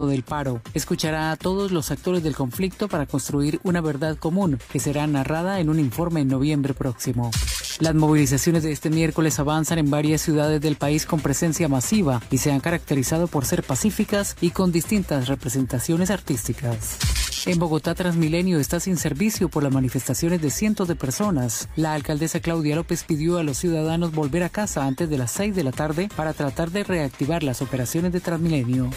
del 0.00 0.24
paro. 0.24 0.60
Escuchará 0.74 1.30
a 1.30 1.36
todos 1.36 1.70
los 1.70 1.92
actores 1.92 2.24
del 2.24 2.34
conflicto 2.34 2.88
para 2.88 3.06
construir 3.06 3.60
una 3.62 3.80
verdad 3.80 4.16
común 4.16 4.58
que 4.72 4.80
será 4.80 5.06
narrada 5.06 5.60
en 5.60 5.70
un 5.70 5.78
informe 5.78 6.20
en 6.20 6.28
noviembre 6.28 6.74
próximo. 6.74 7.30
Las 7.78 7.94
movilizaciones 7.94 8.64
de 8.64 8.72
este 8.72 8.90
miércoles 8.90 9.38
avanzan 9.38 9.78
en 9.78 9.90
varias 9.90 10.20
ciudades 10.20 10.60
del 10.60 10.74
país 10.74 11.06
con 11.06 11.20
presencia 11.20 11.68
masiva 11.68 12.20
y 12.32 12.38
se 12.38 12.50
han 12.50 12.58
caracterizado 12.58 13.28
por 13.28 13.46
ser 13.46 13.62
pacíficas 13.62 14.36
y 14.40 14.50
con 14.50 14.72
distintas 14.72 15.28
representaciones 15.28 16.10
artísticas. 16.10 16.98
En 17.46 17.60
Bogotá, 17.60 17.94
Transmilenio 17.94 18.58
está 18.58 18.80
sin 18.80 18.96
servicio 18.96 19.48
por 19.48 19.62
las 19.62 19.72
manifestaciones 19.72 20.42
de 20.42 20.50
cientos 20.50 20.88
de 20.88 20.96
personas. 20.96 21.68
La 21.76 21.94
alcaldesa 21.94 22.40
Claudia 22.40 22.74
López 22.74 23.04
pidió 23.04 23.38
a 23.38 23.44
los 23.44 23.58
ciudadanos 23.58 24.12
volver 24.12 24.42
a 24.42 24.48
casa 24.48 24.86
antes 24.86 25.08
de 25.08 25.18
las 25.18 25.30
6 25.32 25.54
de 25.54 25.62
la 25.62 25.72
tarde 25.72 26.08
para 26.16 26.32
tratar 26.32 26.72
de 26.72 26.82
reactivar 26.82 27.44
las 27.44 27.62
operaciones 27.62 28.12
de 28.12 28.20
Transmilenio. 28.20 28.90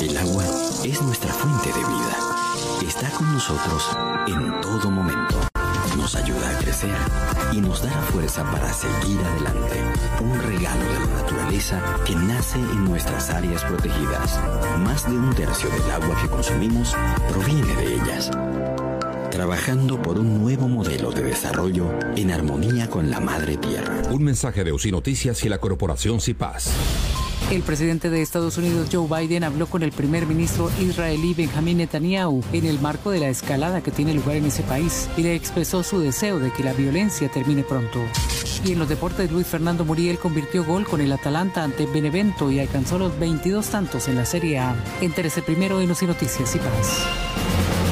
El 0.00 0.16
agua 0.18 0.44
es 0.84 1.00
nuestra 1.02 1.32
fuente 1.32 1.68
de 1.68 1.78
vida. 1.78 2.16
Está 2.86 3.10
con 3.10 3.32
nosotros 3.32 3.88
en 4.26 4.60
todo 4.60 4.90
momento. 4.90 5.36
Nos 5.96 6.14
ayuda 6.14 6.50
a 6.50 6.58
crecer 6.58 6.94
y 7.52 7.60
nos 7.60 7.82
da 7.82 7.90
la 7.90 8.02
fuerza 8.02 8.44
para 8.50 8.72
seguir 8.72 9.18
adelante. 9.20 9.82
Un 10.20 10.38
regalo 10.42 10.84
de 10.84 11.00
la 11.00 11.06
naturaleza 11.06 11.82
que 12.04 12.14
nace 12.14 12.58
en 12.58 12.84
nuestras 12.84 13.30
áreas 13.30 13.64
protegidas. 13.64 14.38
Más 14.78 15.04
de 15.04 15.16
un 15.16 15.34
tercio 15.34 15.70
del 15.70 15.90
agua 15.90 16.16
que 16.20 16.28
consumimos 16.28 16.94
proviene 17.30 17.74
de 17.74 17.94
ellas. 17.94 18.30
Trabajando 19.36 20.00
por 20.00 20.18
un 20.18 20.40
nuevo 20.40 20.66
modelo 20.66 21.10
de 21.10 21.22
desarrollo 21.22 21.92
en 22.16 22.30
armonía 22.30 22.88
con 22.88 23.10
la 23.10 23.20
madre 23.20 23.58
tierra. 23.58 24.00
Un 24.10 24.24
mensaje 24.24 24.64
de 24.64 24.72
UCI 24.72 24.92
Noticias 24.92 25.44
y 25.44 25.50
la 25.50 25.58
corporación 25.58 26.22
CIPAS. 26.22 26.70
El 27.50 27.60
presidente 27.60 28.08
de 28.08 28.22
Estados 28.22 28.56
Unidos, 28.56 28.88
Joe 28.90 29.06
Biden, 29.06 29.44
habló 29.44 29.66
con 29.66 29.82
el 29.82 29.92
primer 29.92 30.24
ministro 30.24 30.70
israelí 30.80 31.34
Benjamin 31.34 31.76
Netanyahu 31.76 32.42
en 32.54 32.64
el 32.64 32.80
marco 32.80 33.10
de 33.10 33.20
la 33.20 33.28
escalada 33.28 33.82
que 33.82 33.90
tiene 33.90 34.14
lugar 34.14 34.36
en 34.36 34.46
ese 34.46 34.62
país 34.62 35.06
y 35.18 35.22
le 35.22 35.34
expresó 35.34 35.82
su 35.82 36.00
deseo 36.00 36.38
de 36.38 36.50
que 36.50 36.64
la 36.64 36.72
violencia 36.72 37.30
termine 37.30 37.62
pronto. 37.62 38.00
Y 38.64 38.72
en 38.72 38.78
los 38.78 38.88
deportes, 38.88 39.30
Luis 39.30 39.46
Fernando 39.46 39.84
Muriel 39.84 40.18
convirtió 40.18 40.64
gol 40.64 40.86
con 40.86 41.02
el 41.02 41.12
Atalanta 41.12 41.62
ante 41.62 41.84
Benevento 41.84 42.50
y 42.50 42.58
alcanzó 42.58 42.98
los 42.98 43.18
22 43.18 43.66
tantos 43.66 44.08
en 44.08 44.16
la 44.16 44.24
Serie 44.24 44.60
A. 44.60 44.74
Entérese 45.02 45.42
primero 45.42 45.82
en 45.82 45.90
UCI 45.90 46.06
Noticias 46.06 46.56
y 46.56 46.58
Paz. 46.58 47.85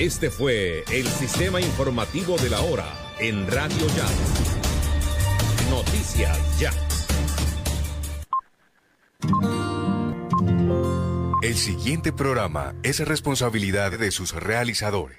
Este 0.00 0.30
fue 0.30 0.82
el 0.90 1.06
sistema 1.06 1.60
informativo 1.60 2.38
de 2.38 2.48
la 2.48 2.62
hora 2.62 2.86
en 3.18 3.46
Radio 3.46 3.86
Ya. 3.88 4.08
Noticias 5.68 6.58
Ya. 6.58 6.72
El 11.42 11.54
siguiente 11.54 12.14
programa 12.14 12.74
es 12.82 13.06
responsabilidad 13.06 13.98
de 13.98 14.10
sus 14.10 14.32
realizadores. 14.32 15.18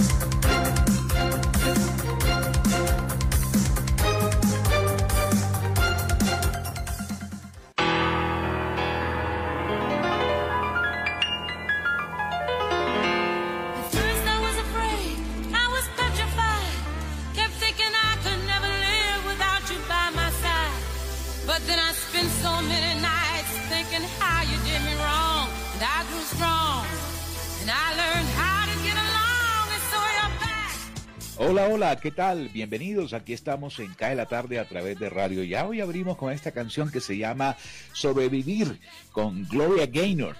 ¿Qué 31.99 32.11
tal? 32.11 32.47
Bienvenidos. 32.49 33.11
Aquí 33.11 33.33
estamos 33.33 33.79
en 33.79 33.93
Cae 33.93 34.15
la 34.15 34.25
Tarde 34.25 34.59
a 34.59 34.65
través 34.65 34.97
de 34.97 35.09
Radio 35.09 35.43
Ya. 35.43 35.65
Hoy 35.65 35.81
abrimos 35.81 36.15
con 36.15 36.31
esta 36.31 36.51
canción 36.51 36.89
que 36.89 37.01
se 37.01 37.17
llama 37.17 37.57
Sobrevivir 37.91 38.79
con 39.11 39.45
Gloria 39.47 39.87
Gaynor. 39.87 40.37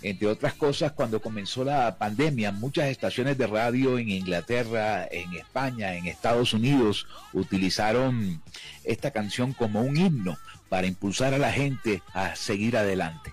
Entre 0.00 0.26
otras 0.26 0.54
cosas, 0.54 0.92
cuando 0.92 1.20
comenzó 1.20 1.62
la 1.62 1.98
pandemia, 1.98 2.52
muchas 2.52 2.88
estaciones 2.88 3.36
de 3.36 3.46
radio 3.46 3.98
en 3.98 4.08
Inglaterra, 4.08 5.06
en 5.10 5.34
España, 5.34 5.94
en 5.94 6.06
Estados 6.06 6.54
Unidos 6.54 7.06
utilizaron 7.34 8.40
esta 8.84 9.10
canción 9.10 9.52
como 9.52 9.82
un 9.82 9.96
himno 9.96 10.38
para 10.70 10.86
impulsar 10.86 11.34
a 11.34 11.38
la 11.38 11.52
gente 11.52 12.02
a 12.14 12.34
seguir 12.34 12.76
adelante. 12.76 13.32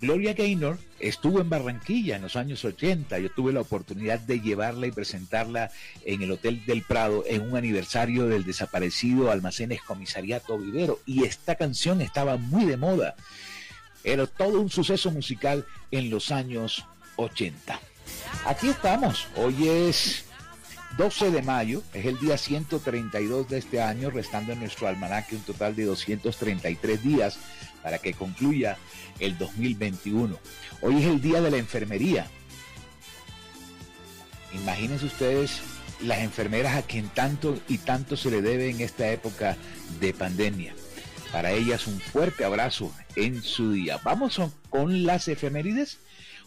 Gloria 0.00 0.32
Gaynor 0.32 0.78
estuvo 0.98 1.40
en 1.40 1.50
Barranquilla 1.50 2.16
en 2.16 2.22
los 2.22 2.34
años 2.34 2.64
80. 2.64 3.18
Yo 3.18 3.30
tuve 3.30 3.52
la 3.52 3.60
oportunidad 3.60 4.18
de 4.18 4.40
llevarla 4.40 4.86
y 4.86 4.92
presentarla 4.92 5.70
en 6.06 6.22
el 6.22 6.32
Hotel 6.32 6.64
del 6.64 6.82
Prado 6.82 7.24
en 7.26 7.42
un 7.42 7.56
aniversario 7.56 8.26
del 8.26 8.44
desaparecido 8.44 9.30
Almacenes 9.30 9.82
Comisariato 9.82 10.56
Vivero. 10.58 11.00
Y 11.04 11.24
esta 11.24 11.56
canción 11.56 12.00
estaba 12.00 12.38
muy 12.38 12.64
de 12.64 12.78
moda. 12.78 13.14
Era 14.02 14.26
todo 14.26 14.60
un 14.60 14.70
suceso 14.70 15.10
musical 15.10 15.66
en 15.90 16.08
los 16.08 16.32
años 16.32 16.86
80. 17.16 17.78
Aquí 18.46 18.68
estamos. 18.68 19.28
Hoy 19.36 19.68
es 19.68 20.24
12 21.00 21.30
de 21.30 21.40
mayo, 21.40 21.82
es 21.94 22.04
el 22.04 22.18
día 22.18 22.36
132 22.36 23.48
de 23.48 23.56
este 23.56 23.80
año, 23.80 24.10
restando 24.10 24.52
en 24.52 24.60
nuestro 24.60 24.86
almanaque 24.86 25.34
un 25.34 25.40
total 25.40 25.74
de 25.74 25.86
233 25.86 27.02
días 27.02 27.38
para 27.82 27.96
que 27.96 28.12
concluya 28.12 28.76
el 29.18 29.38
2021. 29.38 30.38
Hoy 30.82 30.98
es 30.98 31.06
el 31.06 31.22
día 31.22 31.40
de 31.40 31.50
la 31.50 31.56
enfermería. 31.56 32.26
Imagínense 34.52 35.06
ustedes 35.06 35.62
las 36.02 36.18
enfermeras 36.18 36.76
a 36.76 36.82
quien 36.82 37.08
tanto 37.08 37.58
y 37.66 37.78
tanto 37.78 38.14
se 38.18 38.30
le 38.30 38.42
debe 38.42 38.68
en 38.68 38.82
esta 38.82 39.10
época 39.10 39.56
de 40.00 40.12
pandemia. 40.12 40.74
Para 41.32 41.52
ellas 41.52 41.86
un 41.86 41.98
fuerte 41.98 42.44
abrazo 42.44 42.92
en 43.16 43.42
su 43.42 43.72
día. 43.72 43.98
Vamos 44.04 44.38
con 44.68 45.06
las 45.06 45.28
efemérides. 45.28 45.96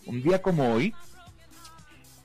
Un 0.05 0.21
día 0.21 0.43
como 0.43 0.75
hoy, 0.75 0.93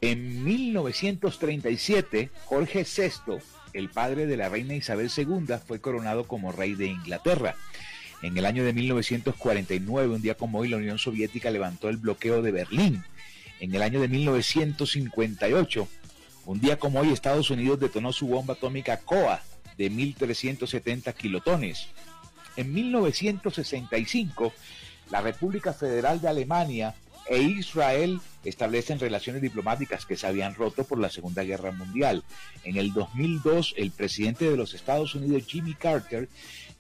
en 0.01 0.45
1937, 0.45 2.31
Jorge 2.45 2.85
VI, 2.85 3.39
el 3.73 3.89
padre 3.89 4.27
de 4.27 4.37
la 4.37 4.49
reina 4.49 4.75
Isabel 4.75 5.11
II, 5.15 5.57
fue 5.67 5.81
coronado 5.81 6.25
como 6.25 6.53
rey 6.53 6.75
de 6.75 6.87
Inglaterra. 6.87 7.57
En 8.23 8.37
el 8.37 8.47
año 8.47 8.65
de 8.65 8.73
1949, 8.73 10.15
un 10.15 10.23
día 10.23 10.35
como 10.37 10.59
hoy, 10.59 10.69
la 10.69 10.77
Unión 10.77 10.99
Soviética 10.99 11.51
levantó 11.51 11.89
el 11.89 11.97
bloqueo 11.97 12.43
de 12.43 12.53
Berlín. 12.53 13.05
En 13.61 13.75
el 13.75 13.83
año 13.83 14.01
de 14.01 14.09
1958, 14.09 15.89
un 16.47 16.61
día 16.61 16.79
como 16.79 17.01
hoy, 17.01 17.13
Estados 17.13 17.51
Unidos 17.51 17.81
detonó 17.81 18.13
su 18.13 18.29
bomba 18.29 18.55
atómica 18.55 18.99
COA 19.01 19.43
de 19.77 19.91
1.370 19.91 21.13
kilotones. 21.15 21.89
En 22.57 22.73
1965, 22.73 24.53
la 25.11 25.21
República 25.21 25.73
Federal 25.73 26.21
de 26.21 26.29
Alemania 26.29 26.95
e 27.29 27.43
Israel 27.43 28.21
establecen 28.45 28.99
relaciones 28.99 29.43
diplomáticas 29.43 30.07
que 30.07 30.17
se 30.17 30.27
habían 30.27 30.55
roto 30.55 30.85
por 30.85 30.99
la 30.99 31.11
Segunda 31.11 31.43
Guerra 31.43 31.73
Mundial. 31.73 32.25
En 32.65 32.77
el 32.77 32.93
2002, 32.93 33.75
el 33.77 33.91
presidente 33.91 34.51
de 34.51 34.57
los 34.57 34.75
Estados 34.75 35.15
Unidos, 35.15 35.45
Jimmy 35.47 35.75
Carter, 35.75 36.29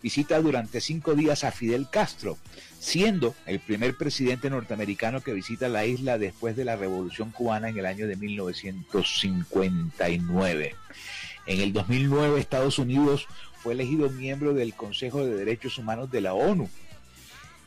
visita 0.02 0.40
durante 0.40 0.80
cinco 0.80 1.14
días 1.14 1.44
a 1.44 1.52
Fidel 1.52 1.88
Castro, 1.90 2.38
siendo 2.78 3.34
el 3.46 3.60
primer 3.60 3.96
presidente 3.96 4.48
norteamericano 4.48 5.20
que 5.20 5.34
visita 5.34 5.68
la 5.68 5.84
isla 5.84 6.16
después 6.18 6.56
de 6.56 6.64
la 6.64 6.76
Revolución 6.76 7.30
cubana 7.30 7.68
en 7.68 7.78
el 7.78 7.86
año 7.86 8.06
de 8.06 8.16
1959. 8.16 10.74
En 11.46 11.60
el 11.60 11.72
2009, 11.72 12.40
Estados 12.40 12.78
Unidos 12.78 13.26
fue 13.62 13.72
elegido 13.72 14.10
miembro 14.10 14.54
del 14.54 14.74
Consejo 14.74 15.24
de 15.24 15.34
Derechos 15.34 15.78
Humanos 15.78 16.10
de 16.10 16.20
la 16.20 16.34
ONU. 16.34 16.68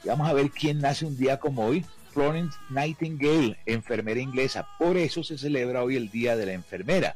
Y 0.04 0.08
vamos 0.08 0.30
a 0.30 0.34
ver 0.34 0.50
quién 0.50 0.80
nace 0.80 1.06
un 1.06 1.18
día 1.18 1.38
como 1.38 1.66
hoy. 1.66 1.86
Florence 2.12 2.58
Nightingale, 2.70 3.58
enfermera 3.66 4.20
inglesa. 4.20 4.68
Por 4.78 4.98
eso 4.98 5.24
se 5.24 5.38
celebra 5.38 5.84
hoy 5.84 5.96
el 5.96 6.10
Día 6.10 6.36
de 6.36 6.46
la 6.46 6.54
Enfermera. 6.54 7.16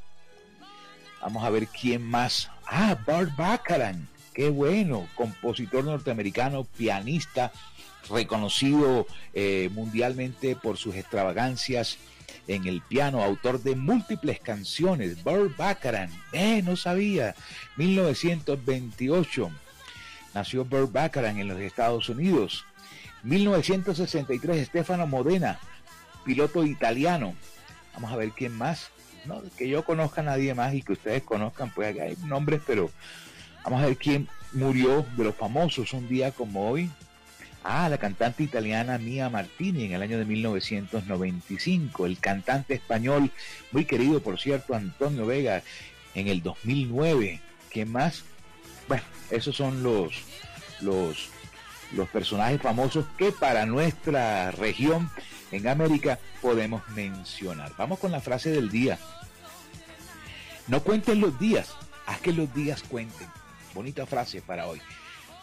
Vamos 1.22 1.44
a 1.44 1.50
ver 1.50 1.68
quién 1.68 2.04
más. 2.04 2.50
Ah, 2.66 2.98
Bart 3.06 3.36
Baccaran. 3.36 4.08
Qué 4.34 4.50
bueno. 4.50 5.08
Compositor 5.16 5.84
norteamericano, 5.84 6.66
pianista, 6.66 7.52
reconocido 8.10 9.08
eh, 9.34 9.70
mundialmente 9.74 10.56
por 10.56 10.78
sus 10.78 10.96
extravagancias 10.96 11.98
en 12.48 12.68
el 12.68 12.82
piano, 12.82 13.24
autor 13.24 13.62
de 13.64 13.76
múltiples 13.76 14.40
canciones. 14.40 15.24
Burt 15.24 15.56
Baccaran, 15.58 16.10
eh, 16.32 16.62
no 16.64 16.76
sabía, 16.76 17.36
1928. 17.78 19.52
Nació 20.34 20.66
Burt 20.66 20.92
Baccaran 20.92 21.40
en 21.40 21.48
los 21.48 21.60
Estados 21.60 22.10
Unidos. 22.10 22.66
1963, 23.26 24.68
Stefano 24.68 25.08
Modena, 25.08 25.60
piloto 26.24 26.64
italiano. 26.64 27.36
Vamos 27.94 28.12
a 28.12 28.16
ver 28.16 28.32
quién 28.32 28.56
más. 28.56 28.90
No, 29.26 29.42
que 29.58 29.68
yo 29.68 29.84
conozca 29.84 30.22
a 30.22 30.26
nadie 30.26 30.54
más 30.54 30.74
y 30.76 30.84
que 30.84 30.94
ustedes 30.94 31.24
conozcan, 31.24 31.72
pues 31.72 32.00
hay 32.00 32.16
nombres, 32.26 32.62
pero 32.66 32.92
vamos 33.64 33.82
a 33.82 33.88
ver 33.88 33.98
quién 33.98 34.30
murió 34.54 35.04
de 35.18 35.24
los 35.24 35.36
famosos 35.36 35.94
un 35.94 36.08
día 36.08 36.32
como 36.32 36.70
hoy. 36.70 36.92
Ah, 37.64 37.90
la 37.90 37.98
cantante 37.98 38.44
italiana 38.44 39.00
Mia 39.00 39.28
Martini 39.28 39.86
en 39.86 39.94
el 39.94 40.04
año 40.04 40.20
de 40.20 40.26
1995. 40.26 42.06
El 42.06 42.20
cantante 42.20 42.76
español, 42.76 43.32
muy 43.72 43.86
querido 43.86 44.22
por 44.22 44.40
cierto, 44.40 44.76
Antonio 44.76 45.26
Vega 45.26 45.64
en 46.14 46.28
el 46.28 46.44
2009. 46.44 47.42
¿Quién 47.72 47.92
más? 47.92 48.24
Bueno, 48.88 49.02
esos 49.32 49.56
son 49.56 49.82
los, 49.82 50.14
los, 50.82 51.30
los 51.92 52.10
personajes 52.10 52.62
famosos 52.62 53.06
que 53.18 53.32
para 53.32 53.66
nuestra 53.66 54.52
región 54.52 55.10
en 55.52 55.68
América 55.68 56.20
podemos 56.42 56.88
mencionar. 56.90 57.72
Vamos 57.78 58.00
con 58.00 58.12
la 58.12 58.22
frase 58.22 58.52
del 58.52 58.70
día. 58.70 59.00
No 60.68 60.82
cuenten 60.82 61.22
los 61.22 61.40
días, 61.40 61.70
haz 62.06 62.20
que 62.20 62.34
los 62.34 62.54
días 62.54 62.84
cuenten. 62.84 63.28
Bonita 63.74 64.06
frase 64.06 64.42
para 64.42 64.68
hoy. 64.68 64.82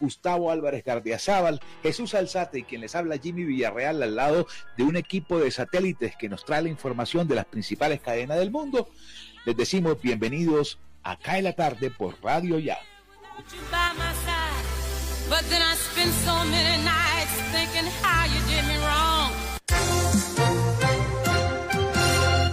Gustavo 0.00 0.50
Álvarez 0.50 0.84
Gardiazabal, 0.84 1.60
Jesús 1.82 2.14
Alzate 2.14 2.58
y 2.58 2.62
quien 2.64 2.80
les 2.80 2.94
habla 2.94 3.18
Jimmy 3.18 3.44
Villarreal 3.44 4.02
al 4.02 4.16
lado 4.16 4.46
de 4.76 4.84
un 4.84 4.96
equipo 4.96 5.38
de 5.38 5.50
satélites 5.50 6.16
que 6.16 6.28
nos 6.28 6.44
trae 6.44 6.62
la 6.62 6.68
información 6.68 7.28
de 7.28 7.36
las 7.36 7.46
principales 7.46 8.00
cadenas 8.00 8.38
del 8.38 8.50
mundo. 8.50 8.88
Les 9.46 9.56
decimos 9.56 10.02
bienvenidos 10.02 10.76
acá 11.04 11.38
en 11.38 11.44
la 11.44 11.52
tarde 11.52 11.92
por 11.92 12.16
Radio 12.20 12.58
Ya. 12.58 12.78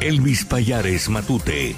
Elvis 0.02 0.46
Payares 0.46 1.10
Matute. 1.10 1.76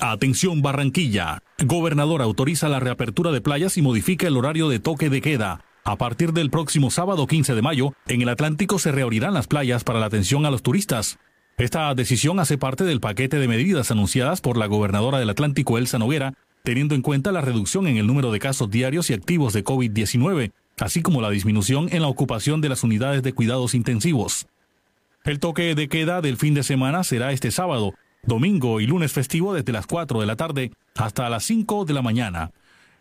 Atención 0.00 0.62
Barranquilla. 0.62 1.42
Gobernador 1.58 2.22
autoriza 2.22 2.68
la 2.68 2.78
reapertura 2.78 3.32
de 3.32 3.40
playas 3.40 3.76
y 3.76 3.82
modifica 3.82 4.28
el 4.28 4.36
horario 4.36 4.68
de 4.68 4.78
toque 4.78 5.10
de 5.10 5.20
queda. 5.20 5.64
A 5.84 5.96
partir 5.96 6.32
del 6.32 6.50
próximo 6.50 6.92
sábado 6.92 7.26
15 7.26 7.56
de 7.56 7.62
mayo, 7.62 7.94
en 8.06 8.22
el 8.22 8.28
Atlántico 8.28 8.78
se 8.78 8.92
reabrirán 8.92 9.34
las 9.34 9.48
playas 9.48 9.82
para 9.82 9.98
la 9.98 10.06
atención 10.06 10.46
a 10.46 10.50
los 10.52 10.62
turistas. 10.62 11.18
Esta 11.58 11.94
decisión 11.94 12.40
hace 12.40 12.58
parte 12.58 12.84
del 12.84 13.00
paquete 13.00 13.38
de 13.38 13.48
medidas 13.48 13.90
anunciadas 13.90 14.40
por 14.40 14.56
la 14.56 14.66
gobernadora 14.66 15.18
del 15.18 15.30
Atlántico, 15.30 15.78
Elsa 15.78 15.98
Noguera, 15.98 16.34
teniendo 16.64 16.94
en 16.94 17.02
cuenta 17.02 17.32
la 17.32 17.40
reducción 17.40 17.86
en 17.86 17.96
el 17.96 18.06
número 18.06 18.32
de 18.32 18.38
casos 18.38 18.70
diarios 18.70 19.10
y 19.10 19.14
activos 19.14 19.52
de 19.52 19.64
COVID-19, 19.64 20.52
así 20.78 21.02
como 21.02 21.20
la 21.20 21.30
disminución 21.30 21.88
en 21.92 22.02
la 22.02 22.08
ocupación 22.08 22.60
de 22.60 22.68
las 22.68 22.82
unidades 22.82 23.22
de 23.22 23.32
cuidados 23.32 23.74
intensivos. 23.74 24.46
El 25.24 25.38
toque 25.38 25.74
de 25.74 25.88
queda 25.88 26.20
del 26.20 26.36
fin 26.36 26.54
de 26.54 26.62
semana 26.62 27.04
será 27.04 27.32
este 27.32 27.50
sábado, 27.50 27.94
domingo 28.24 28.80
y 28.80 28.86
lunes 28.86 29.12
festivo 29.12 29.54
desde 29.54 29.72
las 29.72 29.86
4 29.86 30.20
de 30.20 30.26
la 30.26 30.36
tarde 30.36 30.72
hasta 30.96 31.28
las 31.28 31.44
5 31.44 31.84
de 31.84 31.94
la 31.94 32.02
mañana. 32.02 32.50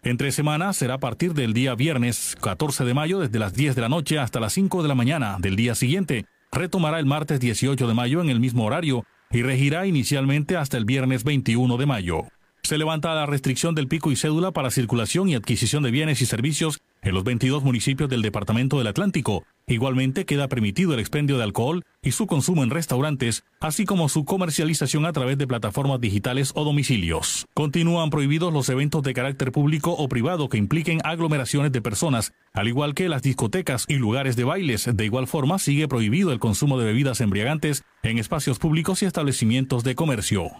Entre 0.03 0.31
semana 0.31 0.73
será 0.73 0.95
a 0.95 0.99
partir 0.99 1.33
del 1.33 1.53
día 1.53 1.75
viernes 1.75 2.35
14 2.41 2.85
de 2.85 2.93
mayo 2.93 3.19
desde 3.19 3.39
las 3.39 3.53
10 3.53 3.75
de 3.75 3.81
la 3.81 3.89
noche 3.89 4.19
hasta 4.19 4.39
las 4.39 4.53
5 4.53 4.81
de 4.81 4.87
la 4.87 4.95
mañana 4.95 5.37
del 5.39 5.55
día 5.55 5.75
siguiente. 5.75 6.25
Retomará 6.53 6.99
el 6.99 7.05
martes 7.05 7.39
18 7.39 7.87
de 7.87 7.93
mayo 7.93 8.21
en 8.21 8.29
el 8.29 8.41
mismo 8.41 8.65
horario 8.65 9.05
y 9.31 9.41
regirá 9.41 9.87
inicialmente 9.87 10.57
hasta 10.57 10.77
el 10.77 10.83
viernes 10.83 11.23
21 11.23 11.77
de 11.77 11.85
mayo. 11.85 12.23
Se 12.63 12.77
levanta 12.77 13.15
la 13.15 13.25
restricción 13.25 13.73
del 13.73 13.87
pico 13.87 14.11
y 14.11 14.17
cédula 14.17 14.51
para 14.51 14.69
circulación 14.69 15.29
y 15.29 15.35
adquisición 15.35 15.81
de 15.81 15.91
bienes 15.91 16.21
y 16.21 16.25
servicios 16.25 16.81
en 17.01 17.13
los 17.13 17.23
22 17.23 17.63
municipios 17.63 18.09
del 18.09 18.21
Departamento 18.21 18.77
del 18.77 18.87
Atlántico. 18.87 19.43
Igualmente 19.67 20.25
queda 20.25 20.47
permitido 20.47 20.93
el 20.93 20.99
expendio 20.99 21.37
de 21.37 21.43
alcohol 21.43 21.83
y 22.01 22.11
su 22.11 22.27
consumo 22.27 22.63
en 22.63 22.69
restaurantes, 22.69 23.43
así 23.59 23.85
como 23.85 24.09
su 24.09 24.25
comercialización 24.25 25.05
a 25.05 25.13
través 25.13 25.37
de 25.37 25.47
plataformas 25.47 26.01
digitales 26.01 26.51
o 26.55 26.63
domicilios. 26.63 27.47
Continúan 27.53 28.09
prohibidos 28.09 28.53
los 28.53 28.69
eventos 28.69 29.03
de 29.03 29.13
carácter 29.13 29.51
público 29.51 29.91
o 29.91 30.07
privado 30.07 30.49
que 30.49 30.57
impliquen 30.57 30.99
aglomeraciones 31.03 31.71
de 31.71 31.81
personas, 31.81 32.33
al 32.53 32.67
igual 32.67 32.93
que 32.93 33.09
las 33.09 33.21
discotecas 33.21 33.85
y 33.87 33.95
lugares 33.95 34.35
de 34.35 34.43
bailes. 34.43 34.89
De 34.93 35.05
igual 35.05 35.27
forma, 35.27 35.59
sigue 35.59 35.87
prohibido 35.87 36.31
el 36.31 36.39
consumo 36.39 36.77
de 36.77 36.85
bebidas 36.85 37.21
embriagantes 37.21 37.83
en 38.03 38.17
espacios 38.17 38.59
públicos 38.59 39.01
y 39.01 39.05
establecimientos 39.05 39.83
de 39.83 39.95
comercio. 39.95 40.51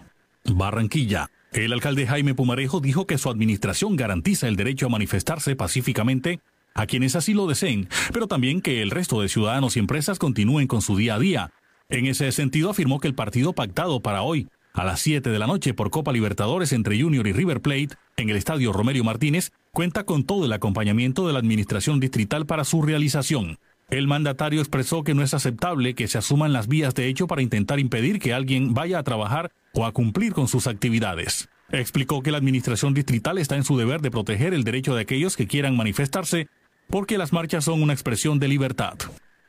Barranquilla. 0.44 1.28
El 1.52 1.74
alcalde 1.74 2.06
Jaime 2.06 2.34
Pumarejo 2.34 2.80
dijo 2.80 3.06
que 3.06 3.18
su 3.18 3.28
administración 3.28 3.94
garantiza 3.96 4.48
el 4.48 4.56
derecho 4.56 4.86
a 4.86 4.88
manifestarse 4.88 5.54
pacíficamente 5.54 6.40
a 6.74 6.86
quienes 6.86 7.14
así 7.14 7.34
lo 7.34 7.46
deseen, 7.46 7.90
pero 8.10 8.26
también 8.26 8.62
que 8.62 8.80
el 8.80 8.90
resto 8.90 9.20
de 9.20 9.28
ciudadanos 9.28 9.76
y 9.76 9.80
empresas 9.80 10.18
continúen 10.18 10.66
con 10.66 10.80
su 10.80 10.96
día 10.96 11.16
a 11.16 11.18
día. 11.18 11.50
En 11.90 12.06
ese 12.06 12.32
sentido 12.32 12.70
afirmó 12.70 13.00
que 13.00 13.08
el 13.08 13.14
partido 13.14 13.52
pactado 13.52 14.00
para 14.00 14.22
hoy, 14.22 14.48
a 14.72 14.82
las 14.84 15.00
7 15.00 15.28
de 15.28 15.38
la 15.38 15.46
noche 15.46 15.74
por 15.74 15.90
Copa 15.90 16.12
Libertadores 16.12 16.72
entre 16.72 16.98
Junior 16.98 17.26
y 17.26 17.32
River 17.32 17.60
Plate, 17.60 17.90
en 18.16 18.30
el 18.30 18.36
estadio 18.36 18.72
Romerio 18.72 19.04
Martínez, 19.04 19.52
cuenta 19.72 20.04
con 20.04 20.24
todo 20.24 20.46
el 20.46 20.52
acompañamiento 20.54 21.26
de 21.26 21.34
la 21.34 21.40
Administración 21.40 22.00
Distrital 22.00 22.46
para 22.46 22.64
su 22.64 22.80
realización. 22.80 23.58
El 23.90 24.06
mandatario 24.06 24.60
expresó 24.60 25.04
que 25.04 25.12
no 25.12 25.22
es 25.22 25.34
aceptable 25.34 25.92
que 25.92 26.08
se 26.08 26.16
asuman 26.16 26.54
las 26.54 26.66
vías 26.66 26.94
de 26.94 27.08
hecho 27.08 27.26
para 27.26 27.42
intentar 27.42 27.78
impedir 27.78 28.20
que 28.20 28.32
alguien 28.32 28.72
vaya 28.72 28.98
a 28.98 29.02
trabajar 29.02 29.52
o 29.74 29.86
a 29.86 29.92
cumplir 29.92 30.32
con 30.32 30.48
sus 30.48 30.66
actividades. 30.66 31.48
Explicó 31.70 32.22
que 32.22 32.30
la 32.30 32.38
Administración 32.38 32.94
Distrital 32.94 33.38
está 33.38 33.56
en 33.56 33.64
su 33.64 33.76
deber 33.76 34.00
de 34.02 34.10
proteger 34.10 34.54
el 34.54 34.64
derecho 34.64 34.94
de 34.94 35.02
aquellos 35.02 35.36
que 35.36 35.46
quieran 35.46 35.76
manifestarse 35.76 36.48
porque 36.88 37.16
las 37.16 37.32
marchas 37.32 37.64
son 37.64 37.82
una 37.82 37.94
expresión 37.94 38.38
de 38.38 38.48
libertad. 38.48 38.94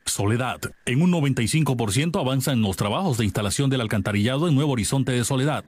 Soledad. 0.06 0.60
En 0.86 1.02
un 1.02 1.12
95% 1.12 2.20
avanzan 2.20 2.62
los 2.62 2.76
trabajos 2.76 3.18
de 3.18 3.24
instalación 3.24 3.70
del 3.70 3.80
alcantarillado 3.80 4.48
en 4.48 4.54
Nuevo 4.54 4.72
Horizonte 4.72 5.12
de 5.12 5.24
Soledad. 5.24 5.64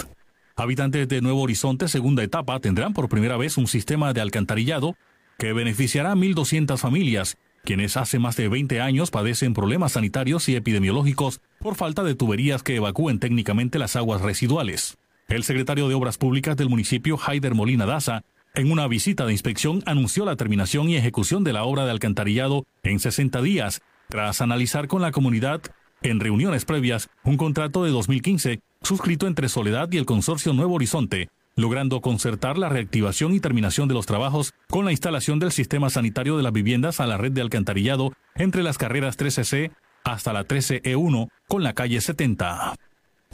Habitantes 0.57 1.09
de 1.09 1.21
Nuevo 1.21 1.43
Horizonte, 1.43 1.89
segunda 1.89 2.23
etapa, 2.23 2.61
tendrán 2.61 2.95
por 2.95 3.09
primera 3.09 3.37
vez 3.37 3.59
un 3.59 3.67
sistema 3.67 4.13
de 4.13 4.23
alcantarillado 4.23 4.97
que 5.39 5.53
beneficiará 5.53 6.13
a 6.13 6.17
1.200 6.17 6.79
familias, 6.79 7.37
quienes 7.67 7.99
hace 7.99 8.19
más 8.19 8.37
de 8.37 8.49
20 8.49 8.81
años 8.81 9.11
padecen 9.11 9.53
problemas 9.53 9.93
sanitarios 9.93 10.49
y 10.49 10.55
epidemiológicos 10.57 11.43
por 11.59 11.75
falta 11.75 12.05
de 12.05 12.15
tuberías 12.15 12.63
que 12.63 12.77
evacúen 12.77 13.19
técnicamente 13.19 13.79
las 13.79 13.97
aguas 13.97 14.23
residuales. 14.23 14.97
El 15.29 15.43
secretario 15.43 15.89
de 15.89 15.95
Obras 15.95 16.17
Públicas 16.17 16.57
del 16.57 16.71
municipio, 16.71 17.19
Haider 17.23 17.55
Molina 17.55 17.85
Daza, 17.85 18.23
en 18.55 18.71
una 18.71 18.87
visita 18.87 19.27
de 19.27 19.33
inspección 19.33 19.83
anunció 19.85 20.25
la 20.25 20.37
terminación 20.37 20.89
y 20.89 20.97
ejecución 20.97 21.43
de 21.45 21.53
la 21.53 21.65
obra 21.65 21.85
de 21.85 21.91
alcantarillado 21.91 22.65
en 22.85 23.01
60 23.01 23.43
días, 23.43 23.83
tras 24.09 24.41
analizar 24.41 24.87
con 24.87 25.03
la 25.03 25.11
comunidad 25.11 25.61
en 26.03 26.21
reuniones 26.21 26.65
previas 26.65 27.11
un 27.25 27.37
contrato 27.37 27.83
de 27.83 27.91
2015 27.91 28.61
suscrito 28.81 29.27
entre 29.27 29.49
Soledad 29.49 29.91
y 29.91 29.99
el 29.99 30.07
consorcio 30.07 30.53
Nuevo 30.53 30.75
Horizonte, 30.75 31.29
logrando 31.57 32.01
concertar 32.01 32.59
la 32.59 32.69
reactivación 32.69 33.35
y 33.35 33.41
terminación 33.41 33.89
de 33.89 33.95
los 33.95 34.07
trabajos 34.07 34.55
con 34.69 34.85
la 34.85 34.93
instalación 34.93 35.39
del 35.39 35.53
sistema 35.53 35.91
sanitario 35.91 36.37
de 36.37 36.43
las 36.43 36.53
viviendas 36.53 37.01
a 37.01 37.07
la 37.07 37.17
red 37.17 37.33
de 37.33 37.41
alcantarillado 37.41 38.13
entre 38.37 38.63
las 38.63 38.79
carreras 38.79 39.19
13C 39.19 39.73
hasta 40.05 40.33
la 40.33 40.47
13E1 40.47 41.29
con 41.49 41.65
la 41.65 41.73
calle 41.73 42.01
70. 42.01 42.77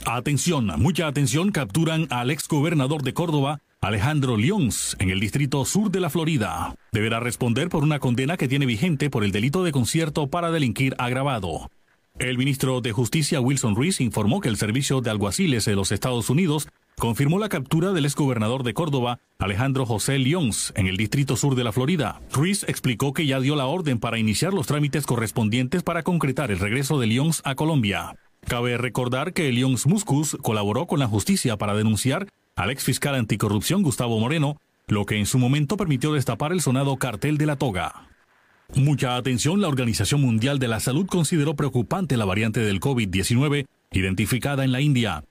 Atención, 0.05 0.71
mucha 0.77 1.07
atención, 1.07 1.51
capturan 1.51 2.07
al 2.09 2.31
ex 2.31 2.47
gobernador 2.47 3.03
de 3.03 3.13
Córdoba, 3.13 3.59
Alejandro 3.79 4.37
Lyons, 4.37 4.95
en 4.99 5.09
el 5.09 5.19
distrito 5.19 5.65
sur 5.65 5.91
de 5.91 5.99
la 5.99 6.09
Florida. 6.09 6.75
Deberá 6.91 7.19
responder 7.19 7.69
por 7.69 7.83
una 7.83 7.99
condena 7.99 8.37
que 8.37 8.47
tiene 8.47 8.65
vigente 8.65 9.09
por 9.09 9.23
el 9.23 9.31
delito 9.31 9.63
de 9.63 9.71
concierto 9.71 10.27
para 10.27 10.51
delinquir 10.51 10.95
agravado. 10.97 11.69
El 12.19 12.37
ministro 12.37 12.79
de 12.81 12.91
Justicia 12.91 13.41
Wilson 13.41 13.75
Ruiz 13.75 13.99
informó 13.99 14.39
que 14.39 14.49
el 14.49 14.57
Servicio 14.57 15.01
de 15.01 15.09
Alguaciles 15.09 15.65
de 15.65 15.75
los 15.75 15.91
Estados 15.91 16.29
Unidos 16.29 16.67
confirmó 16.97 17.39
la 17.39 17.49
captura 17.49 17.91
del 17.91 18.05
exgobernador 18.05 18.63
de 18.63 18.73
Córdoba, 18.73 19.19
Alejandro 19.39 19.85
José 19.85 20.19
Lyons, 20.19 20.73
en 20.75 20.87
el 20.87 20.97
distrito 20.97 21.35
sur 21.35 21.55
de 21.55 21.63
la 21.63 21.71
Florida. 21.71 22.21
Ruiz 22.31 22.63
explicó 22.67 23.13
que 23.13 23.25
ya 23.25 23.39
dio 23.39 23.55
la 23.55 23.65
orden 23.65 23.99
para 23.99 24.19
iniciar 24.19 24.53
los 24.53 24.67
trámites 24.67 25.05
correspondientes 25.05 25.83
para 25.83 26.03
concretar 26.03 26.51
el 26.51 26.59
regreso 26.59 26.99
de 26.99 27.07
Lyons 27.07 27.41
a 27.45 27.55
Colombia. 27.55 28.15
Cabe 28.47 28.77
recordar 28.77 29.33
que 29.33 29.51
Lyons 29.51 29.87
Muscus 29.87 30.37
colaboró 30.41 30.85
con 30.85 30.99
la 30.99 31.07
justicia 31.07 31.57
para 31.57 31.73
denunciar 31.73 32.27
al 32.55 32.69
ex 32.69 32.83
fiscal 32.83 33.15
anticorrupción 33.15 33.83
Gustavo 33.83 34.19
Moreno, 34.19 34.57
lo 34.87 35.05
que 35.05 35.17
en 35.17 35.25
su 35.25 35.39
momento 35.39 35.77
permitió 35.77 36.13
destapar 36.13 36.51
el 36.51 36.61
sonado 36.61 36.97
cartel 36.97 37.37
de 37.37 37.45
la 37.45 37.55
toga. 37.55 38.07
Mucha 38.75 39.15
atención, 39.15 39.61
la 39.61 39.67
Organización 39.67 40.21
Mundial 40.21 40.59
de 40.59 40.67
la 40.67 40.79
Salud 40.79 41.05
consideró 41.05 41.55
preocupante 41.55 42.17
la 42.17 42.25
variante 42.25 42.59
del 42.59 42.79
COVID-19 42.79 43.65
identificada 43.91 44.63
en 44.63 44.71
la 44.71 44.81
India. 44.81 45.23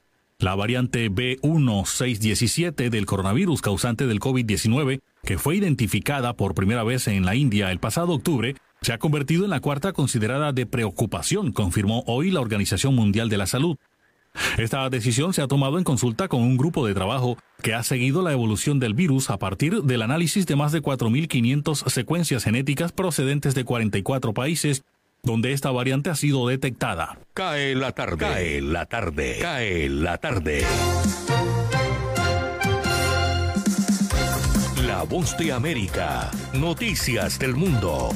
La 0.43 0.57
variante 0.57 1.09
B1617 1.09 2.91
del 2.91 3.07
coronavirus 3.07 3.63
causante 3.63 4.09
del 4.09 4.19
COVID-19, 4.19 5.01
que 5.23 5.39
fue 5.39 5.55
identificada 5.55 6.35
por 6.35 6.57
primera 6.57 6.83
vez 6.83 7.07
en 7.07 7.25
la 7.25 7.37
India 7.37 7.71
el 7.71 7.79
pasado 7.79 8.15
octubre, 8.15 8.57
se 8.81 8.93
ha 8.93 8.99
convertido 8.99 9.45
en 9.45 9.51
la 9.51 9.61
cuarta 9.61 9.93
considerada 9.93 10.53
de 10.53 10.67
preocupación, 10.67 11.53
confirmó 11.53 12.03
hoy 12.09 12.33
la 12.33 12.41
Organización 12.41 12.97
Mundial 12.97 13.29
de 13.29 13.37
la 13.37 13.47
Salud. 13.47 13.77
Esta 14.59 14.91
decisión 14.91 15.33
se 15.33 15.43
ha 15.43 15.47
tomado 15.47 15.79
en 15.79 15.85
consulta 15.85 16.27
con 16.27 16.43
un 16.43 16.57
grupo 16.57 16.85
de 16.89 16.95
trabajo 16.95 17.39
que 17.63 17.75
ha 17.75 17.85
seguido 17.85 18.21
la 18.21 18.33
evolución 18.33 18.81
del 18.81 18.95
virus 18.95 19.31
a 19.31 19.39
partir 19.39 19.83
del 19.83 20.03
análisis 20.03 20.45
de 20.47 20.57
más 20.57 20.73
de 20.73 20.83
4.500 20.83 21.89
secuencias 21.89 22.43
genéticas 22.43 22.91
procedentes 22.91 23.55
de 23.55 23.63
44 23.63 24.35
países 24.35 24.83
donde 25.25 25.53
esta 25.53 25.71
variante 25.71 26.11
ha 26.11 26.17
sido 26.17 26.49
detectada. 26.49 27.19
Cae 27.33 27.77
la 27.77 27.93
tarde, 27.93 28.17
cae 28.19 28.61
la 28.61 28.87
tarde, 28.87 29.39
cae 29.41 29.89
la 29.89 30.19
tarde. 30.19 30.65
La 34.85 35.05
voz 35.05 35.37
de 35.37 35.53
América, 35.53 36.29
noticias 36.55 37.39
del 37.39 37.55
mundo. 37.55 38.11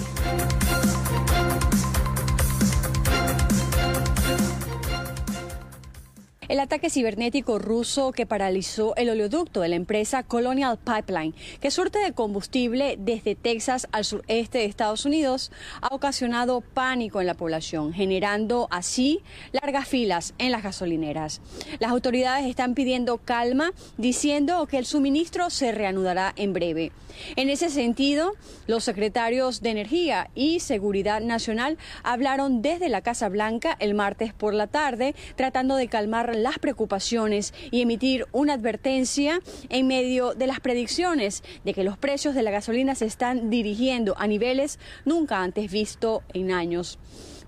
El 6.49 6.61
ataque 6.61 6.91
cibernético 6.91 7.59
ruso 7.59 8.13
que 8.13 8.25
paralizó 8.25 8.95
el 8.95 9.11
oleoducto 9.11 9.63
de 9.63 9.69
la 9.69 9.75
empresa 9.75 10.23
Colonial 10.23 10.79
Pipeline, 10.79 11.35
que 11.61 11.73
surte 11.73 11.99
de 11.99 12.13
combustible 12.13 12.97
desde 13.01 13.35
Texas 13.35 13.89
al 13.91 14.05
sureste 14.05 14.59
de 14.59 14.65
Estados 14.67 15.05
Unidos, 15.05 15.51
ha 15.81 15.93
ocasionado 15.93 16.61
pánico 16.61 17.21
en 17.21 17.27
la 17.27 17.35
población, 17.35 17.93
generando 17.93 18.69
así 18.71 19.23
largas 19.51 19.89
filas 19.89 20.35
en 20.39 20.53
las 20.53 20.63
gasolineras. 20.63 21.41
Las 21.81 21.91
autoridades 21.91 22.47
están 22.47 22.75
pidiendo 22.75 23.19
calma, 23.19 23.73
diciendo 23.97 24.67
que 24.67 24.79
el 24.79 24.87
suministro 24.87 25.51
se 25.51 25.73
reanudará 25.73 26.33
en 26.37 26.53
breve. 26.53 26.93
En 27.35 27.51
ese 27.51 27.71
sentido, 27.71 28.35
los 28.67 28.85
secretarios 28.85 29.63
de 29.63 29.71
Energía 29.71 30.31
y 30.35 30.61
Seguridad 30.61 31.21
Nacional 31.23 31.79
hablaron 32.05 32.63
desde 32.63 32.89
la 32.89 33.01
Casa 33.01 33.29
Blanca 33.29 33.77
el 33.81 33.95
martes 33.95 34.33
por 34.33 34.55
la 34.55 34.67
tarde, 34.67 35.15
tratando 35.35 35.77
de 35.77 35.89
calmar 35.89 36.36
las 36.43 36.59
preocupaciones 36.59 37.55
y 37.71 37.83
emitir 37.83 38.27
una 38.33 38.55
advertencia 38.55 39.41
en 39.69 39.87
medio 39.87 40.35
de 40.35 40.47
las 40.47 40.61
predicciones 40.61 41.43
de 41.65 41.75
que 41.75 41.85
los 41.85 41.99
precios 41.99 42.35
de 42.35 42.43
la 42.43 42.51
gasolina 42.51 42.95
se 42.95 43.07
están 43.07 43.51
dirigiendo 43.51 44.15
a 44.19 44.27
niveles 44.27 44.79
nunca 45.05 45.43
antes 45.43 45.71
visto 45.71 46.23
en 46.33 46.53
años. 46.53 46.99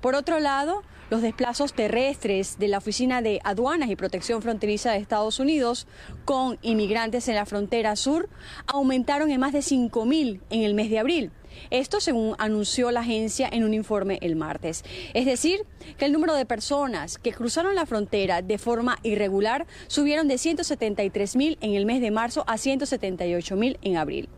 Por 0.01 0.15
otro 0.15 0.39
lado, 0.39 0.83
los 1.11 1.23
desplazos 1.23 1.73
terrestres 1.73 2.59
de 2.59 2.69
la 2.69 2.79
Oficina 2.79 3.23
de 3.23 3.41
Aduanas 3.43 3.91
y 3.91 3.97
Protección 3.97 4.43
Fronteriza 4.43 4.93
de 4.93 4.99
Estados 4.99 5.41
Unidos 5.41 5.87
con 6.25 6.59
inmigrantes 6.63 7.29
en 7.29 7.35
la 7.35 7.47
frontera 7.47 7.97
sur 7.97 8.29
aumentaron 8.67 9.31
en 9.31 9.41
más 9.41 9.53
de 9.53 9.61
5.000 9.61 10.41
en 10.51 10.63
el 10.63 10.75
mes 10.75 10.91
de 10.91 10.99
abril. 10.99 11.33
Esto 11.71 12.01
según 12.01 12.35
anunció 12.39 12.91
la 12.91 13.01
agencia 13.01 13.49
en 13.51 13.65
un 13.65 13.75
informe 13.75 14.19
el 14.23 14.37
martes. 14.37 14.85
Es 15.15 15.27
decir, 15.27 15.61
que 15.97 16.05
el 16.05 16.13
número 16.13 16.35
de 16.35 16.47
personas 16.47 17.19
que 17.19 17.33
cruzaron 17.33 17.75
la 17.75 17.87
frontera 17.87 18.43
de 18.43 18.59
forma 18.59 18.99
irregular 19.03 19.67
subieron 19.87 20.29
de 20.29 20.35
173.000 20.35 21.59
en 21.61 21.75
el 21.75 21.87
mes 21.87 22.01
de 22.01 22.11
marzo 22.11 22.45
a 22.47 22.55
178.000 22.55 23.79
en 23.83 23.97
abril. 23.97 24.29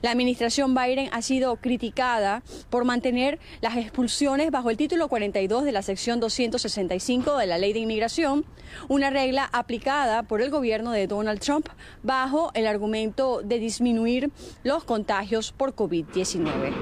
La 0.00 0.10
administración 0.10 0.74
Biden 0.74 1.08
ha 1.12 1.22
sido 1.22 1.56
criticada 1.56 2.42
por 2.70 2.84
mantener 2.84 3.38
las 3.60 3.76
expulsiones 3.76 4.50
bajo 4.50 4.70
el 4.70 4.76
título 4.76 5.08
42 5.08 5.64
de 5.64 5.72
la 5.72 5.82
sección 5.82 6.20
265 6.20 7.36
de 7.36 7.46
la 7.46 7.58
Ley 7.58 7.72
de 7.72 7.80
Inmigración, 7.80 8.44
una 8.88 9.10
regla 9.10 9.48
aplicada 9.52 10.22
por 10.22 10.42
el 10.42 10.50
gobierno 10.50 10.92
de 10.92 11.06
Donald 11.06 11.40
Trump 11.40 11.68
bajo 12.02 12.50
el 12.54 12.66
argumento 12.66 13.42
de 13.42 13.58
disminuir 13.58 14.30
los 14.64 14.84
contagios 14.84 15.52
por 15.52 15.74
COVID-19. 15.74 16.72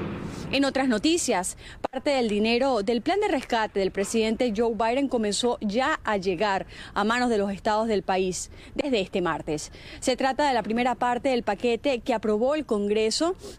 En 0.52 0.64
otras 0.64 0.88
noticias, 0.88 1.56
parte 1.92 2.10
del 2.10 2.28
dinero 2.28 2.82
del 2.82 3.02
plan 3.02 3.20
de 3.20 3.28
rescate 3.28 3.78
del 3.78 3.92
presidente 3.92 4.52
Joe 4.56 4.74
Biden 4.74 5.08
comenzó 5.08 5.58
ya 5.60 6.00
a 6.02 6.16
llegar 6.16 6.66
a 6.92 7.04
manos 7.04 7.30
de 7.30 7.38
los 7.38 7.52
estados 7.52 7.86
del 7.86 8.02
país 8.02 8.50
desde 8.74 9.00
este 9.00 9.20
martes. 9.20 9.70
Se 10.00 10.16
trata 10.16 10.48
de 10.48 10.54
la 10.54 10.64
primera 10.64 10.96
parte 10.96 11.28
del 11.28 11.44
paquete 11.44 12.00
que 12.00 12.14
aprobó 12.14 12.56
el 12.56 12.66
Congreso 12.66 12.89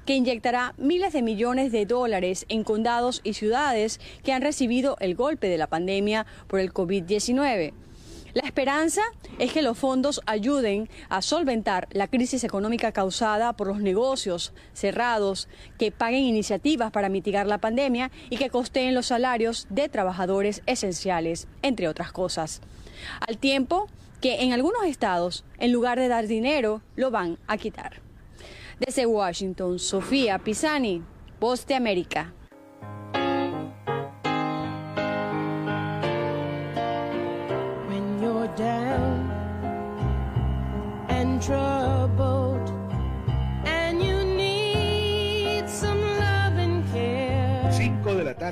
que 0.05 0.15
inyectará 0.15 0.73
miles 0.77 1.13
de 1.13 1.21
millones 1.21 1.71
de 1.71 1.85
dólares 1.85 2.45
en 2.49 2.63
condados 2.63 3.21
y 3.23 3.33
ciudades 3.33 3.99
que 4.23 4.33
han 4.33 4.41
recibido 4.41 4.97
el 4.99 5.15
golpe 5.15 5.47
de 5.47 5.57
la 5.57 5.67
pandemia 5.67 6.25
por 6.47 6.59
el 6.59 6.73
COVID-19. 6.73 7.73
La 8.33 8.43
esperanza 8.43 9.01
es 9.39 9.51
que 9.51 9.61
los 9.61 9.77
fondos 9.77 10.21
ayuden 10.25 10.89
a 11.09 11.21
solventar 11.21 11.89
la 11.91 12.07
crisis 12.07 12.45
económica 12.45 12.93
causada 12.93 13.51
por 13.53 13.67
los 13.67 13.81
negocios 13.81 14.53
cerrados, 14.71 15.49
que 15.77 15.91
paguen 15.91 16.23
iniciativas 16.23 16.91
para 16.91 17.09
mitigar 17.09 17.45
la 17.45 17.57
pandemia 17.57 18.09
y 18.29 18.37
que 18.37 18.49
costeen 18.49 18.95
los 18.95 19.07
salarios 19.07 19.67
de 19.69 19.89
trabajadores 19.89 20.61
esenciales, 20.65 21.47
entre 21.61 21.89
otras 21.89 22.13
cosas. 22.13 22.61
Al 23.19 23.37
tiempo 23.37 23.87
que 24.21 24.43
en 24.43 24.53
algunos 24.53 24.85
estados, 24.85 25.43
en 25.57 25.73
lugar 25.73 25.99
de 25.99 26.07
dar 26.07 26.27
dinero, 26.27 26.81
lo 26.95 27.11
van 27.11 27.37
a 27.47 27.57
quitar. 27.57 28.01
Desde 28.83 29.05
Washington, 29.05 29.77
Sofía 29.77 30.39
Pisani, 30.39 31.03
Voz 31.39 31.67
de 31.67 31.75
América. 31.75 32.33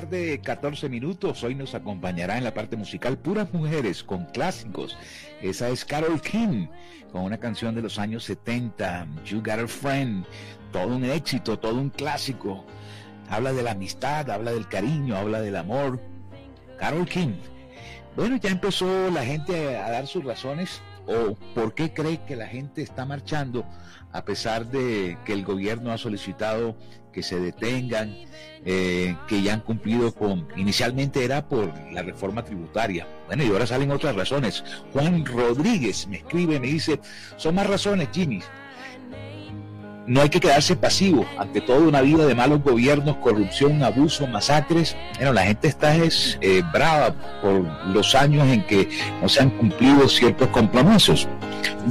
Tarde, 0.00 0.40
14 0.40 0.88
minutos. 0.88 1.44
Hoy 1.44 1.54
nos 1.54 1.74
acompañará 1.74 2.38
en 2.38 2.44
la 2.44 2.54
parte 2.54 2.74
musical 2.74 3.18
Puras 3.18 3.52
Mujeres 3.52 4.02
con 4.02 4.24
clásicos. 4.26 4.96
Esa 5.42 5.68
es 5.68 5.84
Carol 5.84 6.22
King 6.22 6.68
con 7.12 7.22
una 7.22 7.36
canción 7.36 7.74
de 7.74 7.82
los 7.82 7.98
años 7.98 8.24
70, 8.24 9.06
You 9.26 9.42
Got 9.42 9.58
a 9.58 9.68
Friend. 9.68 10.24
Todo 10.72 10.96
un 10.96 11.04
éxito, 11.04 11.58
todo 11.58 11.74
un 11.74 11.90
clásico. 11.90 12.64
Habla 13.28 13.52
de 13.52 13.62
la 13.62 13.72
amistad, 13.72 14.30
habla 14.30 14.52
del 14.52 14.68
cariño, 14.68 15.16
habla 15.16 15.42
del 15.42 15.56
amor. 15.56 16.00
Carol 16.78 17.06
King. 17.06 17.34
Bueno, 18.16 18.36
ya 18.36 18.50
empezó 18.50 19.10
la 19.10 19.24
gente 19.24 19.76
a 19.76 19.90
dar 19.90 20.06
sus 20.06 20.24
razones 20.24 20.80
o 21.06 21.34
por 21.54 21.74
qué 21.74 21.92
cree 21.92 22.24
que 22.24 22.36
la 22.36 22.46
gente 22.46 22.80
está 22.80 23.04
marchando 23.04 23.66
a 24.12 24.24
pesar 24.24 24.66
de 24.66 25.18
que 25.24 25.32
el 25.32 25.44
gobierno 25.44 25.92
ha 25.92 25.98
solicitado 25.98 26.76
que 27.12 27.22
se 27.22 27.40
detengan, 27.40 28.14
eh, 28.64 29.16
que 29.28 29.42
ya 29.42 29.54
han 29.54 29.60
cumplido 29.60 30.14
con, 30.14 30.46
inicialmente 30.56 31.24
era 31.24 31.48
por 31.48 31.72
la 31.92 32.02
reforma 32.02 32.44
tributaria. 32.44 33.06
Bueno, 33.26 33.42
y 33.44 33.48
ahora 33.48 33.66
salen 33.66 33.90
otras 33.90 34.14
razones. 34.14 34.64
Juan 34.92 35.24
Rodríguez 35.24 36.06
me 36.06 36.18
escribe, 36.18 36.60
me 36.60 36.68
dice, 36.68 37.00
son 37.36 37.56
más 37.56 37.66
razones, 37.66 38.08
Jimmy. 38.12 38.42
No 40.10 40.22
hay 40.22 40.28
que 40.28 40.40
quedarse 40.40 40.74
pasivo 40.74 41.24
ante 41.38 41.60
toda 41.60 41.78
una 41.78 42.00
vida 42.00 42.26
de 42.26 42.34
malos 42.34 42.64
gobiernos, 42.64 43.18
corrupción, 43.18 43.80
abuso, 43.84 44.26
masacres. 44.26 44.96
Bueno, 45.14 45.32
la 45.32 45.44
gente 45.44 45.68
está 45.68 45.94
es, 45.94 46.36
eh, 46.40 46.64
brava 46.72 47.14
por 47.40 47.62
los 47.94 48.16
años 48.16 48.44
en 48.48 48.66
que 48.66 48.88
no 49.22 49.28
se 49.28 49.40
han 49.40 49.50
cumplido 49.50 50.08
ciertos 50.08 50.48
compromisos. 50.48 51.28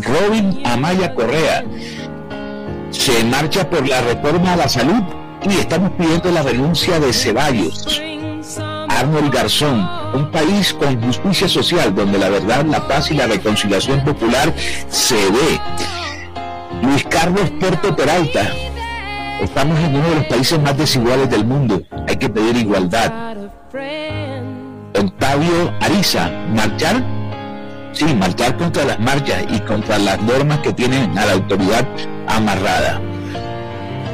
Robin 0.01 0.61
Amaya 0.65 1.15
Correa 1.15 1.63
se 2.89 3.23
marcha 3.23 3.69
por 3.69 3.88
la 3.88 4.01
reforma 4.01 4.51
a 4.51 4.57
la 4.57 4.67
salud 4.67 5.01
y 5.49 5.53
estamos 5.53 5.91
pidiendo 5.91 6.29
la 6.29 6.43
renuncia 6.43 6.99
de 6.99 7.13
Ceballos. 7.13 8.01
Arnold 8.89 9.33
Garzón, 9.33 9.89
un 10.13 10.29
país 10.29 10.73
con 10.73 11.01
justicia 11.01 11.47
social 11.47 11.95
donde 11.95 12.17
la 12.17 12.27
verdad, 12.27 12.65
la 12.65 12.85
paz 12.85 13.11
y 13.11 13.13
la 13.13 13.27
reconciliación 13.27 14.03
popular 14.03 14.53
se 14.89 15.15
ve. 15.15 15.99
Luis 16.81 17.03
Carlos 17.09 17.50
Puerto 17.59 17.95
Peralta, 17.95 18.41
estamos 19.41 19.77
en 19.79 19.95
uno 19.95 20.09
de 20.09 20.15
los 20.15 20.25
países 20.25 20.59
más 20.59 20.77
desiguales 20.77 21.29
del 21.29 21.45
mundo, 21.45 21.81
hay 22.07 22.15
que 22.15 22.29
pedir 22.29 22.55
igualdad. 22.55 23.36
Octavio 24.98 25.74
Ariza, 25.81 26.29
marchar, 26.55 27.03
sí, 27.91 28.05
marchar 28.15 28.57
contra 28.57 28.86
las 28.86 29.00
marchas 29.00 29.43
y 29.50 29.59
contra 29.62 30.00
las 30.00 30.21
normas 30.21 30.59
que 30.59 30.74
tienen 30.74 31.17
a 31.17 31.25
la 31.25 31.33
autoridad 31.33 31.86
amarrada. 32.27 33.01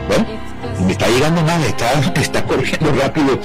Bueno, 0.08 0.26
me 0.86 0.92
está 0.92 1.08
llegando 1.08 1.42
mal, 1.44 1.64
está, 1.64 1.92
está 2.20 2.44
corriendo 2.44 2.92
rápido 3.00 3.40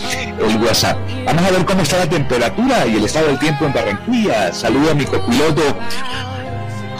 el 0.47 0.57
WhatsApp. 0.62 0.99
Vamos 1.27 1.45
a 1.45 1.50
ver 1.50 1.65
cómo 1.65 1.83
está 1.83 1.99
la 1.99 2.09
temperatura 2.09 2.87
y 2.87 2.97
el 2.97 3.05
estado 3.05 3.29
del 3.29 3.39
tiempo 3.39 3.67
en 3.67 3.73
Barranquilla. 3.73 4.53
Saludo 4.53 4.91
a 4.91 4.95
mi 4.95 5.05
copiloto 5.05 5.62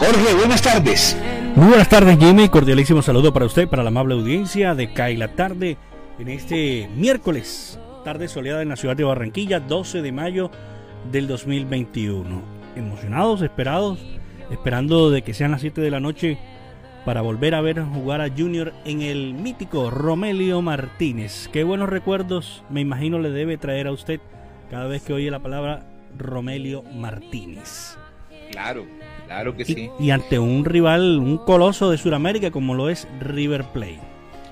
Jorge, 0.01 0.33
buenas 0.33 0.61
tardes. 0.63 1.15
Muy 1.55 1.67
buenas 1.67 1.89
tardes, 1.89 2.17
Jimmy. 2.17 2.47
Cordialísimo 2.47 3.01
saludo 3.01 3.33
para 3.33 3.45
usted, 3.45 3.67
para 3.67 3.83
la 3.83 3.89
amable 3.89 4.13
audiencia 4.13 4.73
de 4.73 4.93
CAI 4.93 5.17
la 5.17 5.35
tarde 5.35 5.77
en 6.17 6.29
este 6.29 6.89
miércoles, 6.95 7.77
tarde 8.05 8.27
soleada 8.27 8.61
en 8.61 8.69
la 8.69 8.77
ciudad 8.77 8.95
de 8.95 9.03
Barranquilla, 9.03 9.59
12 9.59 10.01
de 10.01 10.11
mayo 10.11 10.49
del 11.11 11.27
2021. 11.27 12.41
Emocionados, 12.75 13.41
esperados, 13.41 13.99
esperando 14.49 15.11
de 15.11 15.23
que 15.23 15.33
sean 15.33 15.51
las 15.51 15.61
7 15.61 15.81
de 15.81 15.91
la 15.91 15.99
noche 15.99 16.37
para 17.05 17.21
volver 17.21 17.53
a 17.53 17.61
ver 17.61 17.81
jugar 17.81 18.21
a 18.21 18.29
Junior 18.29 18.73
en 18.85 19.01
el 19.01 19.33
mítico 19.33 19.89
Romelio 19.89 20.61
Martínez. 20.61 21.49
Qué 21.51 21.63
buenos 21.63 21.89
recuerdos 21.89 22.63
me 22.69 22.81
imagino 22.81 23.19
le 23.19 23.31
debe 23.31 23.57
traer 23.57 23.87
a 23.87 23.91
usted 23.91 24.21
cada 24.69 24.87
vez 24.87 25.01
que 25.01 25.13
oye 25.13 25.29
la 25.29 25.39
palabra 25.39 25.85
Romelio 26.17 26.83
Martínez. 26.83 27.97
Claro, 28.51 28.85
claro 29.31 29.55
que 29.55 29.63
Y, 29.63 29.65
sí. 29.65 29.89
y 29.99 30.09
ante 30.11 30.39
un 30.39 30.65
rival, 30.65 31.19
un 31.19 31.37
coloso 31.37 31.89
de 31.89 31.97
Sudamérica 31.97 32.51
como 32.51 32.75
lo 32.75 32.89
es 32.89 33.07
River 33.19 33.63
Plate. 33.65 33.99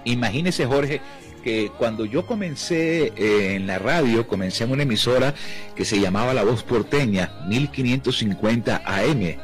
Imagínese, 0.06 0.66
Jorge, 0.66 1.02
que 1.44 1.70
cuando 1.78 2.06
yo 2.06 2.26
comencé 2.26 3.12
eh, 3.18 3.56
en 3.56 3.68
la 3.68 3.78
radio, 3.80 4.28
comencé 4.28 4.64
en 4.64 4.72
una 4.72 4.84
emisora 4.84 5.34
que 5.76 5.84
se 5.84 6.00
llamaba 6.00 6.34
La 6.34 6.44
Voz 6.44 6.64
Porteña, 6.64 7.32
1550 7.48 8.82
AM, 8.86 9.36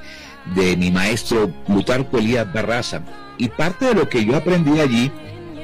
de 0.56 0.78
mi 0.78 0.92
maestro 0.92 1.52
Plutarco 1.66 2.18
Elías 2.18 2.52
Barraza. 2.54 3.02
Y 3.38 3.50
parte 3.50 3.86
de 3.86 3.94
lo 3.94 4.08
que 4.08 4.24
yo 4.24 4.38
aprendí 4.38 4.80
allí, 4.80 5.12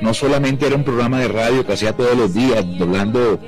no 0.01 0.13
solamente 0.13 0.68
era 0.68 0.75
un 0.75 0.84
programa 0.84 1.20
de 1.20 1.30
radio 1.30 1.66
que 1.66 1.74
hacía 1.74 1.94
todos 1.94 2.18
los 2.18 2.34
días, 2.34 2.66
doblando 2.78 3.40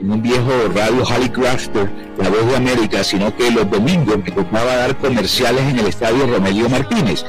en 0.00 0.10
un 0.10 0.22
viejo 0.22 0.50
radio 0.74 1.02
Crafter, 1.32 1.90
La 2.18 2.28
Voz 2.28 2.46
de 2.46 2.56
América, 2.56 3.02
sino 3.02 3.34
que 3.36 3.50
los 3.50 3.68
domingos 3.70 4.18
me 4.18 4.30
tocaba 4.30 4.76
dar 4.76 4.96
comerciales 4.96 5.62
en 5.62 5.78
el 5.78 5.86
estadio 5.86 6.26
Romelio 6.26 6.68
Martínez. 6.68 7.24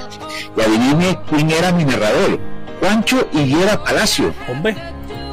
Y 0.56 0.62
adivine 0.62 1.18
quién 1.30 1.50
era 1.50 1.72
mi 1.72 1.86
narrador, 1.86 2.40
Juancho 2.80 3.28
Higuera 3.34 3.84
Palacio. 3.84 4.34
Hombre, 4.48 4.76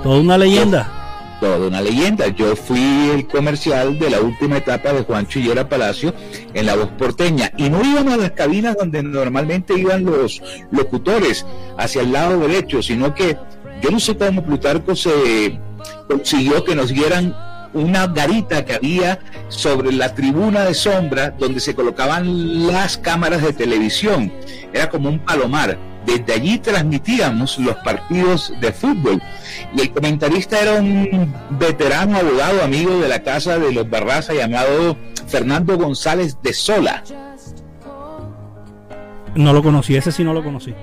toda 0.02 0.21
una 0.21 0.38
leyenda. 0.38 0.93
Toda 1.40 1.69
una 1.69 1.83
leyenda. 1.83 2.28
Yo 2.28 2.57
fui 2.57 3.11
el 3.14 3.26
comercial 3.26 3.99
de 3.99 4.09
la 4.09 4.21
última 4.21 4.57
etapa 4.57 4.95
de 4.95 5.02
Juancho 5.02 5.39
Higuera 5.39 5.69
Palacio 5.69 6.15
en 6.54 6.65
La 6.65 6.76
Voz 6.76 6.89
Porteña. 6.99 7.52
Y 7.58 7.69
no 7.69 7.84
íbamos 7.84 8.15
a 8.15 8.17
las 8.17 8.30
cabinas 8.30 8.76
donde 8.78 9.02
normalmente 9.02 9.78
iban 9.78 10.04
los 10.04 10.43
locutores, 10.71 11.45
hacia 11.76 12.00
el 12.00 12.13
lado 12.13 12.41
derecho, 12.41 12.82
sino 12.82 13.15
que 13.15 13.37
yo 13.82 13.91
no 13.91 14.00
sé 14.00 14.17
cómo 14.17 14.43
Plutarco 14.43 14.97
se 14.97 15.61
consiguió 16.08 16.64
que 16.64 16.75
nos 16.75 16.88
dieran 16.90 17.34
una 17.73 18.06
garita 18.06 18.64
que 18.64 18.75
había 18.75 19.19
sobre 19.49 19.92
la 19.92 20.14
tribuna 20.14 20.64
de 20.64 20.75
sombra 20.75 21.30
donde 21.30 21.60
se 21.60 21.75
colocaban 21.75 22.66
las 22.66 22.97
cámaras 22.97 23.42
de 23.42 23.52
televisión. 23.52 24.32
Era 24.73 24.88
como 24.88 25.08
un 25.08 25.19
palomar. 25.19 25.78
Desde 26.06 26.34
allí 26.34 26.58
transmitíamos 26.58 27.58
los 27.58 27.75
partidos 27.76 28.52
de 28.60 28.73
fútbol. 28.73 29.21
Y 29.75 29.80
el 29.80 29.90
comentarista 29.90 30.60
era 30.60 30.75
un 30.75 31.34
veterano 31.58 32.16
abogado, 32.16 32.62
amigo 32.62 32.99
de 33.00 33.08
la 33.08 33.23
casa 33.23 33.58
de 33.58 33.73
los 33.73 33.90
Barraza, 33.90 34.32
llamado 34.32 34.97
Fernando 35.26 35.76
González 35.76 36.38
de 36.42 36.52
Sola. 36.52 37.02
No 39.34 39.52
lo 39.52 39.62
conocí, 39.62 39.97
ese 39.97 40.12
sí 40.12 40.23
no 40.23 40.32
lo 40.32 40.42
conocí. 40.45 40.75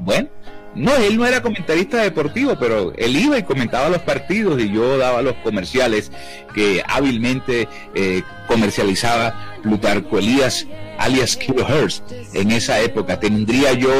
Bueno, 0.00 0.28
no, 0.74 0.94
él 0.96 1.16
no 1.16 1.24
era 1.24 1.40
comentarista 1.40 2.02
deportivo, 2.02 2.56
pero 2.58 2.92
él 2.96 3.16
iba 3.16 3.38
y 3.38 3.44
comentaba 3.44 3.88
los 3.88 4.00
partidos 4.00 4.60
y 4.60 4.72
yo 4.72 4.98
daba 4.98 5.22
los 5.22 5.34
comerciales 5.36 6.10
que 6.52 6.82
hábilmente 6.88 7.68
eh, 7.94 8.22
comercializaba 8.48 9.34
Plutarco 9.62 10.18
Elías, 10.18 10.66
alias 10.98 11.36
Kilohertz. 11.36 12.02
En 12.32 12.50
esa 12.50 12.80
época 12.80 13.20
tendría 13.20 13.72
yo, 13.74 13.92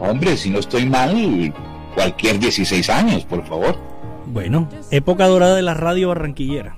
hombre, 0.00 0.36
si 0.36 0.48
no 0.48 0.58
estoy 0.58 0.86
mal, 0.86 1.52
cualquier 1.94 2.38
16 2.38 2.88
años, 2.88 3.24
por 3.24 3.46
favor. 3.46 3.78
Bueno, 4.26 4.68
época 4.90 5.26
dorada 5.26 5.56
de 5.56 5.62
la 5.62 5.74
radio 5.74 6.08
barranquillera. 6.08 6.76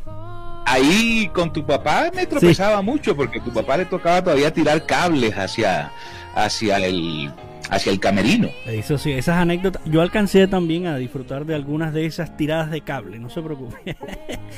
Ahí 0.66 1.30
con 1.32 1.52
tu 1.52 1.64
papá 1.64 2.10
me 2.14 2.26
tropezaba 2.26 2.82
mucho 2.82 3.16
porque 3.16 3.40
tu 3.40 3.52
papá 3.52 3.76
le 3.76 3.86
tocaba 3.86 4.22
todavía 4.22 4.52
tirar 4.52 4.86
cables 4.86 5.36
hacia, 5.36 5.90
hacia 6.34 6.76
el 6.76 7.30
hacia 7.70 7.92
el 7.92 8.00
camerino. 8.00 8.48
Eso 8.66 8.98
sí, 8.98 9.12
esas 9.12 9.36
anécdotas. 9.36 9.80
Yo 9.86 10.02
alcancé 10.02 10.46
también 10.48 10.86
a 10.86 10.96
disfrutar 10.96 11.46
de 11.46 11.54
algunas 11.54 11.94
de 11.94 12.04
esas 12.06 12.36
tiradas 12.36 12.70
de 12.70 12.80
cable, 12.82 13.18
no 13.18 13.30
se 13.30 13.40
preocupe. 13.40 13.96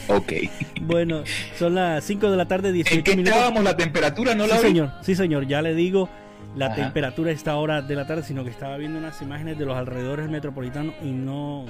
Ok. 0.08 0.32
bueno, 0.80 1.22
son 1.58 1.74
las 1.74 2.02
5 2.04 2.30
de 2.30 2.36
la 2.36 2.46
tarde, 2.48 2.72
18 2.72 2.96
¿En 2.98 3.04
qué 3.04 3.10
minutos. 3.16 3.34
estábamos? 3.36 3.62
La 3.62 3.76
temperatura 3.76 4.34
no 4.34 4.44
sí, 4.44 4.50
la 4.50 4.56
vi? 4.56 4.62
señor, 4.62 4.90
sí, 5.02 5.14
señor, 5.14 5.46
ya 5.46 5.60
le 5.62 5.74
digo 5.74 6.08
la 6.56 6.66
Ajá. 6.66 6.76
temperatura 6.76 7.30
a 7.30 7.34
esta 7.34 7.56
hora 7.56 7.82
de 7.82 7.94
la 7.94 8.06
tarde, 8.06 8.22
sino 8.22 8.42
que 8.42 8.50
estaba 8.50 8.76
viendo 8.78 8.98
unas 8.98 9.20
imágenes 9.22 9.58
de 9.58 9.66
los 9.66 9.76
alrededores 9.76 10.28
metropolitanos 10.30 10.94
y 11.02 11.10
no, 11.10 11.66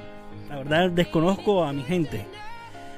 la 0.48 0.56
verdad 0.56 0.90
desconozco 0.90 1.64
a 1.64 1.72
mi 1.72 1.82
gente. 1.82 2.24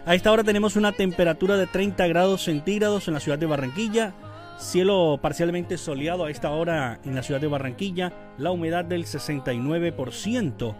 A 0.06 0.14
esta 0.14 0.30
hora 0.30 0.44
tenemos 0.44 0.76
una 0.76 0.92
temperatura 0.92 1.56
de 1.56 1.66
30 1.66 2.06
grados 2.08 2.44
centígrados 2.44 3.08
en 3.08 3.14
la 3.14 3.20
ciudad 3.20 3.38
de 3.38 3.46
Barranquilla, 3.46 4.12
cielo 4.58 5.18
parcialmente 5.20 5.76
soleado 5.78 6.24
a 6.24 6.30
esta 6.30 6.50
hora 6.50 7.00
en 7.04 7.14
la 7.14 7.22
ciudad 7.22 7.40
de 7.40 7.46
Barranquilla, 7.48 8.12
la 8.38 8.50
humedad 8.50 8.84
del 8.84 9.04
69%, 9.04 10.74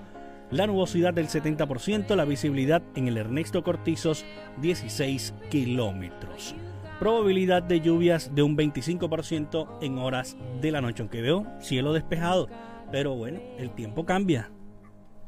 la 0.51 0.67
nubosidad 0.67 1.15
del 1.15 1.29
70%, 1.29 2.15
la 2.15 2.25
visibilidad 2.25 2.83
en 2.95 3.09
el 3.09 3.17
Ernesto 3.17 3.63
Cortizos 3.63 4.25
16 4.61 5.35
kilómetros. 5.51 6.55
Probabilidad 6.99 7.63
de 7.63 7.81
lluvias 7.81 8.35
de 8.35 8.43
un 8.43 8.57
25% 8.57 9.79
en 9.83 9.99
horas 9.99 10.37
de 10.61 10.71
la 10.71 10.81
noche, 10.81 11.03
aunque 11.03 11.23
veo 11.23 11.47
cielo 11.61 11.93
despejado. 11.93 12.49
Pero 12.93 13.17
bueno, 13.17 13.41
el 13.59 13.71
tiempo 13.75 14.07
cambia. 14.07 14.51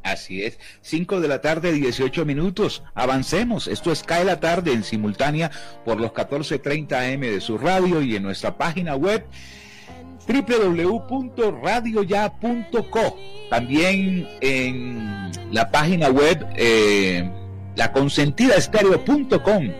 Así 0.07 0.43
es, 0.45 0.59
5 0.83 1.21
de 1.21 1.27
la 1.27 1.41
tarde, 1.41 1.73
18 1.73 2.25
minutos. 2.25 2.85
Avancemos. 2.95 3.67
Esto 3.67 3.91
es 3.91 4.05
Cae 4.05 4.25
la 4.25 4.39
tarde 4.39 4.73
en 4.73 4.85
simultánea 4.85 5.51
por 5.85 6.01
los 6.01 6.13
14:30 6.13 7.13
AM 7.13 7.23
de 7.23 7.41
su 7.41 7.59
radio 7.59 8.01
y 8.01 8.15
en 8.15 8.23
nuestra 8.23 8.57
página 8.57 8.95
web 8.95 9.27
www.radioya.co. 10.29 13.17
También 13.51 14.29
en 14.41 15.33
la 15.51 15.73
página 15.73 16.09
web 16.09 16.47
eh, 16.55 17.29
laconsentidaestereo.com, 17.75 19.73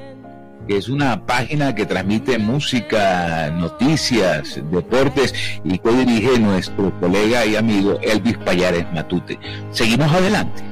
que 0.67 0.77
es 0.77 0.89
una 0.89 1.25
página 1.25 1.75
que 1.75 1.87
transmite 1.87 2.39
música, 2.39 3.51
noticias, 3.51 4.61
deportes 4.71 5.35
y 5.65 5.79
que 5.79 5.91
dirige 5.91 6.39
nuestro 6.39 6.99
colega 7.01 7.47
y 7.47 7.57
amigo 7.57 7.99
Elvis 8.03 8.39
Payares 8.39 8.87
Matute. 8.93 9.39
Seguimos 9.71 10.13
adelante. 10.13 10.63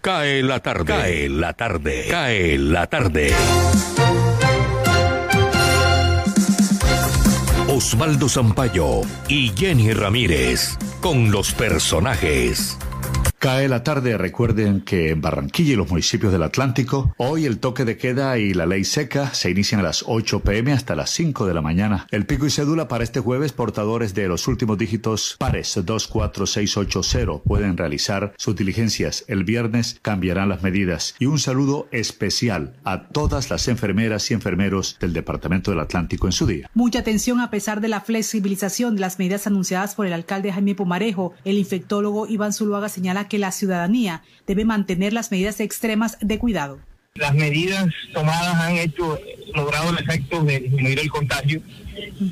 Cae 0.00 0.42
la 0.42 0.60
tarde. 0.60 0.84
Cae 0.84 1.28
la 1.28 1.52
tarde. 1.52 2.06
Cae 2.10 2.58
la 2.58 2.86
tarde. 2.86 3.34
Osvaldo 7.68 8.28
Zampayo 8.28 9.02
y 9.28 9.52
Jenny 9.56 9.92
Ramírez 9.92 10.76
con 11.00 11.30
los 11.30 11.52
personajes. 11.52 12.76
Cae 13.40 13.70
la 13.70 13.82
tarde, 13.82 14.18
recuerden 14.18 14.82
que 14.82 15.08
en 15.08 15.22
Barranquilla 15.22 15.72
y 15.72 15.76
los 15.76 15.88
municipios 15.88 16.30
del 16.30 16.42
Atlántico, 16.42 17.14
hoy 17.16 17.46
el 17.46 17.58
toque 17.58 17.86
de 17.86 17.96
queda 17.96 18.36
y 18.36 18.52
la 18.52 18.66
ley 18.66 18.84
seca 18.84 19.32
se 19.32 19.50
inician 19.50 19.80
a 19.80 19.84
las 19.84 20.04
8 20.06 20.40
pm 20.40 20.74
hasta 20.74 20.94
las 20.94 21.08
5 21.08 21.46
de 21.46 21.54
la 21.54 21.62
mañana. 21.62 22.06
El 22.10 22.26
pico 22.26 22.44
y 22.44 22.50
cédula 22.50 22.86
para 22.86 23.02
este 23.02 23.20
jueves, 23.20 23.52
portadores 23.52 24.12
de 24.12 24.28
los 24.28 24.46
últimos 24.46 24.76
dígitos 24.76 25.36
pares 25.38 25.72
24680 25.74 27.42
pueden 27.42 27.78
realizar 27.78 28.34
sus 28.36 28.54
diligencias. 28.56 29.24
El 29.26 29.44
viernes 29.44 29.98
cambiarán 30.02 30.50
las 30.50 30.62
medidas. 30.62 31.14
Y 31.18 31.24
un 31.24 31.38
saludo 31.38 31.88
especial 31.92 32.76
a 32.84 33.08
todas 33.08 33.48
las 33.48 33.68
enfermeras 33.68 34.30
y 34.30 34.34
enfermeros 34.34 34.98
del 35.00 35.14
Departamento 35.14 35.70
del 35.70 35.80
Atlántico 35.80 36.26
en 36.26 36.32
su 36.32 36.46
día. 36.46 36.68
Mucha 36.74 36.98
atención 36.98 37.40
a 37.40 37.48
pesar 37.48 37.80
de 37.80 37.88
la 37.88 38.02
flexibilización 38.02 38.96
de 38.96 39.00
las 39.00 39.18
medidas 39.18 39.46
anunciadas 39.46 39.94
por 39.94 40.06
el 40.06 40.12
alcalde 40.12 40.52
Jaime 40.52 40.74
Pumarejo. 40.74 41.32
El 41.46 41.56
infectólogo 41.56 42.26
Iván 42.26 42.52
Zuluaga 42.52 42.90
señala 42.90 43.29
que 43.30 43.38
la 43.38 43.52
ciudadanía 43.52 44.22
debe 44.46 44.66
mantener 44.66 45.14
las 45.14 45.30
medidas 45.30 45.60
extremas 45.60 46.18
de 46.20 46.38
cuidado. 46.38 46.78
Las 47.14 47.34
medidas 47.34 47.86
tomadas 48.12 48.56
han 48.56 48.76
hecho, 48.76 49.18
logrado 49.54 49.90
el 49.90 49.98
efecto 49.98 50.44
de 50.44 50.60
disminuir 50.60 50.98
el 51.00 51.08
contagio. 51.08 51.62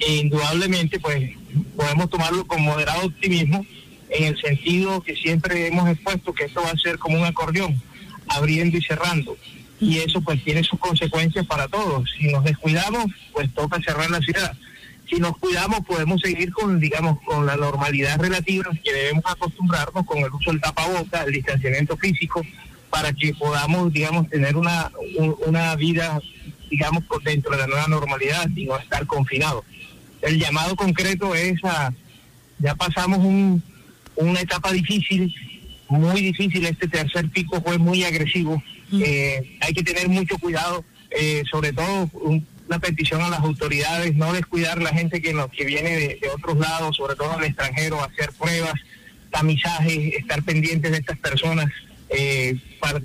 E 0.00 0.16
indudablemente, 0.16 1.00
pues 1.00 1.30
podemos 1.74 2.10
tomarlo 2.10 2.46
con 2.46 2.62
moderado 2.62 3.06
optimismo 3.06 3.64
en 4.10 4.24
el 4.24 4.40
sentido 4.40 5.00
que 5.00 5.16
siempre 5.16 5.66
hemos 5.66 5.88
expuesto 5.88 6.34
que 6.34 6.44
esto 6.44 6.60
va 6.62 6.70
a 6.70 6.76
ser 6.76 6.98
como 6.98 7.18
un 7.18 7.24
acordeón, 7.24 7.80
abriendo 8.28 8.76
y 8.76 8.82
cerrando. 8.82 9.38
Y 9.80 9.98
eso 9.98 10.20
pues 10.20 10.42
tiene 10.44 10.64
sus 10.64 10.78
consecuencias 10.78 11.46
para 11.46 11.68
todos. 11.68 12.10
Si 12.18 12.26
nos 12.28 12.44
descuidamos, 12.44 13.06
pues 13.32 13.52
toca 13.54 13.80
cerrar 13.80 14.10
la 14.10 14.20
ciudad 14.20 14.56
si 15.08 15.16
nos 15.16 15.36
cuidamos 15.38 15.80
podemos 15.86 16.20
seguir 16.20 16.52
con, 16.52 16.78
digamos, 16.78 17.20
con 17.22 17.46
la 17.46 17.56
normalidad 17.56 18.18
relativa 18.20 18.70
que 18.84 18.92
debemos 18.92 19.24
acostumbrarnos 19.26 20.04
con 20.04 20.18
el 20.18 20.32
uso 20.32 20.50
del 20.50 20.60
tapaboca, 20.60 21.22
el 21.22 21.32
distanciamiento 21.32 21.96
físico, 21.96 22.44
para 22.90 23.12
que 23.12 23.34
podamos, 23.34 23.92
digamos, 23.92 24.28
tener 24.28 24.56
una, 24.56 24.90
una 25.46 25.74
vida, 25.76 26.20
digamos, 26.70 27.04
dentro 27.24 27.52
de 27.52 27.58
la 27.58 27.66
nueva 27.66 27.88
normalidad 27.88 28.48
y 28.54 28.66
no 28.66 28.76
estar 28.78 29.06
confinados. 29.06 29.64
El 30.22 30.38
llamado 30.38 30.76
concreto 30.76 31.34
es 31.34 31.62
a, 31.64 31.92
ya 32.58 32.74
pasamos 32.74 33.18
un, 33.18 33.62
una 34.16 34.40
etapa 34.40 34.72
difícil, 34.72 35.34
muy 35.88 36.20
difícil, 36.20 36.66
este 36.66 36.88
tercer 36.88 37.28
pico 37.30 37.62
fue 37.62 37.78
muy 37.78 38.04
agresivo, 38.04 38.62
eh, 38.92 39.56
hay 39.60 39.72
que 39.72 39.82
tener 39.82 40.08
mucho 40.08 40.36
cuidado, 40.38 40.84
eh, 41.10 41.42
sobre 41.50 41.72
todo 41.72 42.10
un, 42.12 42.46
una 42.68 42.78
petición 42.78 43.22
a 43.22 43.30
las 43.30 43.40
autoridades, 43.40 44.14
no 44.14 44.32
descuidar 44.32 44.80
la 44.80 44.90
gente 44.90 45.22
que, 45.22 45.32
nos, 45.32 45.50
que 45.50 45.64
viene 45.64 46.18
de, 46.20 46.28
otros 46.34 46.58
lados, 46.58 46.96
sobre 46.96 47.16
todo 47.16 47.32
al 47.32 47.44
extranjero, 47.44 48.02
hacer 48.02 48.30
pruebas, 48.38 48.74
tamizaje, 49.30 50.16
estar 50.16 50.42
pendientes 50.42 50.90
de 50.90 50.98
estas 50.98 51.18
personas, 51.18 51.66
eh, 52.10 52.56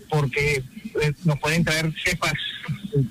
porque 0.09 0.63
eh, 1.01 1.13
nos 1.23 1.39
pueden 1.39 1.63
traer 1.63 1.91
cepas 2.03 2.33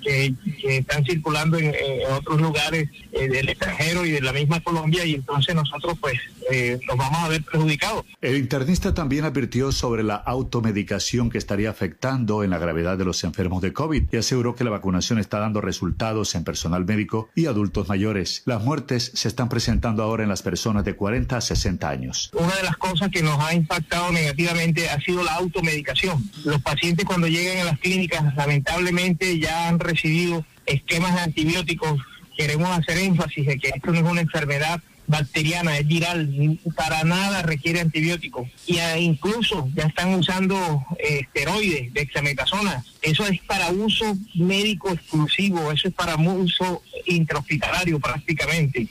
que, 0.03 0.33
están 0.63 1.03
circulando 1.03 1.57
en, 1.57 1.73
otros 2.11 2.39
lugares 2.39 2.87
eh, 3.11 3.27
del 3.27 3.49
extranjero 3.49 4.05
y 4.05 4.11
de 4.11 4.21
la 4.21 4.31
misma 4.31 4.61
Colombia 4.61 5.05
y 5.05 5.15
entonces 5.15 5.53
nosotros 5.53 5.97
pues 5.99 6.17
eh, 6.53 6.79
nos 6.87 6.97
vamos 6.97 7.19
a 7.23 7.27
ver 7.29 7.43
perjudicados. 7.43 8.05
El 8.21 8.37
internista 8.37 8.93
también 8.93 9.25
advirtió 9.25 9.71
sobre 9.71 10.03
la 10.03 10.15
automedicación 10.15 11.31
que 11.31 11.39
estaría 11.39 11.71
afectando 11.71 12.43
en 12.43 12.51
la 12.51 12.59
gravedad 12.59 12.95
de 12.95 13.05
los 13.05 13.23
enfermos 13.23 13.61
de 13.63 13.73
COVID 13.73 14.03
y 14.11 14.17
aseguró 14.17 14.55
que 14.55 14.63
la 14.63 14.69
vacunación 14.69 15.17
está 15.17 15.39
dando 15.39 15.61
resultados 15.61 16.35
en 16.35 16.43
personal 16.43 16.85
médico 16.85 17.29
y 17.33 17.47
adultos 17.47 17.89
mayores. 17.89 18.43
Las 18.45 18.63
muertes 18.63 19.11
se 19.15 19.27
están 19.27 19.49
presentando 19.49 20.03
ahora 20.03 20.23
en 20.23 20.29
las 20.29 20.43
personas 20.43 20.85
de 20.85 20.95
40 20.95 21.37
a 21.37 21.41
60 21.41 21.89
años. 21.89 22.29
Una 22.33 22.55
de 22.55 22.63
las 22.63 22.77
cosas 22.77 23.09
que 23.09 23.23
nos 23.23 23.39
ha 23.39 23.53
impactado 23.55 24.11
negativamente 24.11 24.89
ha 24.89 24.99
sido 25.01 25.23
la 25.23 25.35
automedicación. 25.35 26.23
Los 26.45 26.61
pacientes 26.61 27.05
cuando 27.05 27.27
llegan 27.27 27.57
a 27.57 27.71
las 27.71 27.79
clínicas 27.79 28.35
lamentablemente 28.35 29.39
ya 29.39 29.69
han 29.69 29.79
recibido 29.79 30.45
esquemas 30.67 31.15
de 31.15 31.21
antibióticos. 31.21 31.99
Queremos 32.37 32.69
hacer 32.69 32.97
énfasis 32.97 33.45
de 33.45 33.57
que 33.57 33.69
esto 33.69 33.91
no 33.91 33.97
es 33.97 34.03
una 34.03 34.21
enfermedad 34.21 34.81
bacteriana, 35.07 35.77
es 35.77 35.87
viral, 35.87 36.59
para 36.75 37.03
nada 37.03 37.41
requiere 37.41 37.81
antibióticos. 37.81 38.47
Y 38.65 38.79
incluso 38.99 39.69
ya 39.75 39.83
están 39.83 40.13
usando 40.13 40.85
eh, 40.99 41.21
esteroides, 41.21 41.93
dexametasona. 41.93 42.83
Eso 43.01 43.27
es 43.27 43.39
para 43.41 43.69
uso 43.69 44.17
médico 44.35 44.91
exclusivo, 44.91 45.71
eso 45.71 45.87
es 45.87 45.93
para 45.93 46.15
uso 46.15 46.81
intrahospitalario 47.05 47.99
prácticamente. 47.99 48.87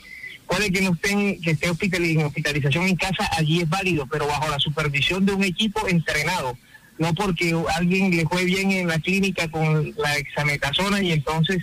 Puede 0.46 0.70
que 0.70 0.82
no 0.82 0.92
estén, 0.92 1.40
que 1.40 1.52
esté 1.52 1.66
en 1.66 2.24
hospitalización 2.24 2.86
en 2.86 2.96
casa, 2.96 3.28
allí 3.36 3.62
es 3.62 3.68
válido, 3.68 4.06
pero 4.06 4.26
bajo 4.26 4.48
la 4.48 4.58
supervisión 4.58 5.24
de 5.24 5.32
un 5.32 5.44
equipo 5.44 5.88
entrenado 5.88 6.56
no 6.98 7.14
porque 7.14 7.54
alguien 7.74 8.16
le 8.16 8.26
fue 8.26 8.44
bien 8.44 8.70
en 8.70 8.86
la 8.86 8.98
clínica 8.98 9.48
con 9.48 9.92
la 9.98 10.16
exametasona 10.16 11.02
y 11.02 11.12
entonces 11.12 11.62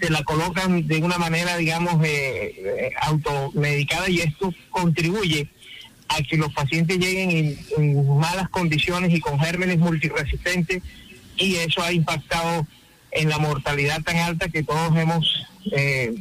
se 0.00 0.10
la 0.10 0.22
colocan 0.22 0.86
de 0.86 0.98
una 0.98 1.18
manera, 1.18 1.56
digamos, 1.56 2.04
eh, 2.04 2.54
eh, 2.56 2.90
automedicada 3.02 4.08
y 4.08 4.20
esto 4.20 4.52
contribuye 4.70 5.48
a 6.08 6.22
que 6.22 6.36
los 6.36 6.52
pacientes 6.52 6.98
lleguen 6.98 7.58
en, 7.76 8.18
malas 8.18 8.48
condiciones 8.50 9.12
y 9.12 9.20
con 9.20 9.38
gérmenes 9.38 9.78
multiresistentes 9.78 10.82
y 11.36 11.56
eso 11.56 11.82
ha 11.82 11.92
impactado 11.92 12.66
en 13.10 13.28
la 13.28 13.38
mortalidad 13.38 14.02
tan 14.02 14.16
alta 14.16 14.48
que 14.48 14.62
todos 14.62 14.96
hemos 14.96 15.46
eh, 15.72 16.12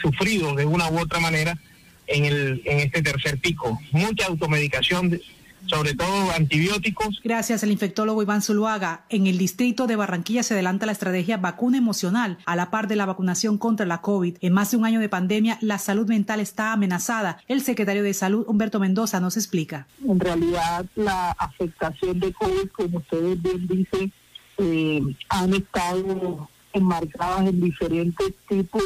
sufrido 0.00 0.54
de 0.54 0.66
una 0.66 0.90
u 0.90 0.98
otra 0.98 1.20
manera 1.20 1.58
en, 2.06 2.24
el, 2.24 2.62
en 2.64 2.80
este 2.80 3.02
tercer 3.02 3.38
pico. 3.38 3.80
Mucha 3.92 4.26
automedicación 4.26 5.20
sobre 5.66 5.94
todo 5.94 6.30
antibióticos. 6.32 7.20
Gracias 7.22 7.62
al 7.62 7.70
infectólogo 7.70 8.22
Iván 8.22 8.42
Zuluaga. 8.42 9.04
En 9.08 9.26
el 9.26 9.38
distrito 9.38 9.86
de 9.86 9.96
Barranquilla 9.96 10.42
se 10.42 10.54
adelanta 10.54 10.86
la 10.86 10.92
estrategia 10.92 11.36
vacuna 11.36 11.78
emocional 11.78 12.38
a 12.46 12.56
la 12.56 12.70
par 12.70 12.88
de 12.88 12.96
la 12.96 13.06
vacunación 13.06 13.58
contra 13.58 13.86
la 13.86 14.00
COVID. 14.00 14.36
En 14.40 14.52
más 14.52 14.70
de 14.70 14.76
un 14.76 14.84
año 14.84 15.00
de 15.00 15.08
pandemia, 15.08 15.58
la 15.60 15.78
salud 15.78 16.08
mental 16.08 16.40
está 16.40 16.72
amenazada. 16.72 17.42
El 17.48 17.62
secretario 17.62 18.02
de 18.02 18.14
Salud, 18.14 18.44
Humberto 18.46 18.80
Mendoza, 18.80 19.20
nos 19.20 19.36
explica. 19.36 19.86
En 20.06 20.18
realidad, 20.18 20.84
la 20.96 21.30
afectación 21.32 22.20
de 22.20 22.32
COVID, 22.32 22.68
como 22.72 22.98
ustedes 22.98 23.42
bien 23.42 23.66
dicen, 23.66 24.12
eh, 24.58 25.02
han 25.28 25.54
estado 25.54 26.48
enmarcadas 26.72 27.48
en 27.48 27.60
diferentes 27.60 28.34
tipos 28.48 28.82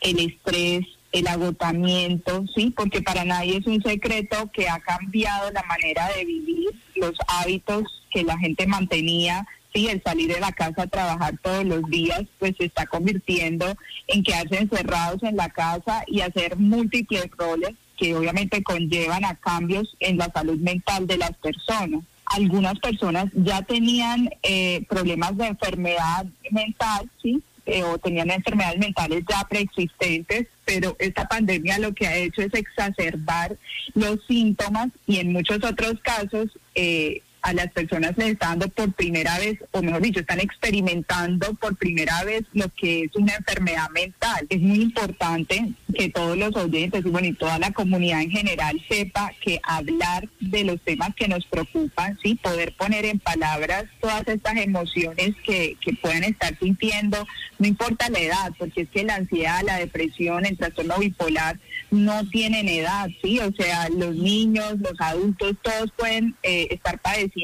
el 0.00 0.18
estrés, 0.18 0.86
el 1.12 1.26
agotamiento, 1.26 2.44
¿sí? 2.54 2.72
Porque 2.76 3.02
para 3.02 3.24
nadie 3.24 3.58
es 3.58 3.66
un 3.66 3.82
secreto 3.82 4.50
que 4.52 4.68
ha 4.68 4.78
cambiado 4.80 5.50
la 5.50 5.62
manera 5.64 6.08
de 6.16 6.24
vivir, 6.24 6.70
los 6.94 7.14
hábitos 7.28 7.84
que 8.10 8.22
la 8.22 8.38
gente 8.38 8.66
mantenía, 8.66 9.46
sí, 9.74 9.88
el 9.88 10.02
salir 10.02 10.32
de 10.32 10.40
la 10.40 10.52
casa 10.52 10.82
a 10.82 10.86
trabajar 10.86 11.38
todos 11.42 11.64
los 11.64 11.84
días, 11.88 12.22
pues 12.38 12.54
se 12.58 12.66
está 12.66 12.86
convirtiendo 12.86 13.76
en 14.08 14.22
quedarse 14.22 14.58
encerrados 14.58 15.22
en 15.22 15.36
la 15.36 15.48
casa 15.50 16.04
y 16.06 16.20
hacer 16.20 16.56
múltiples 16.56 17.30
roles 17.36 17.74
que 17.96 18.14
obviamente 18.14 18.62
conllevan 18.62 19.24
a 19.24 19.36
cambios 19.36 19.96
en 20.00 20.18
la 20.18 20.30
salud 20.32 20.58
mental 20.58 21.06
de 21.06 21.16
las 21.16 21.32
personas. 21.38 22.02
Algunas 22.26 22.78
personas 22.80 23.26
ya 23.34 23.62
tenían 23.62 24.28
eh, 24.42 24.84
problemas 24.88 25.36
de 25.36 25.46
enfermedad 25.46 26.26
mental, 26.50 27.10
¿sí? 27.22 27.42
Eh, 27.66 27.82
o 27.82 27.98
tenían 27.98 28.30
enfermedades 28.30 28.78
mentales 28.78 29.24
ya 29.28 29.44
preexistentes, 29.48 30.46
pero 30.64 30.94
esta 31.00 31.26
pandemia 31.26 31.80
lo 31.80 31.92
que 31.92 32.06
ha 32.06 32.16
hecho 32.16 32.42
es 32.42 32.54
exacerbar 32.54 33.56
los 33.94 34.24
síntomas 34.28 34.90
y 35.04 35.18
en 35.18 35.32
muchos 35.32 35.64
otros 35.64 35.94
casos 36.00 36.56
eh, 36.76 37.22
a 37.46 37.52
las 37.52 37.70
personas 37.70 38.18
les 38.18 38.32
está 38.32 38.48
dando 38.48 38.68
por 38.68 38.92
primera 38.92 39.38
vez, 39.38 39.56
o 39.70 39.80
mejor 39.80 40.02
dicho, 40.02 40.18
están 40.18 40.40
experimentando 40.40 41.54
por 41.54 41.76
primera 41.76 42.24
vez 42.24 42.42
lo 42.52 42.68
que 42.70 43.04
es 43.04 43.14
una 43.14 43.36
enfermedad 43.36 43.88
mental. 43.90 44.46
Es 44.48 44.60
muy 44.60 44.80
importante 44.80 45.70
que 45.94 46.08
todos 46.08 46.36
los 46.36 46.56
oyentes 46.56 47.06
y 47.06 47.08
bueno, 47.08 47.28
y 47.28 47.34
toda 47.34 47.60
la 47.60 47.70
comunidad 47.70 48.22
en 48.22 48.32
general 48.32 48.82
sepa 48.88 49.30
que 49.40 49.60
hablar 49.62 50.28
de 50.40 50.64
los 50.64 50.80
temas 50.80 51.14
que 51.14 51.28
nos 51.28 51.46
preocupan, 51.46 52.18
sí, 52.20 52.34
poder 52.34 52.74
poner 52.74 53.04
en 53.04 53.20
palabras 53.20 53.84
todas 54.00 54.26
estas 54.26 54.56
emociones 54.56 55.36
que, 55.44 55.76
que 55.80 55.92
pueden 55.92 56.24
estar 56.24 56.58
sintiendo, 56.58 57.24
no 57.60 57.68
importa 57.68 58.08
la 58.10 58.18
edad, 58.18 58.52
porque 58.58 58.80
es 58.82 58.88
que 58.88 59.04
la 59.04 59.14
ansiedad, 59.14 59.62
la 59.64 59.76
depresión, 59.76 60.46
el 60.46 60.56
trastorno 60.56 60.98
bipolar 60.98 61.60
no 61.92 62.28
tienen 62.28 62.68
edad, 62.68 63.08
sí, 63.22 63.38
o 63.38 63.52
sea, 63.52 63.88
los 63.90 64.16
niños, 64.16 64.80
los 64.80 65.00
adultos, 65.00 65.54
todos 65.62 65.92
pueden 65.96 66.34
eh, 66.42 66.66
estar 66.72 66.98
padeciendo 66.98 67.35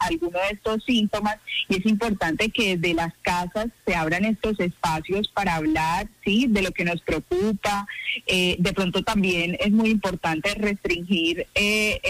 alguno 0.00 0.38
de 0.38 0.54
estos 0.54 0.84
síntomas 0.84 1.36
y 1.68 1.76
es 1.76 1.86
importante 1.86 2.50
que 2.50 2.76
desde 2.76 2.94
las 2.94 3.12
casas 3.22 3.66
se 3.86 3.94
abran 3.94 4.24
estos 4.24 4.58
espacios 4.60 5.28
para 5.28 5.56
hablar, 5.56 6.08
sí, 6.24 6.46
de 6.48 6.62
lo 6.62 6.72
que 6.72 6.84
nos 6.84 7.00
preocupa. 7.02 7.86
Eh, 8.26 8.56
de 8.58 8.72
pronto 8.72 9.02
también 9.02 9.56
es 9.60 9.70
muy 9.70 9.90
importante 9.90 10.54
restringir 10.54 11.46
eh, 11.54 12.00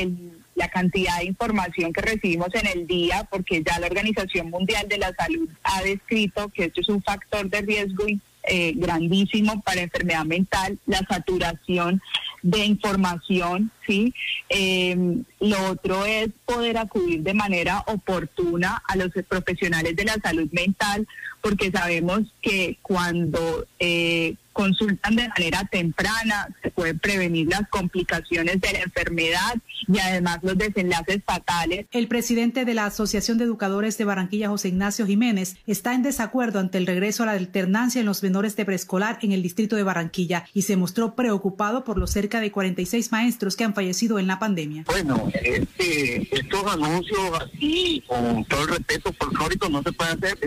la 0.54 0.68
cantidad 0.68 1.18
de 1.18 1.24
información 1.24 1.92
que 1.92 2.02
recibimos 2.02 2.48
en 2.54 2.66
el 2.66 2.86
día, 2.86 3.26
porque 3.30 3.62
ya 3.64 3.78
la 3.78 3.86
Organización 3.86 4.50
Mundial 4.50 4.88
de 4.88 4.98
la 4.98 5.12
Salud 5.14 5.48
ha 5.62 5.82
descrito 5.82 6.48
que 6.48 6.64
esto 6.64 6.80
es 6.82 6.88
un 6.88 7.02
factor 7.02 7.48
de 7.48 7.62
riesgo 7.62 8.04
eh, 8.50 8.72
grandísimo 8.74 9.62
para 9.62 9.80
enfermedad 9.80 10.24
mental, 10.24 10.78
la 10.86 10.98
saturación 11.08 12.02
de 12.42 12.64
información, 12.64 13.70
¿sí? 13.86 14.12
Em, 14.48 15.24
lo 15.38 15.70
otro 15.70 16.04
es 16.04 16.30
poder 16.44 16.78
acudir 16.78 17.22
de 17.22 17.34
manera 17.34 17.84
oportuna 17.86 18.82
a 18.88 18.96
los 18.96 19.10
profesionales 19.28 19.94
de 19.94 20.04
la 20.04 20.14
salud 20.14 20.50
mental, 20.50 21.06
porque 21.40 21.70
sabemos 21.70 22.22
que 22.42 22.78
cuando 22.82 23.66
eh, 23.78 24.34
consultan 24.60 25.16
de 25.16 25.26
manera 25.28 25.64
temprana, 25.64 26.48
se 26.62 26.70
pueden 26.70 26.98
prevenir 26.98 27.48
las 27.48 27.66
complicaciones 27.70 28.60
de 28.60 28.72
la 28.74 28.80
enfermedad 28.80 29.54
y 29.88 29.98
además 29.98 30.40
los 30.42 30.58
desenlaces 30.58 31.22
fatales. 31.24 31.86
El 31.92 32.08
presidente 32.08 32.66
de 32.66 32.74
la 32.74 32.84
Asociación 32.84 33.38
de 33.38 33.44
Educadores 33.44 33.96
de 33.96 34.04
Barranquilla, 34.04 34.50
José 34.50 34.68
Ignacio 34.68 35.06
Jiménez, 35.06 35.56
está 35.66 35.94
en 35.94 36.02
desacuerdo 36.02 36.58
ante 36.58 36.76
el 36.76 36.86
regreso 36.86 37.22
a 37.22 37.26
la 37.26 37.32
alternancia 37.32 38.00
en 38.00 38.06
los 38.06 38.22
menores 38.22 38.54
de 38.54 38.66
preescolar 38.66 39.18
en 39.22 39.32
el 39.32 39.42
distrito 39.42 39.76
de 39.76 39.82
Barranquilla 39.82 40.44
y 40.52 40.62
se 40.62 40.76
mostró 40.76 41.14
preocupado 41.14 41.82
por 41.82 41.96
los 41.96 42.10
cerca 42.10 42.38
de 42.40 42.52
46 42.52 43.12
maestros 43.12 43.56
que 43.56 43.64
han 43.64 43.72
fallecido 43.72 44.18
en 44.18 44.26
la 44.26 44.38
pandemia. 44.38 44.84
Bueno, 44.86 45.26
este, 45.42 46.28
estos 46.36 46.66
anuncios 46.66 47.18
así, 47.40 48.04
con 48.06 48.44
todo 48.44 48.64
el 48.64 48.68
respeto 48.68 49.10
folclórico, 49.14 49.70
no 49.70 49.82
se 49.82 49.92
puede 49.92 50.10
hacer. 50.10 50.38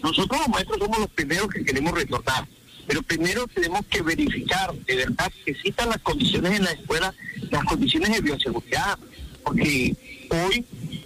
Nosotros 0.00 0.40
los 0.42 0.48
maestros 0.48 0.78
somos 0.78 1.00
los 1.00 1.10
primeros 1.10 1.48
que 1.48 1.64
queremos 1.64 1.92
retornar 1.92 2.46
pero 2.88 3.02
primero 3.02 3.46
tenemos 3.46 3.84
que 3.86 4.00
verificar 4.00 4.72
de 4.74 4.96
verdad 4.96 5.30
que 5.44 5.50
existan 5.50 5.90
las 5.90 5.98
condiciones 5.98 6.54
en 6.54 6.64
la 6.64 6.70
escuela, 6.70 7.14
las 7.50 7.62
condiciones 7.64 8.10
de 8.10 8.22
bioseguridad, 8.22 8.98
porque 9.44 9.94
hoy 10.30 10.64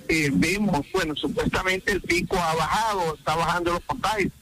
eh, 0.08 0.30
vemos, 0.32 0.86
bueno, 0.92 1.16
supuestamente 1.16 1.90
el 1.90 2.00
pico 2.00 2.36
ha 2.36 2.54
bajado, 2.54 3.16
está 3.16 3.34
bajando 3.34 3.72
los 3.72 3.80
contagios. 3.80 4.32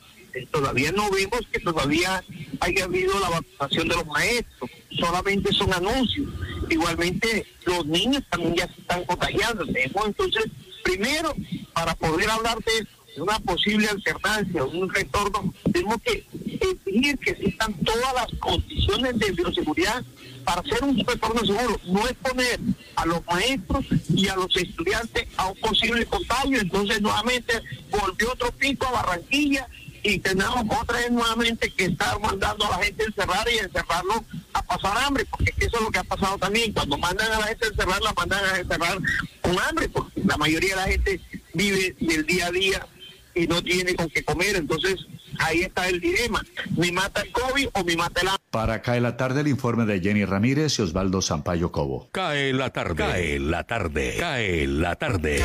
Todavía 0.51 0.93
no 0.93 1.11
vemos 1.11 1.41
que 1.51 1.61
todavía 1.61 2.23
haya 2.61 2.85
habido 2.85 3.19
la 3.19 3.31
vacunación 3.31 3.89
de 3.89 3.97
los 3.97 4.07
maestros, 4.07 4.71
solamente 4.99 5.51
son 5.53 5.73
anuncios. 5.73 6.29
Igualmente 6.69 7.47
los 7.65 7.87
niños 7.87 8.23
también 8.29 8.55
ya 8.55 8.67
se 8.67 8.83
están 8.83 9.03
contagiando. 9.05 9.65
Tenemos 9.65 10.07
entonces, 10.07 10.45
primero, 10.85 11.35
para 11.73 11.95
poder 11.95 12.29
hablar 12.29 12.59
de 12.59 12.87
una 13.21 13.39
posible 13.41 13.89
alternancia, 13.89 14.65
un 14.65 14.93
retorno, 14.93 15.53
tenemos 15.73 16.01
que 16.03 16.25
exigir 16.61 17.19
que 17.19 17.31
existan 17.31 17.75
todas 17.85 18.15
las 18.15 18.27
condiciones 18.39 19.19
de 19.19 19.31
bioseguridad 19.33 20.05
para 20.45 20.61
hacer 20.61 20.83
un 20.83 20.97
retorno 21.05 21.45
seguro. 21.45 21.81
No 21.87 22.07
es 22.07 22.15
poner 22.15 22.59
a 22.97 23.07
los 23.07 23.25
maestros 23.27 23.85
y 24.09 24.29
a 24.29 24.37
los 24.37 24.55
estudiantes 24.57 25.27
a 25.37 25.49
un 25.49 25.57
posible 25.59 26.05
contagio. 26.07 26.61
Entonces, 26.61 27.01
nuevamente 27.01 27.61
volvió 27.91 28.33
otro 28.33 28.51
pico 28.53 28.87
a 28.87 29.03
Barranquilla 29.03 29.67
y 30.03 30.19
tenemos 30.19 30.65
otra 30.81 30.99
vez 30.99 31.11
nuevamente 31.11 31.71
que 31.71 31.85
estar 31.87 32.19
mandando 32.21 32.67
a 32.67 32.71
la 32.71 32.85
gente 32.85 33.05
encerrar 33.05 33.47
y 33.53 33.59
encerrarlo 33.59 34.25
a 34.55 34.63
pasar 34.63 34.97
hambre, 35.05 35.27
porque 35.27 35.53
eso 35.59 35.77
es 35.77 35.83
lo 35.83 35.91
que 35.91 35.99
ha 35.99 36.05
pasado 36.05 36.39
también. 36.39 36.73
Cuando 36.73 36.97
mandan 36.97 37.31
a 37.33 37.39
la 37.39 37.47
gente 37.47 37.67
a 37.67 37.69
encerrar, 37.69 38.01
la 38.03 38.13
mandan 38.15 38.45
a 38.45 38.59
encerrar 38.59 38.99
con 39.43 39.59
hambre, 39.59 39.89
porque 39.89 40.23
la 40.25 40.37
mayoría 40.37 40.71
de 40.71 40.77
la 40.77 40.89
gente 40.89 41.21
vive 41.53 41.95
del 42.01 42.27
día 42.27 42.47
a 42.47 42.51
día 42.51 42.87
y 43.35 43.47
no 43.47 43.63
tiene 43.63 43.95
con 43.95 44.09
qué 44.09 44.25
comer. 44.25 44.57
Entonces, 44.57 44.97
ahí 45.41 45.63
está 45.63 45.89
el 45.89 46.01
dilema. 46.01 46.43
¿Me 46.77 46.93
mata 46.93 47.23
el 47.23 47.33
COVID 47.33 47.69
o 47.75 47.85
me 47.85 47.97
mata 47.97 48.21
el 48.21 48.29
hambre? 48.29 48.43
Para 48.51 48.83
Cae 48.83 49.01
la 49.01 49.17
Tarde, 49.17 49.41
el 49.41 49.49
informe 49.49 49.87
de 49.87 50.01
Jenny 50.01 50.25
Ramírez 50.25 50.79
y 50.79 50.83
Osvaldo 50.83 51.23
Sampaio 51.23 51.73
Cobo. 51.73 52.09
Cae 52.13 52.53
la 52.53 52.71
tarde. 52.71 52.97
Cae 52.97 53.39
la 53.39 53.65
tarde. 53.65 54.17
Cae 54.19 54.67
la 54.67 54.97
tarde. 54.97 55.43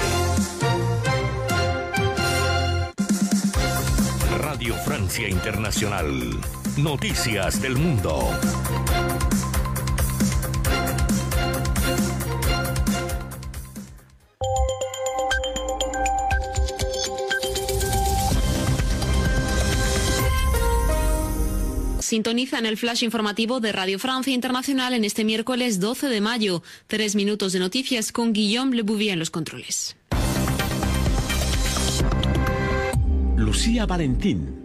Radio 4.39 4.75
Francia 4.75 5.27
Internacional. 5.27 6.39
Noticias 6.77 7.61
del 7.61 7.77
Mundo. 7.77 8.31
Sintonizan 22.05 22.65
el 22.65 22.77
flash 22.77 23.03
informativo 23.03 23.59
de 23.59 23.71
Radio 23.71 23.97
Francia 23.97 24.33
Internacional 24.33 24.93
en 24.93 25.03
este 25.03 25.23
miércoles 25.23 25.79
12 25.79 26.07
de 26.07 26.21
mayo. 26.21 26.61
Tres 26.85 27.15
minutos 27.15 27.51
de 27.51 27.59
noticias 27.59 28.11
con 28.11 28.31
Guillaume 28.31 28.75
Le 28.75 28.83
Bouvier 28.83 29.13
en 29.13 29.19
los 29.19 29.31
controles. 29.31 29.95
Lucía 33.35 33.85
Valentín. 33.85 34.64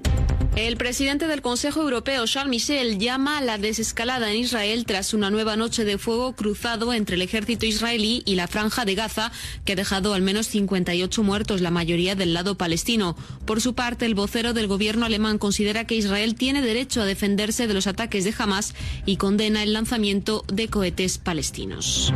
El 0.56 0.76
presidente 0.76 1.26
del 1.26 1.42
Consejo 1.42 1.80
Europeo, 1.80 2.26
Charles 2.26 2.50
Michel, 2.50 2.98
llama 2.98 3.38
a 3.38 3.40
la 3.40 3.56
desescalada 3.56 4.30
en 4.30 4.38
Israel 4.38 4.84
tras 4.84 5.14
una 5.14 5.30
nueva 5.30 5.56
noche 5.56 5.84
de 5.84 5.96
fuego 5.96 6.34
cruzado 6.34 6.92
entre 6.92 7.16
el 7.16 7.22
ejército 7.22 7.66
israelí 7.66 8.22
y 8.26 8.34
la 8.34 8.46
franja 8.46 8.84
de 8.84 8.94
Gaza, 8.94 9.32
que 9.64 9.72
ha 9.72 9.76
dejado 9.76 10.12
al 10.12 10.22
menos 10.22 10.48
58 10.48 11.22
muertos, 11.22 11.60
la 11.60 11.70
mayoría 11.70 12.14
del 12.14 12.34
lado 12.34 12.56
palestino. 12.56 13.16
Por 13.46 13.60
su 13.60 13.74
parte, 13.74 14.06
el 14.06 14.14
vocero 14.14 14.52
del 14.52 14.66
gobierno 14.66 15.06
alemán 15.06 15.38
considera 15.38 15.86
que 15.86 15.94
Israel 15.94 16.34
tiene 16.34 16.62
derecho 16.62 17.00
a 17.00 17.06
defenderse 17.06 17.66
de 17.66 17.74
los 17.74 17.86
ataques 17.86 18.24
de 18.24 18.34
Hamas 18.36 18.74
y 19.06 19.16
condena 19.16 19.62
el 19.62 19.72
lanzamiento 19.72 20.44
de 20.52 20.68
cohetes 20.68 21.18
palestinos. 21.18 22.12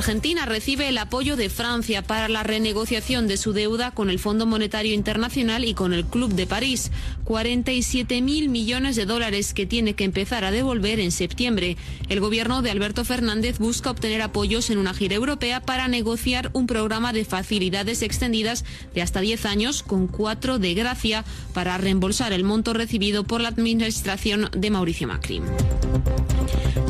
Argentina 0.00 0.46
recibe 0.46 0.88
el 0.88 0.96
apoyo 0.96 1.36
de 1.36 1.50
Francia 1.50 2.00
para 2.00 2.30
la 2.30 2.42
renegociación 2.42 3.28
de 3.28 3.36
su 3.36 3.52
deuda 3.52 3.90
con 3.90 4.08
el 4.08 4.18
Fondo 4.18 4.46
Monetario 4.46 4.94
Internacional 4.94 5.66
y 5.66 5.74
con 5.74 5.92
el 5.92 6.06
Club 6.06 6.32
de 6.32 6.46
París. 6.46 6.90
47 7.30 8.22
mil 8.22 8.48
millones 8.48 8.96
de 8.96 9.06
dólares 9.06 9.54
que 9.54 9.64
tiene 9.64 9.94
que 9.94 10.02
empezar 10.02 10.44
a 10.44 10.50
devolver 10.50 10.98
en 10.98 11.12
septiembre. 11.12 11.76
El 12.08 12.18
gobierno 12.18 12.60
de 12.60 12.72
Alberto 12.72 13.04
Fernández 13.04 13.60
busca 13.60 13.92
obtener 13.92 14.20
apoyos 14.20 14.68
en 14.68 14.78
una 14.78 14.94
gira 14.94 15.14
europea 15.14 15.60
para 15.60 15.86
negociar 15.86 16.50
un 16.54 16.66
programa 16.66 17.12
de 17.12 17.24
facilidades 17.24 18.02
extendidas 18.02 18.64
de 18.96 19.02
hasta 19.02 19.20
10 19.20 19.46
años 19.46 19.84
con 19.84 20.08
cuatro 20.08 20.58
de 20.58 20.74
gracia 20.74 21.24
para 21.54 21.78
reembolsar 21.78 22.32
el 22.32 22.42
monto 22.42 22.72
recibido 22.72 23.22
por 23.22 23.40
la 23.40 23.50
administración 23.50 24.50
de 24.50 24.70
Mauricio 24.70 25.06
Macri. 25.06 25.40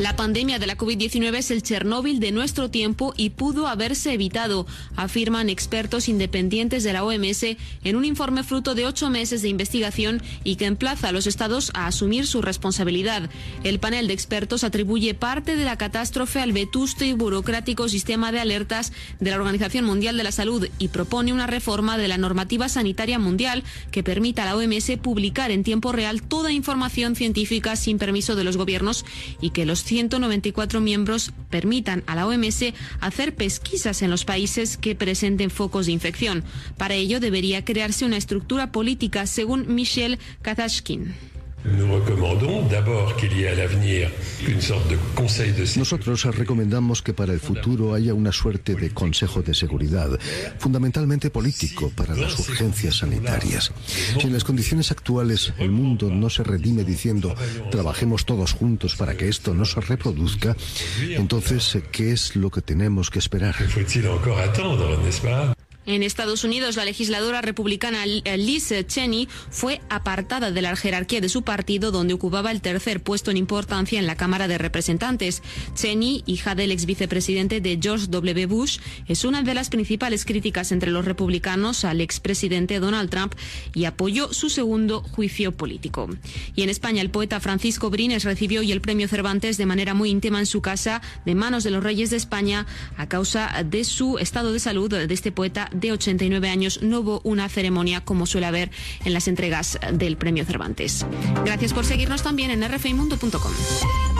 La 0.01 0.17
pandemia 0.17 0.59
de 0.59 0.67
la 0.67 0.79
COVID-19 0.79 1.35
es 1.37 1.51
el 1.51 1.63
Chernóbil 1.63 2.21
de 2.21 2.33
nuestro 2.33 2.71
tiempo 2.71 3.13
y 3.19 3.31
pudo 3.31 3.67
haberse 3.67 4.15
evitado, 4.15 4.67
afirman 4.97 5.51
expertos 5.51 6.09
independientes 6.09 6.85
de 6.85 6.95
la 6.95 7.05
OMS 7.05 7.43
en 7.85 7.97
un 7.97 8.07
informe 8.07 8.43
fruto 8.43 8.75
de 8.75 8.87
ocho 8.87 9.11
meses 9.11 9.43
de 9.43 9.51
investigación 9.51 10.23
y 10.45 10.57
que 10.57 10.67
emplaza 10.67 11.09
a 11.09 11.13
los 11.13 11.27
estados 11.27 11.71
a 11.75 11.87
asumir 11.87 12.27
su 12.27 12.43
responsabilidad. 12.43 13.31
El 13.65 13.79
panel 13.79 14.09
de 14.09 14.15
expertos 14.15 14.65
atribuye 14.65 15.15
parte 15.15 15.57
de 15.57 15.65
la 15.65 15.77
catástrofe 15.77 16.41
al 16.41 16.53
vetusto 16.53 17.05
y 17.05 17.13
burocrático 17.13 17.89
sistema 17.89 18.33
de 18.33 18.41
alertas 18.41 18.93
de 19.19 19.31
la 19.31 19.37
Organización 19.37 19.85
Mundial 19.85 20.17
de 20.17 20.25
la 20.25 20.33
Salud 20.33 20.69
y 20.79 20.89
propone 20.89 21.33
una 21.33 21.47
reforma 21.47 21.99
de 21.99 22.09
la 22.09 22.19
normativa 22.19 22.69
sanitaria 22.69 23.19
mundial 23.19 23.65
que 23.91 24.03
permita 24.03 24.43
a 24.43 24.47
la 24.47 24.57
OMS 24.57 24.93
publicar 25.03 25.51
en 25.51 25.65
tiempo 25.65 25.93
real 25.93 26.23
toda 26.23 26.53
información 26.53 27.17
científica 27.17 27.77
sin 27.77 27.99
permiso 27.99 28.37
de 28.37 28.45
los 28.45 28.57
gobiernos 28.57 29.05
y 29.41 29.51
que 29.51 29.67
los 29.67 29.83
194 29.85 30.81
miembros 30.81 31.33
permitan 31.51 32.05
a 32.07 32.15
la 32.15 32.27
OMS 32.27 32.65
hacer 33.01 33.35
pesquisas 33.35 34.03
en 34.03 34.11
los 34.11 34.25
países 34.25 34.77
que 34.77 34.95
presenten 34.95 35.51
focos 35.51 35.87
de 35.87 35.93
infección. 35.93 36.45
Para 36.77 36.95
ello 36.95 37.21
debería 37.21 37.65
crearse 37.65 38.05
una 38.05 38.17
estructura 38.17 38.71
política, 38.73 39.27
según 39.27 39.75
Michel 39.75 40.19
Katashkin. 40.43 41.15
Nosotros 45.77 46.25
recomendamos 46.37 47.03
que 47.03 47.13
para 47.13 47.35
el 47.35 47.41
futuro 47.41 47.95
haya 47.95 48.15
una 48.15 48.33
suerte 48.33 48.75
de 48.75 48.91
Consejo 48.91 49.43
de 49.43 49.53
Seguridad, 49.53 50.19
fundamentalmente 50.59 51.29
político, 51.29 51.93
para 51.95 52.15
las 52.17 52.39
urgencias 52.39 52.99
sanitarias. 52.99 53.73
Si 54.19 54.27
en 54.27 54.33
las 54.33 54.45
condiciones 54.45 54.91
actuales 54.91 55.53
el 55.59 55.71
mundo 55.71 56.09
no 56.09 56.31
se 56.31 56.45
redime 56.45 56.85
diciendo 56.85 57.35
trabajemos 57.71 58.25
todos 58.25 58.53
juntos 58.53 58.97
para 58.97 59.17
que 59.17 59.29
esto 59.29 59.53
no 59.55 59.67
se 59.67 59.81
reproduzca, 59.81 60.57
entonces, 61.11 61.79
¿qué 61.93 62.13
es 62.13 62.37
lo 62.37 62.51
que 62.51 62.63
tenemos 62.63 63.11
que 63.11 63.19
esperar? 63.19 63.55
En 65.91 66.05
Estados 66.05 66.45
Unidos, 66.45 66.77
la 66.77 66.85
legisladora 66.85 67.41
republicana 67.41 68.07
Liz 68.07 68.73
Cheney 68.87 69.27
fue 69.51 69.81
apartada 69.91 70.53
de 70.53 70.63
la 70.63 70.77
jerarquía 70.77 71.21
de 71.21 71.29
su 71.29 71.43
partido, 71.43 71.91
donde 71.91 72.15
ocupaba 72.15 72.53
el 72.53 72.61
tercer 72.61 73.03
puesto 73.03 73.33
en 73.33 73.37
importancia 73.37 73.99
en 73.99 74.07
la 74.07 74.15
Cámara 74.15 74.47
de 74.47 74.57
Representantes. 74.57 75.43
Cheney, 75.75 76.23
hija 76.27 76.55
del 76.55 76.71
ex 76.71 76.87
vicepresidente 76.87 77.61
de 77.61 77.77
George 77.83 78.07
W. 78.09 78.47
Bush, 78.47 78.79
es 79.09 79.25
una 79.25 79.43
de 79.43 79.53
las 79.53 79.69
principales 79.69 80.25
críticas 80.25 80.71
entre 80.71 80.93
los 80.93 81.05
republicanos 81.05 81.85
al 81.85 82.01
expresidente 82.01 82.79
Donald 82.79 83.11
Trump 83.11 83.35
y 83.75 83.87
apoyó 83.87 84.33
su 84.33 84.49
segundo 84.49 85.03
juicio 85.03 85.57
político. 85.57 86.09
Y 86.55 86.63
en 86.63 86.69
España, 86.69 87.03
el 87.03 87.11
poeta 87.11 87.41
Francisco 87.41 87.91
Brines 87.91 88.23
recibió 88.23 88.61
hoy 88.61 88.71
el 88.71 88.81
premio 88.81 89.09
Cervantes 89.09 89.57
de 89.57 89.67
manera 89.67 89.95
muy 89.95 90.11
íntima 90.11 90.39
en 90.39 90.47
su 90.47 90.63
casa, 90.63 91.03
de 91.27 91.35
manos 91.35 91.65
de 91.65 91.71
los 91.71 91.83
reyes 91.83 92.11
de 92.11 92.17
España, 92.17 92.65
a 92.97 93.09
causa 93.09 93.65
de 93.65 93.83
su 93.83 94.19
estado 94.19 94.53
de 94.53 94.61
salud 94.61 94.89
de 94.89 95.13
este 95.13 95.33
poeta 95.33 95.69
de 95.81 95.93
89 95.93 96.49
años 96.49 96.83
no 96.83 97.01
hubo 97.01 97.21
una 97.25 97.49
ceremonia 97.49 98.03
como 98.05 98.27
suele 98.27 98.47
haber 98.47 98.71
en 99.05 99.13
las 99.13 99.29
entregas 99.29 99.79
del 99.93 100.17
Premio 100.17 100.45
Cervantes. 100.45 101.07
Gracias 101.45 101.73
por 101.73 101.85
seguirnos 101.85 102.23
también 102.23 102.51
en 102.51 102.69
rfimundo.com. 102.71 104.20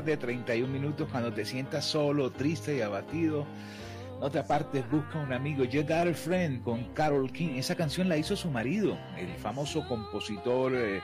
tarde, 0.00 0.16
31 0.16 0.72
minutos, 0.72 1.08
cuando 1.10 1.30
te 1.30 1.44
sientas 1.44 1.84
solo, 1.84 2.30
triste 2.30 2.78
y 2.78 2.80
abatido. 2.80 3.46
No 4.18 4.30
te 4.30 4.38
apartes, 4.38 4.90
busca 4.90 5.18
un 5.18 5.32
amigo. 5.32 5.64
You 5.64 5.82
Got 5.82 6.08
a 6.08 6.14
Friend 6.14 6.62
con 6.62 6.84
Carol 6.94 7.30
King. 7.30 7.56
Esa 7.56 7.74
canción 7.74 8.08
la 8.08 8.16
hizo 8.16 8.34
su 8.34 8.50
marido, 8.50 8.98
el 9.18 9.28
famoso 9.36 9.86
compositor 9.86 10.72
eh, 10.74 11.02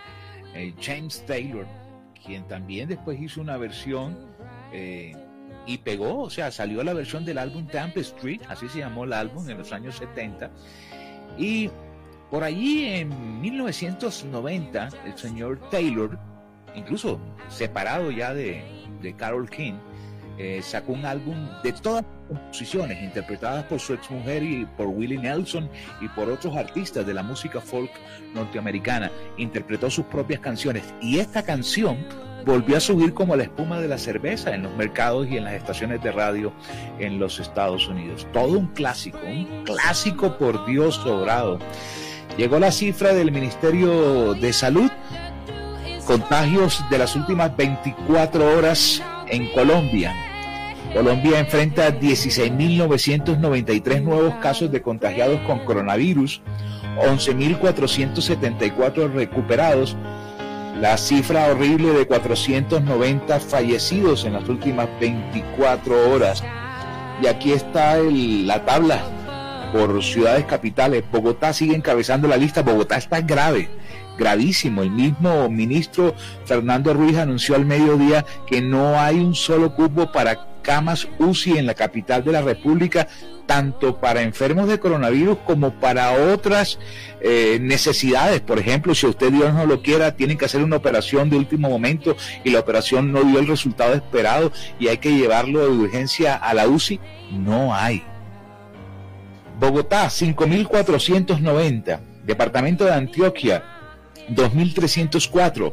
eh, 0.55 0.75
James 0.81 1.25
Taylor, 1.27 1.67
quien 2.25 2.49
también 2.49 2.89
después 2.89 3.21
hizo 3.21 3.43
una 3.43 3.59
versión 3.59 4.17
eh, 4.73 5.15
y 5.67 5.79
pegó, 5.79 6.21
o 6.21 6.31
sea, 6.31 6.51
salió 6.51 6.83
la 6.83 6.95
versión 6.95 7.25
del 7.27 7.37
álbum 7.37 7.67
Tampa 7.67 8.01
Street, 8.01 8.41
así 8.49 8.67
se 8.69 8.79
llamó 8.79 9.05
el 9.05 9.13
álbum 9.13 9.49
en 9.51 9.59
los 9.59 9.73
años 9.73 9.97
70. 9.97 10.51
Y 11.37 11.71
por 12.31 12.45
allí 12.45 12.87
en 12.87 13.41
1990, 13.43 14.89
el 15.05 15.19
señor 15.19 15.69
Taylor 15.71 16.19
incluso 16.75 17.19
separado 17.49 18.11
ya 18.11 18.35
de, 18.35 18.76
Carol 19.17 19.49
King, 19.49 19.75
eh, 20.39 20.61
sacó 20.63 20.93
un 20.93 21.07
álbum 21.07 21.49
de 21.63 21.73
todas 21.73 22.05
las 22.05 22.29
composiciones 22.29 23.03
interpretadas 23.03 23.65
por 23.65 23.81
su 23.81 23.95
exmujer 23.95 24.43
y 24.43 24.67
por 24.77 24.89
Willie 24.89 25.19
Nelson 25.19 25.71
y 26.01 26.09
por 26.09 26.29
otros 26.29 26.55
artistas 26.57 27.07
de 27.07 27.15
la 27.15 27.23
música 27.23 27.61
folk 27.61 27.91
norteamericana. 28.35 29.11
Interpretó 29.39 29.89
sus 29.91 30.05
propias 30.07 30.41
canciones 30.41 30.83
y 31.01 31.21
esta 31.21 31.43
canción 31.43 31.97
volvió 32.45 32.77
a 32.77 32.81
subir 32.81 33.15
como 33.15 33.35
la 33.35 33.45
espuma 33.45 33.81
de 33.81 33.89
la 33.89 33.97
cerveza 33.97 34.55
en 34.55 34.63
los 34.63 34.77
mercados 34.77 35.27
y 35.27 35.39
en 35.39 35.45
las 35.45 35.55
estaciones 35.55 36.03
de 36.03 36.13
radio 36.13 36.53
en 36.99 37.19
los 37.19 37.41
Estados 37.41 37.89
Unidos. 37.89 38.27
Todo 38.33 38.59
un 38.59 38.69
clásico, 38.69 39.19
un 39.27 39.65
clásico 39.65 40.37
por 40.37 40.67
Dios 40.67 40.97
sobrado. 40.97 41.59
Llegó 42.37 42.59
la 42.59 42.71
cifra 42.71 43.15
del 43.15 43.33
Ministerio 43.33 44.35
de 44.35 44.53
Salud 44.53 44.91
contagios 46.07 46.83
de 46.89 46.97
las 46.99 47.17
últimas 47.17 47.57
24 47.57 48.57
horas 48.57 49.03
en 49.27 49.53
Colombia. 49.53 50.15
Colombia 50.95 51.41
enfrenta 51.41 51.91
16.993 51.91 54.03
nuevos 54.03 54.37
casos 54.37 54.71
de 54.71 54.81
contagiados 54.81 55.41
con 55.41 55.59
coronavirus, 55.59 56.41
11.474 56.99 59.13
recuperados, 59.13 59.97
la 60.81 60.97
cifra 60.97 61.49
horrible 61.49 61.91
de 61.91 62.07
490 62.07 63.41
fallecidos 63.41 64.25
en 64.25 64.35
las 64.35 64.49
últimas 64.49 64.89
24 65.01 66.13
horas. 66.13 66.45
Y 67.23 67.27
aquí 67.27 67.51
está 67.53 67.99
la 67.99 68.65
tabla 68.65 69.03
por 69.73 70.05
ciudades 70.05 70.45
capitales. 70.45 71.03
Bogotá 71.11 71.53
sigue 71.53 71.75
encabezando 71.75 72.29
la 72.29 72.37
lista. 72.37 72.63
Bogotá 72.63 72.97
está 72.97 73.21
grave 73.21 73.69
gravísimo. 74.17 74.83
El 74.83 74.91
mismo 74.91 75.49
ministro 75.49 76.15
Fernando 76.45 76.95
Ruiz 76.95 77.17
anunció 77.17 77.55
al 77.55 77.65
mediodía 77.67 78.25
que 78.47 78.61
no 78.61 78.99
hay 78.99 79.17
un 79.17 79.35
solo 79.35 79.75
cubo 79.75 80.13
para 80.13 80.57
camas 80.67 81.07
UCI 81.21 81.59
en 81.59 81.67
la 81.67 81.75
capital 81.75 82.25
de 82.25 82.33
la 82.33 82.43
República, 82.43 83.07
tanto 83.47 84.01
para 84.01 84.23
enfermos 84.23 84.69
de 84.69 84.81
coronavirus 84.81 85.39
como 85.47 85.71
para 85.79 86.13
otras 86.33 86.81
eh, 87.21 87.59
necesidades. 87.61 88.41
Por 88.41 88.59
ejemplo, 88.59 88.93
si 88.93 89.07
usted 89.07 89.31
Dios 89.31 89.55
no 89.55 89.65
lo 89.65 89.81
quiera, 89.81 90.17
tienen 90.17 90.37
que 90.37 90.47
hacer 90.47 90.65
una 90.65 90.77
operación 90.77 91.31
de 91.31 91.37
último 91.37 91.71
momento 91.71 92.17
y 92.43 92.51
la 92.51 92.59
operación 92.59 93.13
no 93.13 93.23
dio 93.23 93.39
el 93.39 93.47
resultado 93.47 93.95
esperado 93.95 94.51
y 94.81 94.89
hay 94.89 94.99
que 94.99 95.17
llevarlo 95.17 95.61
de 95.61 95.69
urgencia 95.69 96.35
a 96.35 96.53
la 96.53 96.67
UCI, 96.67 96.99
no 97.31 97.73
hay. 97.73 98.03
Bogotá, 99.61 100.07
5.490. 100.07 102.01
Departamento 102.25 102.85
de 102.85 102.93
Antioquia, 102.93 103.63
2.304. 104.31 105.73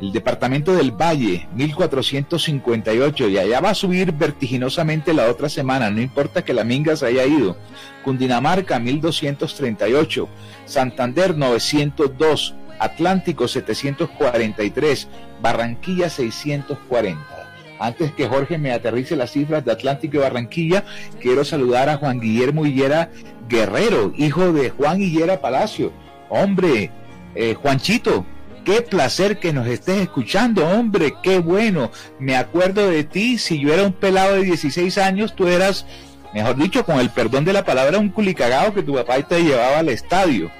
El 0.00 0.10
departamento 0.10 0.74
del 0.74 0.90
Valle, 0.90 1.46
1.458. 1.56 3.30
Y 3.30 3.38
allá 3.38 3.60
va 3.60 3.70
a 3.70 3.74
subir 3.74 4.12
vertiginosamente 4.12 5.14
la 5.14 5.28
otra 5.28 5.48
semana, 5.48 5.90
no 5.90 6.00
importa 6.00 6.44
que 6.44 6.54
la 6.54 6.64
minga 6.64 6.96
se 6.96 7.06
haya 7.06 7.24
ido. 7.24 7.56
Cundinamarca, 8.04 8.80
1.238. 8.80 10.28
Santander, 10.64 11.36
902. 11.36 12.54
Atlántico, 12.80 13.46
743. 13.46 15.08
Barranquilla, 15.40 16.10
640. 16.10 17.42
Antes 17.78 18.12
que 18.12 18.28
Jorge 18.28 18.58
me 18.58 18.72
aterrice 18.72 19.16
las 19.16 19.32
cifras 19.32 19.64
de 19.64 19.72
Atlántico 19.72 20.16
y 20.16 20.20
Barranquilla, 20.20 20.84
quiero 21.20 21.44
saludar 21.44 21.88
a 21.88 21.96
Juan 21.96 22.20
Guillermo 22.20 22.64
Higuera 22.64 23.10
Guerrero, 23.48 24.12
hijo 24.16 24.52
de 24.52 24.70
Juan 24.70 25.02
Higuera 25.02 25.40
Palacio. 25.40 25.92
Hombre, 26.28 26.92
eh, 27.34 27.54
Juanchito, 27.54 28.26
qué 28.64 28.82
placer 28.82 29.38
que 29.38 29.52
nos 29.52 29.66
estés 29.66 30.02
escuchando, 30.02 30.66
hombre, 30.66 31.14
qué 31.22 31.38
bueno. 31.38 31.90
Me 32.18 32.36
acuerdo 32.36 32.88
de 32.88 33.04
ti, 33.04 33.38
si 33.38 33.60
yo 33.60 33.72
era 33.72 33.84
un 33.84 33.92
pelado 33.92 34.34
de 34.34 34.44
16 34.44 34.98
años, 34.98 35.34
tú 35.34 35.48
eras, 35.48 35.86
mejor 36.34 36.56
dicho, 36.56 36.84
con 36.84 36.98
el 36.98 37.10
perdón 37.10 37.44
de 37.44 37.52
la 37.52 37.64
palabra, 37.64 37.98
un 37.98 38.10
culicagado 38.10 38.74
que 38.74 38.82
tu 38.82 38.94
papá 38.94 39.20
te 39.22 39.42
llevaba 39.42 39.78
al 39.78 39.88
estadio. 39.88 40.50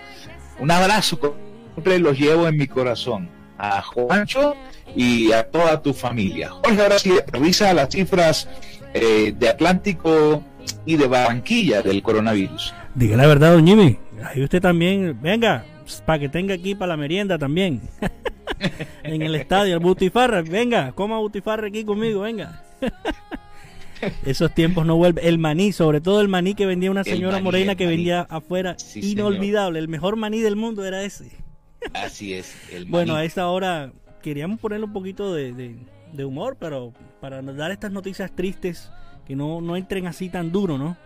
Un 0.59 0.71
abrazo, 0.71 1.37
siempre 1.75 1.99
los 1.99 2.19
llevo 2.19 2.47
en 2.47 2.57
mi 2.57 2.67
corazón. 2.67 3.29
A 3.59 3.81
Juancho 3.81 4.57
y 4.97 5.31
a 5.33 5.45
toda 5.45 5.83
tu 5.83 5.95
familia. 5.95 6.51
Jorge, 6.51 6.83
ahora 6.83 6.99
sí, 6.99 7.13
revisa 7.29 7.73
las 7.73 7.91
cifras 7.91 8.49
eh, 8.93 9.33
de 9.39 9.49
Atlántico 9.49 10.43
y 10.85 10.97
de 10.97 11.07
Barranquilla 11.07 11.81
del 11.81 12.03
coronavirus. 12.03 12.75
Diga 12.95 13.17
la 13.17 13.27
verdad, 13.27 13.53
don 13.53 13.67
Jimmy. 13.67 13.99
Ahí 14.25 14.43
usted 14.43 14.61
también, 14.61 15.17
venga, 15.21 15.65
para 16.05 16.19
que 16.19 16.29
tenga 16.29 16.55
aquí 16.55 16.75
para 16.75 16.89
la 16.89 16.97
merienda 16.97 17.39
también. 17.39 17.83
en 19.03 19.23
el 19.23 19.35
estadio, 19.35 19.75
el 19.75 19.81
butifarra, 19.81 20.43
venga, 20.43 20.93
coma 20.93 21.19
butifarra 21.19 21.69
aquí 21.69 21.85
conmigo, 21.85 22.21
venga. 22.21 22.63
Esos 24.27 24.53
tiempos 24.53 24.85
no 24.85 24.97
vuelven. 24.97 25.25
El 25.25 25.39
maní, 25.39 25.73
sobre 25.73 26.01
todo 26.01 26.21
el 26.21 26.29
maní 26.29 26.55
que 26.55 26.67
vendía 26.67 26.91
una 26.91 27.05
señora 27.05 27.39
morena 27.41 27.77
que 27.77 27.87
vendía 27.87 28.23
afuera, 28.23 28.77
inolvidable. 28.97 29.79
El 29.79 29.89
mejor 29.89 30.17
maní 30.17 30.41
del 30.41 30.57
mundo 30.57 30.85
era 30.85 31.05
ese. 31.05 31.31
Así 31.95 32.35
es. 32.35 32.57
Bueno, 32.89 33.15
a 33.15 33.25
esta 33.25 33.49
hora 33.49 33.93
queríamos 34.21 34.59
ponerle 34.59 34.87
un 34.87 34.93
poquito 34.93 35.33
de, 35.33 35.77
de 36.13 36.25
humor, 36.25 36.57
pero 36.59 36.93
para 37.21 37.43
dar 37.43 37.71
estas 37.71 37.93
noticias 37.93 38.35
tristes 38.35 38.91
que 39.27 39.37
no, 39.37 39.61
no 39.61 39.77
entren 39.77 40.07
así 40.07 40.29
tan 40.29 40.51
duro, 40.53 40.79
¿no? 40.79 40.97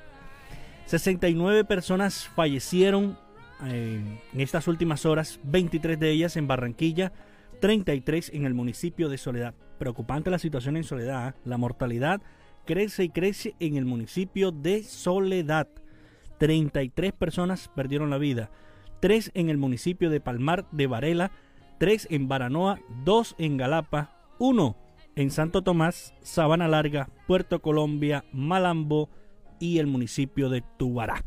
69 0.87 1.65
personas 1.65 2.29
fallecieron 2.35 3.19
eh, 3.65 4.21
en 4.33 4.41
estas 4.41 4.69
últimas 4.69 5.07
horas, 5.07 5.41
23 5.45 5.99
de 5.99 6.11
ellas 6.11 6.37
en 6.37 6.47
Barranquilla, 6.47 7.13
33 7.61 8.33
en 8.35 8.45
el 8.45 8.55
municipio 8.55 9.09
de 9.09 9.19
Soledad. 9.19 9.55
Preocupante 9.79 10.31
la 10.31 10.39
situación 10.39 10.77
en 10.77 10.85
Soledad. 10.85 11.31
¿eh? 11.31 11.35
La 11.45 11.57
mortalidad 11.57 12.21
crece 12.65 13.05
y 13.05 13.09
crece 13.09 13.55
en 13.61 13.77
el 13.77 13.85
municipio 13.85 14.53
de 14.53 14.83
Soledad. 14.83 15.69
33 16.39 17.13
personas 17.13 17.71
perdieron 17.75 18.11
la 18.11 18.19
vida. 18.19 18.51
3 19.01 19.33
en 19.35 19.51
el 19.51 19.59
municipio 19.59 20.11
de 20.11 20.21
Palmar 20.21 20.67
de 20.73 20.87
Varela, 20.87 21.31
3 21.79 22.09
en 22.11 22.29
Baranoa, 22.29 22.81
2 23.05 23.37
en 23.39 23.57
Galapa, 23.57 24.13
1 24.39 24.77
en 25.17 25.31
Santo 25.31 25.63
Tomás, 25.63 26.15
Sabana 26.23 26.69
Larga, 26.69 27.09
Puerto 27.27 27.63
Colombia, 27.63 28.25
Malambo 28.33 29.09
y 29.59 29.79
el 29.79 29.87
municipio 29.87 30.51
de 30.51 30.63
Tubará. 30.77 31.25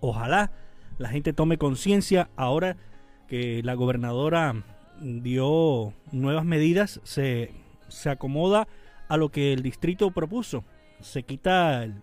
Ojalá 0.00 0.52
la 0.98 1.08
gente 1.08 1.32
tome 1.32 1.58
conciencia 1.58 2.30
ahora 2.36 2.76
que 3.28 3.62
la 3.62 3.74
gobernadora 3.74 4.64
dio 5.00 5.92
nuevas 6.12 6.44
medidas, 6.44 7.00
se, 7.04 7.52
se, 7.88 8.10
acomoda 8.10 8.68
a 9.08 9.16
lo 9.16 9.30
que 9.30 9.52
el 9.52 9.62
distrito 9.62 10.10
propuso. 10.10 10.64
Se 11.00 11.22
quita 11.22 11.84
el, 11.84 12.02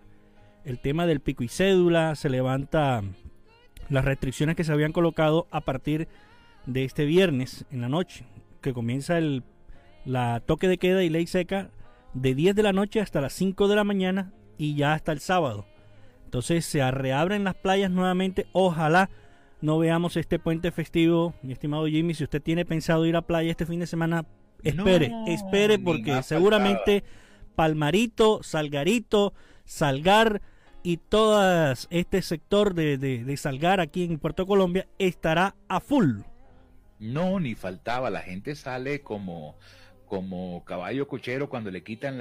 el 0.64 0.78
tema 0.78 1.06
del 1.06 1.20
pico 1.20 1.42
y 1.44 1.48
cédula, 1.48 2.14
se 2.14 2.28
levanta 2.28 3.02
las 3.88 4.04
restricciones 4.04 4.56
que 4.56 4.64
se 4.64 4.72
habían 4.72 4.92
colocado 4.92 5.46
a 5.50 5.62
partir 5.62 6.08
de 6.66 6.84
este 6.84 7.04
viernes 7.04 7.64
en 7.70 7.80
la 7.80 7.88
noche, 7.88 8.24
que 8.60 8.72
comienza 8.72 9.18
el 9.18 9.42
la 10.04 10.40
toque 10.40 10.68
de 10.68 10.78
queda 10.78 11.04
y 11.04 11.10
ley 11.10 11.26
seca 11.26 11.70
de 12.14 12.34
10 12.34 12.54
de 12.56 12.62
la 12.62 12.72
noche 12.72 13.00
hasta 13.00 13.20
las 13.20 13.32
5 13.34 13.68
de 13.68 13.76
la 13.76 13.84
mañana 13.84 14.32
y 14.58 14.74
ya 14.74 14.94
hasta 14.94 15.12
el 15.12 15.20
sábado. 15.20 15.66
Entonces 16.32 16.64
se 16.64 16.90
reabren 16.90 17.44
las 17.44 17.54
playas 17.54 17.90
nuevamente. 17.90 18.46
Ojalá 18.52 19.10
no 19.60 19.78
veamos 19.78 20.16
este 20.16 20.38
puente 20.38 20.72
festivo, 20.72 21.34
mi 21.42 21.52
estimado 21.52 21.86
Jimmy. 21.86 22.14
Si 22.14 22.24
usted 22.24 22.40
tiene 22.40 22.64
pensado 22.64 23.04
ir 23.04 23.16
a 23.16 23.20
playa 23.20 23.50
este 23.50 23.66
fin 23.66 23.80
de 23.80 23.86
semana, 23.86 24.24
espere, 24.62 25.12
espere 25.26 25.78
porque 25.78 26.22
seguramente 26.22 27.04
Palmarito, 27.54 28.42
Salgarito, 28.42 29.34
Salgar 29.66 30.40
y 30.82 30.96
todo 30.96 31.74
este 31.90 32.22
sector 32.22 32.72
de, 32.72 32.96
de 32.96 33.36
Salgar 33.36 33.80
aquí 33.80 34.04
en 34.04 34.18
Puerto 34.18 34.46
Colombia 34.46 34.88
estará 34.98 35.54
a 35.68 35.80
full. 35.80 36.20
No, 36.98 37.40
ni 37.40 37.54
faltaba. 37.54 38.08
La 38.08 38.22
gente 38.22 38.54
sale 38.54 39.02
como 39.02 39.58
como 40.12 40.62
caballo 40.66 41.08
cochero 41.08 41.48
cuando 41.48 41.70
le 41.70 41.82
quitan 41.82 42.20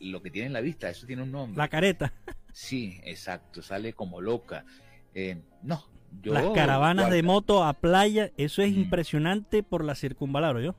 lo 0.00 0.22
que 0.22 0.30
tiene 0.30 0.48
en 0.48 0.52
la 0.52 0.60
vista, 0.60 0.90
eso 0.90 1.06
tiene 1.06 1.22
un 1.22 1.32
nombre. 1.32 1.56
La 1.56 1.68
careta. 1.68 2.12
Sí, 2.52 3.00
exacto, 3.04 3.62
sale 3.62 3.94
como 3.94 4.20
loca. 4.20 4.66
Eh, 5.14 5.38
no, 5.62 5.82
yo... 6.20 6.34
Las 6.34 6.50
caravanas 6.50 7.10
de 7.10 7.22
moto 7.22 7.64
a 7.64 7.72
playa, 7.72 8.32
eso 8.36 8.60
es 8.60 8.76
impresionante 8.76 9.62
por 9.62 9.82
la 9.82 9.94
circunvalar, 9.94 10.60
¿yo? 10.60 10.76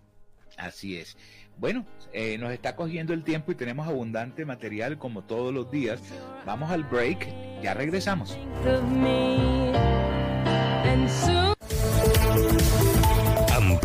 Así 0.57 0.95
es. 0.95 1.17
Bueno, 1.57 1.87
eh, 2.13 2.37
nos 2.37 2.51
está 2.51 2.75
cogiendo 2.75 3.11
el 3.11 3.23
tiempo 3.23 3.51
y 3.51 3.55
tenemos 3.55 3.87
abundante 3.87 4.45
material 4.45 4.99
como 4.99 5.23
todos 5.23 5.51
los 5.51 5.71
días. 5.71 5.99
Vamos 6.45 6.69
al 6.69 6.83
break, 6.83 7.61
ya 7.63 7.73
regresamos. 7.73 8.37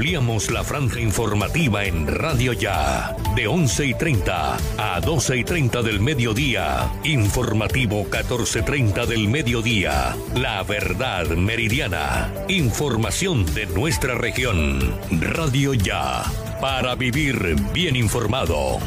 Ampliamos 0.00 0.50
la 0.50 0.64
franja 0.64 0.98
informativa 0.98 1.84
en 1.84 2.06
Radio 2.06 2.54
Ya, 2.54 3.14
de 3.36 3.46
11 3.46 3.84
y 3.84 3.92
30 3.92 4.56
a 4.78 5.00
12 5.02 5.36
y 5.36 5.44
30 5.44 5.82
del 5.82 6.00
mediodía. 6.00 6.90
Informativo 7.04 8.06
14.30 8.08 9.04
del 9.04 9.28
mediodía. 9.28 10.16
La 10.34 10.62
verdad 10.62 11.26
meridiana. 11.26 12.32
Información 12.48 13.44
de 13.52 13.66
nuestra 13.66 14.14
región. 14.14 14.80
Radio 15.20 15.74
Ya, 15.74 16.24
para 16.62 16.94
vivir 16.94 17.56
bien 17.74 17.94
informado. 17.94 18.78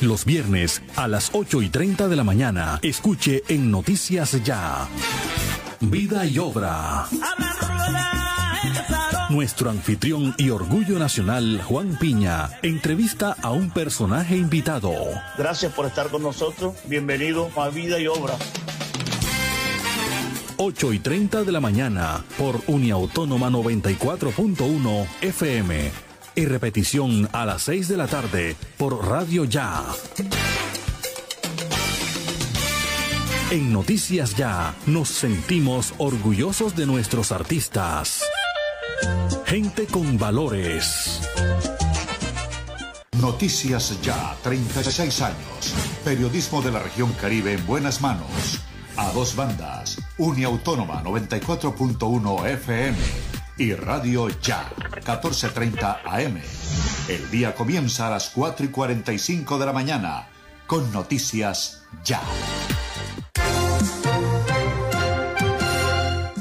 Los 0.00 0.24
viernes 0.24 0.82
a 0.96 1.06
las 1.06 1.30
8 1.32 1.62
y 1.62 1.68
30 1.68 2.08
de 2.08 2.16
la 2.16 2.24
mañana, 2.24 2.80
escuche 2.82 3.44
en 3.46 3.70
Noticias 3.70 4.42
Ya. 4.42 4.88
Vida 5.80 6.26
y 6.26 6.40
obra. 6.40 7.06
Nuestro 9.30 9.68
anfitrión 9.68 10.34
y 10.38 10.50
orgullo 10.50 10.98
nacional, 10.98 11.60
Juan 11.62 11.98
Piña, 11.98 12.48
entrevista 12.62 13.36
a 13.42 13.50
un 13.50 13.70
personaje 13.70 14.36
invitado. 14.36 14.94
Gracias 15.36 15.72
por 15.74 15.84
estar 15.84 16.08
con 16.08 16.22
nosotros. 16.22 16.74
Bienvenido 16.86 17.50
a 17.56 17.68
Vida 17.68 18.00
y 18.00 18.06
Obra. 18.06 18.34
8 20.56 20.92
y 20.92 20.98
30 20.98 21.44
de 21.44 21.52
la 21.52 21.60
mañana 21.60 22.24
por 22.36 22.62
Uniautónoma 22.66 23.48
94.1 23.50 25.06
FM. 25.20 25.90
Y 26.34 26.46
repetición 26.46 27.28
a 27.32 27.44
las 27.44 27.62
6 27.62 27.86
de 27.88 27.96
la 27.96 28.06
tarde 28.06 28.56
por 28.76 29.06
Radio 29.06 29.44
Ya. 29.44 29.84
En 33.50 33.72
Noticias 33.72 34.36
Ya 34.36 34.74
nos 34.84 35.08
sentimos 35.08 35.94
orgullosos 35.96 36.76
de 36.76 36.84
nuestros 36.84 37.32
artistas. 37.32 38.22
Gente 39.46 39.86
con 39.86 40.18
valores. 40.18 41.22
Noticias 43.18 44.02
Ya, 44.02 44.36
36 44.42 45.22
años. 45.22 45.74
Periodismo 46.04 46.60
de 46.60 46.72
la 46.72 46.80
región 46.80 47.10
Caribe 47.14 47.54
en 47.54 47.66
buenas 47.66 48.02
manos. 48.02 48.60
A 48.98 49.10
dos 49.12 49.34
bandas. 49.34 49.98
Uniautónoma 50.18 51.02
94.1 51.02 52.46
FM 52.48 52.98
y 53.56 53.72
Radio 53.72 54.28
Ya, 54.42 54.70
14.30 55.06 56.00
AM. 56.04 56.38
El 57.08 57.30
día 57.30 57.54
comienza 57.54 58.08
a 58.08 58.10
las 58.10 58.28
4 58.28 58.66
y 58.66 58.68
45 58.68 59.58
de 59.58 59.64
la 59.64 59.72
mañana 59.72 60.28
con 60.66 60.92
Noticias 60.92 61.82
Ya. 62.04 62.20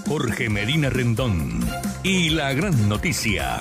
Jorge 0.07 0.49
Medina 0.49 0.89
Rendón 0.89 1.59
y 2.03 2.29
la 2.29 2.53
gran 2.53 2.89
noticia. 2.89 3.59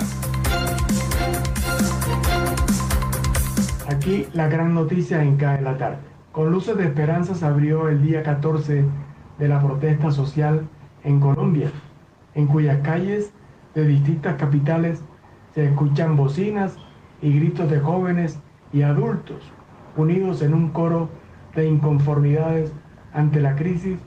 Aquí 3.88 4.26
la 4.32 4.48
gran 4.48 4.74
noticia 4.74 5.22
en 5.22 5.36
CAE 5.36 5.62
la 5.62 5.76
tarde. 5.76 5.98
Con 6.32 6.50
luces 6.50 6.76
de 6.76 6.84
esperanza 6.84 7.34
se 7.34 7.44
abrió 7.44 7.88
el 7.88 8.02
día 8.02 8.22
14 8.22 8.84
de 9.38 9.48
la 9.48 9.60
protesta 9.60 10.10
social 10.10 10.68
en 11.04 11.20
Colombia, 11.20 11.70
en 12.34 12.46
cuyas 12.46 12.78
calles 12.82 13.32
de 13.74 13.86
distintas 13.86 14.36
capitales 14.36 15.02
se 15.54 15.66
escuchan 15.66 16.16
bocinas 16.16 16.76
y 17.22 17.32
gritos 17.32 17.70
de 17.70 17.80
jóvenes 17.80 18.38
y 18.72 18.82
adultos 18.82 19.52
unidos 19.96 20.42
en 20.42 20.54
un 20.54 20.70
coro 20.70 21.08
de 21.54 21.66
inconformidades 21.66 22.72
ante 23.16 23.40
la 23.40 23.56
crisis 23.56 23.98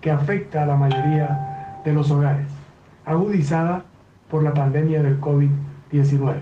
que 0.00 0.10
afecta 0.10 0.62
a 0.62 0.66
la 0.66 0.76
mayoría 0.76 1.80
de 1.84 1.92
los 1.92 2.10
hogares, 2.10 2.48
agudizada 3.04 3.84
por 4.30 4.42
la 4.42 4.54
pandemia 4.54 5.02
del 5.02 5.20
COVID-19. 5.20 6.40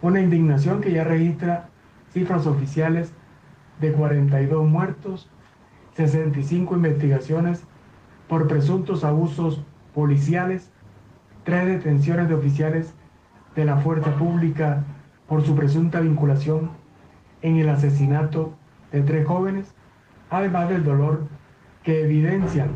Una 0.00 0.20
indignación 0.20 0.80
que 0.80 0.90
ya 0.90 1.04
registra 1.04 1.68
cifras 2.12 2.46
oficiales 2.46 3.12
de 3.80 3.92
42 3.92 4.66
muertos, 4.66 5.30
65 5.96 6.76
investigaciones 6.76 7.62
por 8.26 8.48
presuntos 8.48 9.04
abusos 9.04 9.62
policiales, 9.94 10.70
tres 11.44 11.66
detenciones 11.66 12.28
de 12.28 12.34
oficiales 12.34 12.94
de 13.54 13.66
la 13.66 13.76
fuerza 13.76 14.16
pública 14.16 14.84
por 15.28 15.44
su 15.44 15.54
presunta 15.54 16.00
vinculación 16.00 16.70
en 17.42 17.56
el 17.56 17.68
asesinato 17.68 18.54
de 18.92 19.02
tres 19.02 19.26
jóvenes, 19.26 19.74
además 20.30 20.68
del 20.68 20.84
dolor 20.84 21.26
que 21.82 22.02
evidencian 22.02 22.70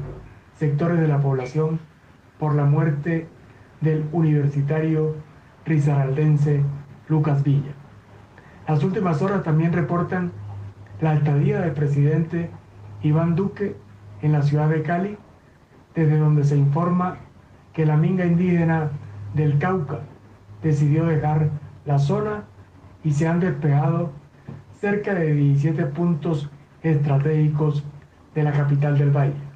sectores 0.54 1.00
de 1.00 1.08
la 1.08 1.20
población 1.20 1.80
por 2.38 2.54
la 2.54 2.64
muerte 2.64 3.28
del 3.80 4.06
universitario 4.12 5.16
risaraldense 5.64 6.62
Lucas 7.08 7.42
Villa. 7.42 7.72
Las 8.66 8.82
últimas 8.84 9.22
horas 9.22 9.42
también 9.42 9.72
reportan 9.72 10.32
la 11.00 11.14
estadía 11.14 11.60
del 11.60 11.72
presidente 11.72 12.50
Iván 13.02 13.34
Duque 13.34 13.76
en 14.22 14.32
la 14.32 14.42
ciudad 14.42 14.68
de 14.68 14.82
Cali, 14.82 15.18
desde 15.94 16.16
donde 16.16 16.44
se 16.44 16.56
informa 16.56 17.18
que 17.72 17.84
la 17.84 17.96
minga 17.96 18.24
indígena 18.24 18.90
del 19.34 19.58
Cauca 19.58 20.00
decidió 20.62 21.06
dejar 21.06 21.50
la 21.84 21.98
zona 21.98 22.44
y 23.02 23.12
se 23.12 23.26
han 23.26 23.40
despejado 23.40 24.12
cerca 24.80 25.14
de 25.14 25.32
17 25.32 25.86
puntos 25.86 26.50
estratégicos 26.82 27.84
de 28.34 28.42
la 28.42 28.52
capital 28.52 28.98
del 28.98 29.10
valle 29.10 29.52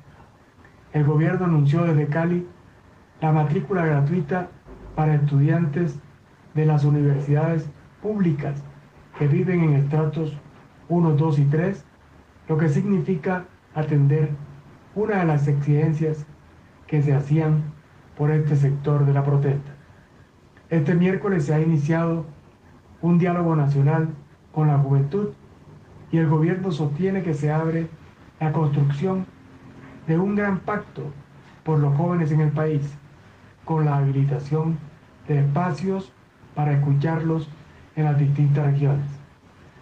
el 0.97 1.05
gobierno 1.05 1.45
anunció 1.45 1.85
desde 1.85 2.07
Cali 2.07 2.47
la 3.21 3.31
matrícula 3.31 3.85
gratuita 3.85 4.49
para 4.95 5.17
estudiantes 5.17 5.99
de 6.55 6.65
las 6.65 6.85
universidades 6.85 7.69
públicas 8.01 8.63
que 9.19 9.29
viven 9.29 9.63
en 9.63 9.75
estratos 9.75 10.35
1, 10.89 11.11
2 11.11 11.39
y 11.39 11.45
3, 11.45 11.85
lo 12.49 12.57
que 12.57 12.71
significa 12.71 13.45
atender 13.75 14.31
una 14.95 15.19
de 15.19 15.27
las 15.27 15.47
exigencias 15.49 16.25
que 16.87 17.03
se 17.03 17.13
hacían 17.13 17.63
por 18.17 18.31
este 18.31 18.57
sector 18.57 19.05
de 19.05 19.13
la 19.13 19.23
protesta. 19.23 19.73
Este 20.71 20.95
miércoles 20.95 21.45
se 21.45 21.53
ha 21.53 21.61
iniciado 21.61 22.25
un 23.03 23.19
diálogo 23.19 23.55
nacional 23.55 24.09
con 24.51 24.69
la 24.69 24.79
juventud 24.79 25.29
y 26.11 26.19
el 26.19 26.29
gobierno 26.29 26.71
sostiene 26.71 27.23
que 27.23 27.35
se 27.35 27.53
abre 27.53 27.89
la 28.41 28.53
construcción 28.53 29.27
de 30.07 30.19
un 30.19 30.37
gran 30.37 30.61
pacto 30.61 31.03
por 31.65 31.79
los 31.79 31.97
jóvenes 31.97 32.31
en 32.31 32.41
el 32.41 32.51
país, 32.51 32.83
con 33.65 33.85
la 33.85 33.97
habilitación 33.97 34.79
de 35.27 35.41
espacios 35.41 36.13
para 36.55 36.73
escucharlos 36.73 37.49
en 37.97 38.05
las 38.05 38.19
distintas 38.19 38.67
regiones. 38.67 39.07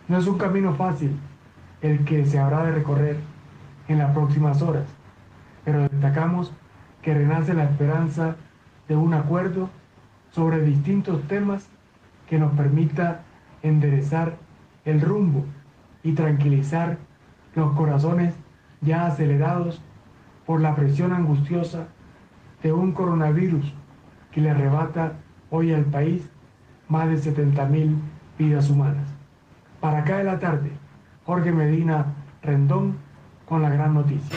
No 0.09 0.19
es 0.19 0.27
un 0.27 0.39
camino 0.39 0.75
fácil 0.75 1.17
el 1.83 2.05
que 2.05 2.25
se 2.25 2.39
habrá 2.39 2.65
de 2.65 2.73
recorrer 2.73 3.17
en 3.89 3.99
las 3.99 4.13
próximas 4.13 4.63
horas, 4.63 4.87
pero 5.65 5.83
destacamos 5.83 6.53
que 7.03 7.13
renace 7.13 7.53
la 7.53 7.65
esperanza 7.65 8.37
de 8.89 8.97
un 8.97 9.13
acuerdo 9.13 9.69
sobre 10.31 10.63
distintos 10.63 11.23
temas 11.29 11.69
que 12.29 12.39
nos 12.39 12.53
permita 12.53 13.21
enderezar 13.63 14.37
el 14.87 15.01
rumbo 15.01 15.45
y 16.05 16.13
tranquilizar 16.13 16.99
los 17.57 17.73
corazones 17.73 18.35
ya 18.83 19.07
acelerados 19.07 19.81
por 20.47 20.61
la 20.61 20.77
presión 20.77 21.13
angustiosa 21.13 21.89
de 22.63 22.73
un 22.73 22.93
coronavirus 22.93 23.73
que 24.31 24.41
le 24.41 24.51
arrebata 24.51 25.15
hoy 25.51 25.73
al 25.73 25.85
país 25.85 26.29
más 26.89 27.09
de 27.09 27.19
70 27.19 27.65
mil 27.67 27.97
vidas 28.39 28.71
humanas. 28.71 29.09
Para 29.81 30.01
acá 30.01 30.19
de 30.19 30.25
la 30.25 30.39
tarde, 30.39 30.71
Jorge 31.25 31.51
Medina 31.51 32.07
Rendón 32.43 32.97
con 33.47 33.63
la 33.63 33.71
gran 33.71 33.95
noticia. 33.95 34.37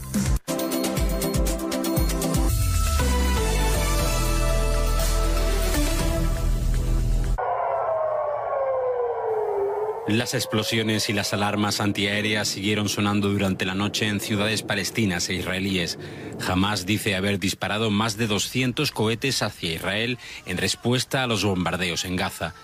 Las 10.07 10.33
explosiones 10.33 11.09
y 11.09 11.13
las 11.13 11.31
alarmas 11.31 11.79
antiaéreas 11.79 12.47
siguieron 12.47 12.89
sonando 12.89 13.29
durante 13.29 13.65
la 13.65 13.75
noche 13.75 14.07
en 14.07 14.19
ciudades 14.19 14.63
palestinas 14.63 15.29
e 15.29 15.35
israelíes. 15.35 15.99
Hamas 16.47 16.87
dice 16.87 17.15
haber 17.15 17.39
disparado 17.39 17.91
más 17.91 18.17
de 18.17 18.25
200 18.25 18.91
cohetes 18.91 19.43
hacia 19.43 19.73
Israel 19.73 20.17
en 20.47 20.57
respuesta 20.57 21.21
a 21.21 21.27
los 21.27 21.45
bombardeos 21.45 22.03
en 22.05 22.15
Gaza. 22.15 22.55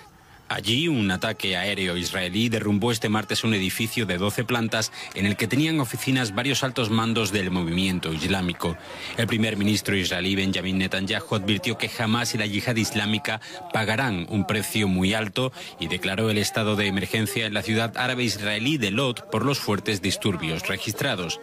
Allí, 0.49 0.87
un 0.87 1.11
ataque 1.11 1.57
aéreo 1.57 1.97
israelí 1.97 2.47
derrumbó 2.47 2.91
este 2.91 3.09
martes 3.09 3.43
un 3.43 3.53
edificio 3.53 4.05
de 4.05 4.17
12 4.17 4.45
plantas 4.45 4.93
en 5.13 5.25
el 5.25 5.35
que 5.35 5.47
tenían 5.47 5.81
oficinas 5.81 6.33
varios 6.33 6.63
altos 6.63 6.89
mandos 6.89 7.33
del 7.33 7.51
movimiento 7.51 8.13
islámico. 8.13 8.77
El 9.17 9.27
primer 9.27 9.57
ministro 9.57 9.97
israelí 9.97 10.35
Benjamin 10.35 10.77
Netanyahu 10.77 11.35
advirtió 11.35 11.77
que 11.77 11.91
Hamas 11.99 12.33
y 12.33 12.37
la 12.37 12.45
yihad 12.45 12.77
islámica 12.77 13.41
pagarán 13.73 14.25
un 14.29 14.47
precio 14.47 14.87
muy 14.87 15.13
alto 15.13 15.51
y 15.79 15.87
declaró 15.87 16.29
el 16.29 16.37
estado 16.37 16.77
de 16.77 16.87
emergencia 16.87 17.45
en 17.45 17.53
la 17.53 17.61
ciudad 17.61 17.97
árabe 17.97 18.23
israelí 18.23 18.77
de 18.77 18.91
Lod 18.91 19.19
por 19.29 19.45
los 19.45 19.59
fuertes 19.59 20.01
disturbios 20.01 20.67
registrados. 20.67 21.41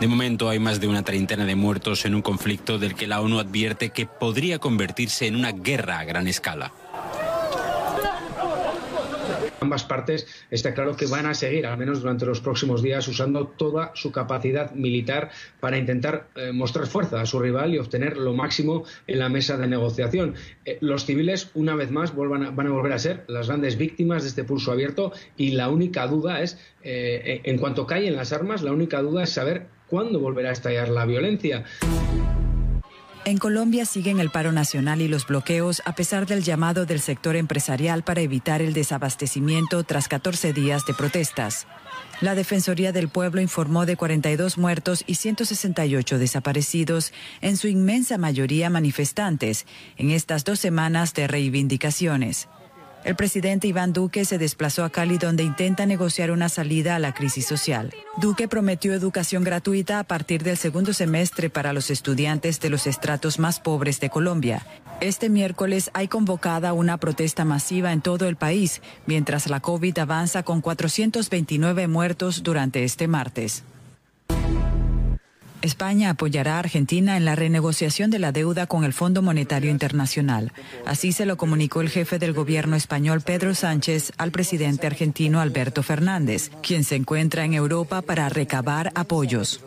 De 0.00 0.06
momento 0.06 0.48
hay 0.48 0.58
más 0.58 0.80
de 0.80 0.86
una 0.86 1.02
treintena 1.02 1.44
de 1.44 1.56
muertos 1.56 2.04
en 2.06 2.14
un 2.14 2.22
conflicto 2.22 2.78
del 2.78 2.94
que 2.94 3.08
la 3.08 3.20
ONU 3.20 3.40
advierte 3.40 3.90
que 3.90 4.06
podría 4.06 4.58
convertirse 4.58 5.26
en 5.26 5.36
una 5.36 5.52
guerra 5.52 5.98
a 5.98 6.04
gran 6.04 6.28
escala. 6.28 6.72
Ambas 9.60 9.82
partes 9.84 10.26
está 10.50 10.72
claro 10.72 10.96
que 10.96 11.06
van 11.06 11.26
a 11.26 11.34
seguir, 11.34 11.66
al 11.66 11.76
menos 11.78 12.00
durante 12.00 12.24
los 12.24 12.40
próximos 12.40 12.82
días, 12.82 13.08
usando 13.08 13.46
toda 13.48 13.90
su 13.94 14.12
capacidad 14.12 14.72
militar 14.72 15.30
para 15.58 15.78
intentar 15.78 16.28
eh, 16.36 16.52
mostrar 16.52 16.86
fuerza 16.86 17.20
a 17.20 17.26
su 17.26 17.40
rival 17.40 17.74
y 17.74 17.78
obtener 17.78 18.16
lo 18.16 18.34
máximo 18.34 18.84
en 19.06 19.18
la 19.18 19.28
mesa 19.28 19.56
de 19.56 19.66
negociación. 19.66 20.34
Eh, 20.64 20.78
los 20.80 21.04
civiles, 21.06 21.50
una 21.54 21.74
vez 21.74 21.90
más, 21.90 22.14
vuelvan 22.14 22.44
a- 22.44 22.50
van 22.50 22.68
a 22.68 22.70
volver 22.70 22.92
a 22.92 22.98
ser 22.98 23.24
las 23.26 23.48
grandes 23.48 23.76
víctimas 23.76 24.22
de 24.22 24.28
este 24.28 24.44
pulso 24.44 24.70
abierto 24.70 25.12
y 25.36 25.50
la 25.50 25.68
única 25.70 26.06
duda 26.06 26.40
es, 26.40 26.56
eh, 26.84 27.40
en 27.44 27.58
cuanto 27.58 27.86
caen 27.86 28.14
las 28.14 28.32
armas, 28.32 28.62
la 28.62 28.72
única 28.72 29.02
duda 29.02 29.24
es 29.24 29.30
saber 29.30 29.66
cuándo 29.88 30.20
volverá 30.20 30.50
a 30.50 30.52
estallar 30.52 30.88
la 30.88 31.04
violencia. 31.04 31.64
En 33.28 33.36
Colombia 33.36 33.84
siguen 33.84 34.20
el 34.20 34.30
paro 34.30 34.52
nacional 34.52 35.02
y 35.02 35.06
los 35.06 35.26
bloqueos 35.26 35.82
a 35.84 35.94
pesar 35.94 36.24
del 36.24 36.42
llamado 36.42 36.86
del 36.86 36.98
sector 36.98 37.36
empresarial 37.36 38.02
para 38.02 38.22
evitar 38.22 38.62
el 38.62 38.72
desabastecimiento 38.72 39.84
tras 39.84 40.08
14 40.08 40.54
días 40.54 40.86
de 40.86 40.94
protestas. 40.94 41.66
La 42.22 42.34
Defensoría 42.34 42.90
del 42.90 43.10
Pueblo 43.10 43.42
informó 43.42 43.84
de 43.84 43.98
42 43.98 44.56
muertos 44.56 45.04
y 45.06 45.16
168 45.16 46.18
desaparecidos, 46.18 47.12
en 47.42 47.58
su 47.58 47.68
inmensa 47.68 48.16
mayoría 48.16 48.70
manifestantes, 48.70 49.66
en 49.98 50.10
estas 50.10 50.44
dos 50.44 50.58
semanas 50.58 51.12
de 51.12 51.26
reivindicaciones. 51.26 52.48
El 53.04 53.14
presidente 53.14 53.68
Iván 53.68 53.92
Duque 53.92 54.24
se 54.24 54.38
desplazó 54.38 54.84
a 54.84 54.90
Cali 54.90 55.18
donde 55.18 55.42
intenta 55.42 55.86
negociar 55.86 56.30
una 56.30 56.48
salida 56.48 56.96
a 56.96 56.98
la 56.98 57.14
crisis 57.14 57.46
social. 57.46 57.94
Duque 58.16 58.48
prometió 58.48 58.92
educación 58.92 59.44
gratuita 59.44 60.00
a 60.00 60.04
partir 60.04 60.42
del 60.42 60.56
segundo 60.56 60.92
semestre 60.92 61.48
para 61.48 61.72
los 61.72 61.90
estudiantes 61.90 62.60
de 62.60 62.70
los 62.70 62.86
estratos 62.86 63.38
más 63.38 63.60
pobres 63.60 64.00
de 64.00 64.10
Colombia. 64.10 64.66
Este 65.00 65.28
miércoles 65.28 65.90
hay 65.94 66.08
convocada 66.08 66.72
una 66.72 66.98
protesta 66.98 67.44
masiva 67.44 67.92
en 67.92 68.00
todo 68.00 68.26
el 68.26 68.36
país, 68.36 68.82
mientras 69.06 69.48
la 69.48 69.60
COVID 69.60 69.96
avanza 69.98 70.42
con 70.42 70.60
429 70.60 71.86
muertos 71.86 72.42
durante 72.42 72.82
este 72.82 73.06
martes. 73.06 73.62
España 75.62 76.10
apoyará 76.10 76.56
a 76.56 76.58
Argentina 76.60 77.16
en 77.16 77.24
la 77.24 77.34
renegociación 77.34 78.10
de 78.10 78.18
la 78.18 78.32
deuda 78.32 78.66
con 78.66 78.84
el 78.84 78.92
Fondo 78.92 79.22
Monetario 79.22 79.70
Internacional. 79.70 80.52
Así 80.86 81.12
se 81.12 81.26
lo 81.26 81.36
comunicó 81.36 81.80
el 81.80 81.88
jefe 81.88 82.18
del 82.18 82.32
gobierno 82.32 82.76
español 82.76 83.22
Pedro 83.22 83.54
Sánchez 83.54 84.12
al 84.18 84.30
presidente 84.30 84.86
argentino 84.86 85.40
Alberto 85.40 85.82
Fernández, 85.82 86.50
quien 86.62 86.84
se 86.84 86.96
encuentra 86.96 87.44
en 87.44 87.54
Europa 87.54 88.02
para 88.02 88.28
recabar 88.28 88.92
apoyos. 88.94 89.60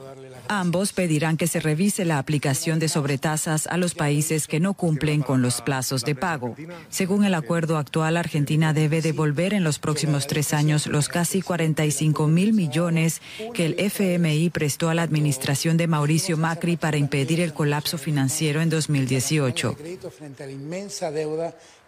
Ambos 0.54 0.91
pedirán 0.91 1.38
que 1.38 1.47
se 1.47 1.62
revise 1.62 2.04
la 2.04 2.18
aplicación 2.18 2.78
de 2.78 2.89
sobretasas 2.89 3.68
a 3.68 3.78
los 3.78 3.95
países 3.95 4.47
que 4.47 4.60
no 4.60 4.74
cumplen 4.74 5.22
con 5.22 5.41
los 5.41 5.62
plazos 5.62 6.04
de 6.04 6.14
pago. 6.14 6.58
Según 6.89 7.24
el 7.24 7.36
acuerdo 7.36 7.78
actual, 7.78 8.18
Argentina 8.18 8.74
debe 8.74 9.02
devolver 9.02 9.54
en 9.54 9.64
los 9.64 9.80
próximos 9.80 10.28
tres 10.28 10.54
años 10.54 10.88
los 10.88 11.08
casi 11.08 11.41
45 11.41 12.28
mil 12.28 12.52
millones 12.52 13.22
que 13.54 13.66
el 13.66 13.80
FMI 13.80 14.49
prestó 14.49 14.89
a 14.89 14.93
la 14.93 15.04
administración 15.04 15.78
de 15.78 15.88
Mauricio 15.88 16.36
Macri 16.36 16.76
para 16.76 16.97
impedir 16.97 17.39
el 17.39 17.54
colapso 17.54 17.97
financiero 17.97 18.62
en 18.62 18.70
2018. 18.70 19.78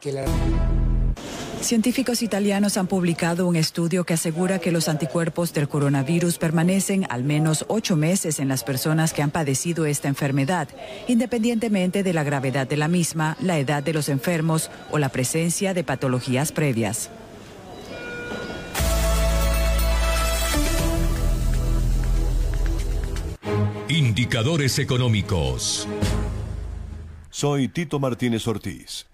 Que 0.04 0.12
la... 0.12 0.26
Científicos 1.62 2.22
italianos 2.22 2.76
han 2.76 2.88
publicado 2.88 3.48
un 3.48 3.56
estudio 3.56 4.04
que 4.04 4.16
asegura 4.16 4.60
que 4.60 4.74
los 4.74 4.90
anticuerpos 4.90 5.54
del 5.54 5.70
coronavirus 5.70 6.38
permanecen 6.38 7.08
al 7.10 7.24
menos 7.24 7.64
ocho 7.70 7.96
meses 7.96 8.40
en 8.40 8.50
las 8.50 8.66
personas 8.66 9.14
que 9.14 9.22
han 9.22 9.32
padecido 9.32 9.86
esta 9.86 10.10
enfermedad, 10.10 10.68
independientemente 11.08 12.04
de 12.04 12.12
la 12.12 12.24
gravedad 12.24 12.68
de 12.68 12.76
la 12.76 12.90
misma, 12.90 13.38
la 13.40 13.58
edad 13.60 13.82
de 13.82 13.94
los 13.94 14.10
enfermos 14.10 14.70
o 14.92 15.00
la 15.00 15.08
presencia 15.08 15.74
de 15.74 15.86
patologías 15.86 16.52
previas. 16.52 17.10
Indicadores 23.88 24.80
económicos. 24.80 25.88
Soy 27.30 27.70
Tito 27.70 28.00
Martínez 28.00 28.46
Ortiz. 28.48 29.13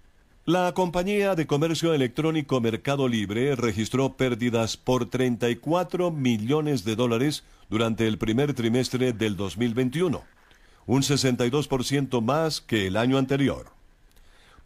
La 0.50 0.74
compañía 0.74 1.36
de 1.36 1.46
comercio 1.46 1.94
electrónico 1.94 2.60
Mercado 2.60 3.06
Libre 3.06 3.54
registró 3.54 4.16
pérdidas 4.16 4.76
por 4.76 5.08
34 5.08 6.10
millones 6.10 6.84
de 6.84 6.96
dólares 6.96 7.44
durante 7.68 8.08
el 8.08 8.18
primer 8.18 8.52
trimestre 8.52 9.12
del 9.12 9.36
2021, 9.36 10.24
un 10.86 11.02
62% 11.02 12.20
más 12.20 12.60
que 12.60 12.88
el 12.88 12.96
año 12.96 13.16
anterior. 13.16 13.66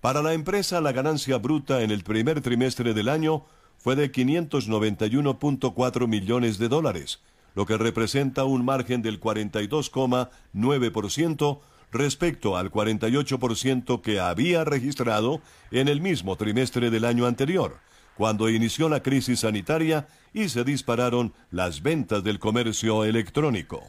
Para 0.01 0.23
la 0.23 0.33
empresa, 0.33 0.81
la 0.81 0.93
ganancia 0.93 1.37
bruta 1.37 1.83
en 1.83 1.91
el 1.91 2.03
primer 2.03 2.41
trimestre 2.41 2.95
del 2.95 3.11
año 3.11 3.45
fue 3.77 3.95
de 3.95 4.11
591.4 4.11 6.09
millones 6.09 6.57
de 6.57 6.71
dólares, 6.71 7.21
lo 7.55 7.67
que 7.67 7.77
representa 7.77 8.45
un 8.45 8.65
margen 8.65 9.03
del 9.03 9.21
42,9% 9.21 11.61
respecto 11.95 12.59
al 12.59 12.71
48% 12.71 14.03
que 14.03 14.21
había 14.21 14.65
registrado 14.65 15.41
en 15.71 15.89
el 15.89 16.03
mismo 16.03 16.37
trimestre 16.37 16.91
del 16.91 17.07
año 17.07 17.25
anterior, 17.27 17.79
cuando 18.17 18.49
inició 18.51 18.89
la 18.89 19.03
crisis 19.03 19.41
sanitaria 19.41 20.07
y 20.33 20.51
se 20.51 20.63
dispararon 20.65 21.35
las 21.51 21.83
ventas 21.83 22.23
del 22.23 22.39
comercio 22.39 23.05
electrónico. 23.05 23.83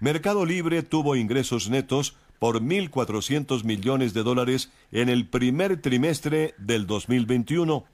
Mercado 0.00 0.44
Libre 0.46 0.82
tuvo 0.82 1.14
ingresos 1.16 1.68
netos 1.68 2.16
por 2.38 2.62
1.400 2.62 3.64
millones 3.64 4.14
de 4.14 4.22
dólares 4.22 4.70
en 4.92 5.08
el 5.08 5.26
primer 5.28 5.80
trimestre 5.80 6.54
del 6.58 6.86
2021, 6.86 7.84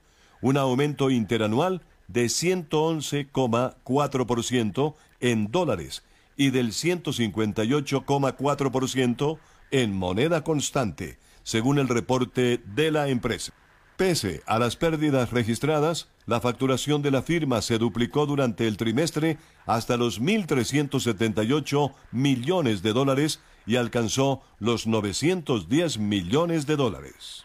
un 0.42 0.56
aumento 0.56 1.10
interanual 1.10 1.82
de 2.08 2.24
111,4% 2.26 4.94
en 5.20 5.50
dólares 5.50 6.02
y 6.40 6.48
del 6.48 6.72
158,4% 6.72 9.38
en 9.72 9.94
moneda 9.94 10.42
constante, 10.42 11.18
según 11.42 11.78
el 11.78 11.86
reporte 11.86 12.62
de 12.64 12.90
la 12.90 13.08
empresa. 13.08 13.52
Pese 13.98 14.40
a 14.46 14.58
las 14.58 14.76
pérdidas 14.76 15.32
registradas, 15.32 16.08
la 16.24 16.40
facturación 16.40 17.02
de 17.02 17.10
la 17.10 17.20
firma 17.20 17.60
se 17.60 17.76
duplicó 17.76 18.24
durante 18.24 18.66
el 18.66 18.78
trimestre 18.78 19.36
hasta 19.66 19.98
los 19.98 20.18
1.378 20.18 21.92
millones 22.10 22.82
de 22.82 22.94
dólares 22.94 23.40
y 23.66 23.76
alcanzó 23.76 24.40
los 24.58 24.86
910 24.86 25.98
millones 25.98 26.66
de 26.66 26.76
dólares. 26.76 27.44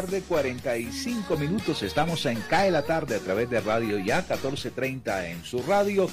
Tarde, 0.00 0.22
45 0.22 1.36
minutos. 1.36 1.82
Estamos 1.82 2.24
en 2.24 2.40
CAE 2.48 2.70
la 2.70 2.80
tarde 2.80 3.16
a 3.16 3.18
través 3.18 3.50
de 3.50 3.60
Radio 3.60 3.98
Ya, 3.98 4.16
1430 4.16 5.28
en 5.28 5.44
su 5.44 5.62
radio. 5.62 6.08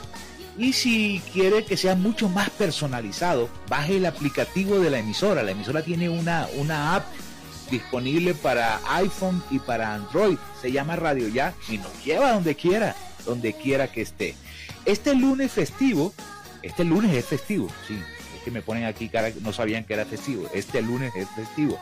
Y 0.57 0.75
si 0.75 1.21
quiere 1.33 1.65
que 1.65 1.77
sea 1.77 1.97
mucho 1.97 2.29
más 2.29 2.51
personalizado, 2.51 3.49
baje 3.69 3.97
el 3.97 4.07
aplicativo 4.07 4.79
de 4.79 4.91
la 4.91 5.01
emisora. 5.01 5.43
La 5.43 5.51
emisora 5.51 5.83
tiene 5.83 6.09
una, 6.09 6.47
una 6.57 6.95
app 6.95 7.05
disponible 7.73 8.35
para 8.35 8.81
iPhone 8.95 9.43
y 9.51 9.59
para 9.59 9.95
Android. 9.95 10.37
Se 10.61 10.71
llama 10.71 10.95
Radio 10.95 11.27
Ya 11.27 11.55
y 11.69 11.79
nos 11.79 12.05
lleva 12.05 12.33
donde 12.33 12.55
quiera, 12.55 12.95
donde 13.25 13.55
quiera 13.55 13.89
que 13.89 14.03
esté. 14.03 14.37
Este 14.85 15.15
lunes 15.15 15.51
festivo, 15.51 16.13
este 16.63 16.85
lunes 16.85 17.13
es 17.15 17.25
festivo, 17.25 17.69
sí, 17.89 17.99
es 18.37 18.43
que 18.45 18.51
me 18.53 18.63
ponen 18.63 18.85
aquí 18.85 19.09
cara, 19.09 19.31
no 19.41 19.53
sabían 19.53 19.85
que 19.85 19.95
era 19.95 20.05
festivo. 20.05 20.49
Este 20.55 20.83
lunes 20.83 21.13
es 21.17 21.29
festivo. 21.31 21.81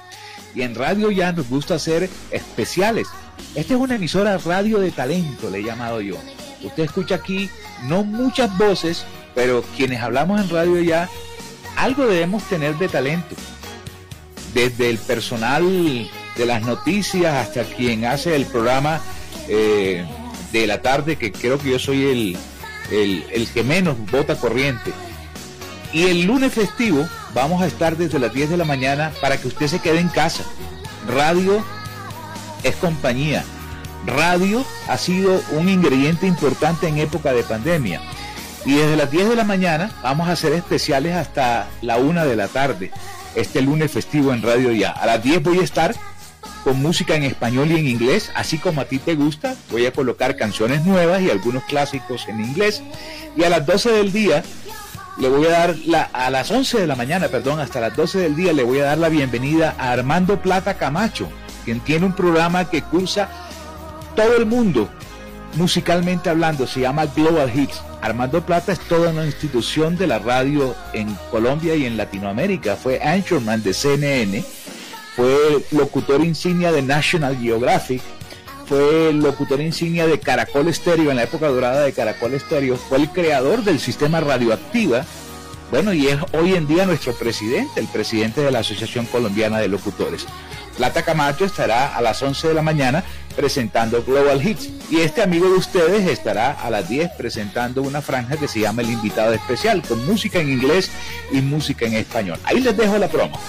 Y 0.54 0.62
en 0.62 0.74
Radio 0.74 1.10
Ya 1.10 1.32
nos 1.32 1.48
gusta 1.50 1.74
hacer 1.74 2.08
especiales. 2.30 3.08
Esta 3.54 3.74
es 3.74 3.80
una 3.80 3.96
emisora 3.96 4.38
radio 4.38 4.78
de 4.78 4.92
talento, 4.92 5.50
le 5.50 5.58
he 5.58 5.64
llamado 5.64 6.00
yo. 6.00 6.16
Usted 6.62 6.84
escucha 6.84 7.16
aquí 7.16 7.50
no 7.88 8.04
muchas 8.04 8.56
voces, 8.56 9.04
pero 9.34 9.62
quienes 9.76 10.00
hablamos 10.00 10.40
en 10.40 10.50
Radio 10.50 10.80
Ya, 10.80 11.08
algo 11.76 12.06
debemos 12.06 12.44
tener 12.44 12.76
de 12.76 12.88
talento 12.88 13.34
desde 14.54 14.90
el 14.90 14.98
personal 14.98 16.08
de 16.36 16.46
las 16.46 16.62
noticias 16.62 17.34
hasta 17.34 17.64
quien 17.64 18.04
hace 18.04 18.36
el 18.36 18.46
programa 18.46 19.00
eh, 19.48 20.04
de 20.52 20.66
la 20.66 20.82
tarde, 20.82 21.16
que 21.16 21.32
creo 21.32 21.58
que 21.58 21.70
yo 21.70 21.78
soy 21.78 22.04
el, 22.04 22.38
el, 23.32 23.48
que 23.52 23.62
menos 23.62 23.96
vota 24.10 24.36
corriente. 24.36 24.92
Y 25.92 26.04
el 26.04 26.22
lunes 26.24 26.52
festivo 26.52 27.08
vamos 27.34 27.62
a 27.62 27.66
estar 27.66 27.96
desde 27.96 28.18
las 28.18 28.32
10 28.32 28.50
de 28.50 28.56
la 28.56 28.64
mañana 28.64 29.12
para 29.20 29.36
que 29.36 29.48
usted 29.48 29.66
se 29.66 29.80
quede 29.80 30.00
en 30.00 30.08
casa. 30.08 30.44
Radio 31.08 31.64
es 32.62 32.76
compañía. 32.76 33.44
Radio 34.06 34.64
ha 34.88 34.96
sido 34.96 35.42
un 35.52 35.68
ingrediente 35.68 36.26
importante 36.26 36.88
en 36.88 36.98
época 36.98 37.32
de 37.32 37.42
pandemia. 37.42 38.00
Y 38.64 38.74
desde 38.74 38.96
las 38.96 39.10
10 39.10 39.30
de 39.30 39.36
la 39.36 39.44
mañana 39.44 39.90
vamos 40.02 40.28
a 40.28 40.32
hacer 40.32 40.52
especiales 40.52 41.14
hasta 41.14 41.68
la 41.80 41.96
1 41.96 42.26
de 42.26 42.36
la 42.36 42.48
tarde 42.48 42.92
este 43.34 43.62
lunes 43.62 43.90
festivo 43.90 44.32
en 44.32 44.42
Radio 44.42 44.72
Ya. 44.72 44.90
A 44.90 45.06
las 45.06 45.22
10 45.22 45.42
voy 45.42 45.58
a 45.58 45.64
estar 45.64 45.94
con 46.64 46.80
música 46.80 47.14
en 47.14 47.22
español 47.22 47.70
y 47.70 47.76
en 47.76 47.86
inglés, 47.86 48.30
así 48.34 48.58
como 48.58 48.80
a 48.80 48.84
ti 48.84 48.98
te 48.98 49.14
gusta. 49.14 49.54
Voy 49.70 49.86
a 49.86 49.92
colocar 49.92 50.36
canciones 50.36 50.84
nuevas 50.84 51.22
y 51.22 51.30
algunos 51.30 51.64
clásicos 51.64 52.28
en 52.28 52.40
inglés. 52.40 52.82
Y 53.36 53.44
a 53.44 53.50
las 53.50 53.64
12 53.66 53.92
del 53.92 54.12
día 54.12 54.42
le 55.18 55.28
voy 55.28 55.46
a 55.46 55.50
dar 55.50 55.76
la, 55.86 56.02
a 56.02 56.30
las 56.30 56.50
11 56.50 56.80
de 56.80 56.86
la 56.86 56.96
mañana, 56.96 57.28
perdón, 57.28 57.60
hasta 57.60 57.80
las 57.80 57.96
12 57.96 58.18
del 58.18 58.36
día 58.36 58.52
le 58.52 58.62
voy 58.62 58.80
a 58.80 58.84
dar 58.84 58.98
la 58.98 59.08
bienvenida 59.08 59.74
a 59.78 59.92
Armando 59.92 60.40
Plata 60.40 60.74
Camacho, 60.74 61.28
quien 61.64 61.80
tiene 61.80 62.06
un 62.06 62.14
programa 62.14 62.70
que 62.70 62.82
cursa 62.82 63.28
todo 64.16 64.36
el 64.36 64.46
mundo 64.46 64.88
musicalmente 65.54 66.30
hablando, 66.30 66.66
se 66.66 66.80
llama 66.80 67.06
Global 67.06 67.50
Hits. 67.54 67.82
Armando 68.02 68.44
Plata 68.44 68.72
es 68.72 68.80
toda 68.80 69.10
una 69.10 69.26
institución 69.26 69.96
de 69.96 70.06
la 70.06 70.18
radio 70.18 70.74
en 70.94 71.14
Colombia 71.30 71.76
y 71.76 71.84
en 71.84 71.96
Latinoamérica. 71.96 72.76
Fue 72.76 73.00
anchorman 73.02 73.62
de 73.62 73.74
CNN, 73.74 74.42
fue 75.14 75.64
locutor 75.72 76.24
insignia 76.24 76.72
de 76.72 76.80
National 76.80 77.36
Geographic, 77.36 78.02
fue 78.66 79.12
locutor 79.12 79.60
insignia 79.60 80.06
de 80.06 80.18
Caracol 80.18 80.68
Estéreo 80.68 81.10
en 81.10 81.16
la 81.16 81.24
época 81.24 81.48
dorada 81.48 81.82
de 81.82 81.92
Caracol 81.92 82.32
Estéreo, 82.34 82.76
fue 82.76 82.98
el 82.98 83.10
creador 83.10 83.64
del 83.64 83.78
sistema 83.80 84.20
radioactiva. 84.20 85.04
Bueno, 85.70 85.92
y 85.92 86.08
es 86.08 86.18
hoy 86.32 86.54
en 86.54 86.66
día 86.66 86.86
nuestro 86.86 87.12
presidente, 87.12 87.78
el 87.78 87.86
presidente 87.86 88.40
de 88.40 88.50
la 88.50 88.60
Asociación 88.60 89.06
Colombiana 89.06 89.58
de 89.58 89.68
Locutores. 89.68 90.26
Plata 90.76 91.02
Camacho 91.02 91.44
estará 91.44 91.94
a 91.94 92.00
las 92.00 92.22
11 92.22 92.48
de 92.48 92.54
la 92.54 92.62
mañana 92.62 93.04
presentando 93.40 94.04
Global 94.04 94.46
Hits. 94.46 94.68
Y 94.90 95.00
este 95.00 95.22
amigo 95.22 95.48
de 95.48 95.54
ustedes 95.54 96.06
estará 96.06 96.52
a 96.52 96.68
las 96.68 96.90
10 96.90 97.12
presentando 97.16 97.80
una 97.80 98.02
franja 98.02 98.36
que 98.36 98.46
se 98.46 98.60
llama 98.60 98.82
El 98.82 98.90
Invitado 98.90 99.32
Especial, 99.32 99.80
con 99.80 100.04
música 100.04 100.40
en 100.40 100.50
inglés 100.50 100.90
y 101.32 101.40
música 101.40 101.86
en 101.86 101.94
español. 101.94 102.38
Ahí 102.44 102.60
les 102.60 102.76
dejo 102.76 102.98
la 102.98 103.08
promo. 103.08 103.40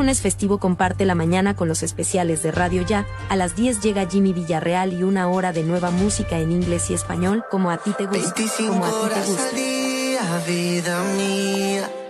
Lunes 0.00 0.22
festivo 0.22 0.56
comparte 0.56 1.04
la 1.04 1.14
mañana 1.14 1.54
con 1.54 1.68
los 1.68 1.82
especiales 1.82 2.42
de 2.42 2.52
Radio 2.52 2.80
Ya. 2.80 3.06
A 3.28 3.36
las 3.36 3.54
10 3.54 3.82
llega 3.82 4.08
Jimmy 4.08 4.32
Villarreal 4.32 4.94
y 4.94 5.02
una 5.02 5.28
hora 5.28 5.52
de 5.52 5.62
nueva 5.62 5.90
música 5.90 6.38
en 6.38 6.52
inglés 6.52 6.88
y 6.88 6.94
español, 6.94 7.44
como 7.50 7.70
a 7.70 7.76
ti 7.76 7.92
te 7.92 8.06
gusta. 8.06 8.32
Como 8.56 8.86
a 8.86 8.88
ti 8.88 8.94
te 9.12 9.20
gusta. 9.26 9.50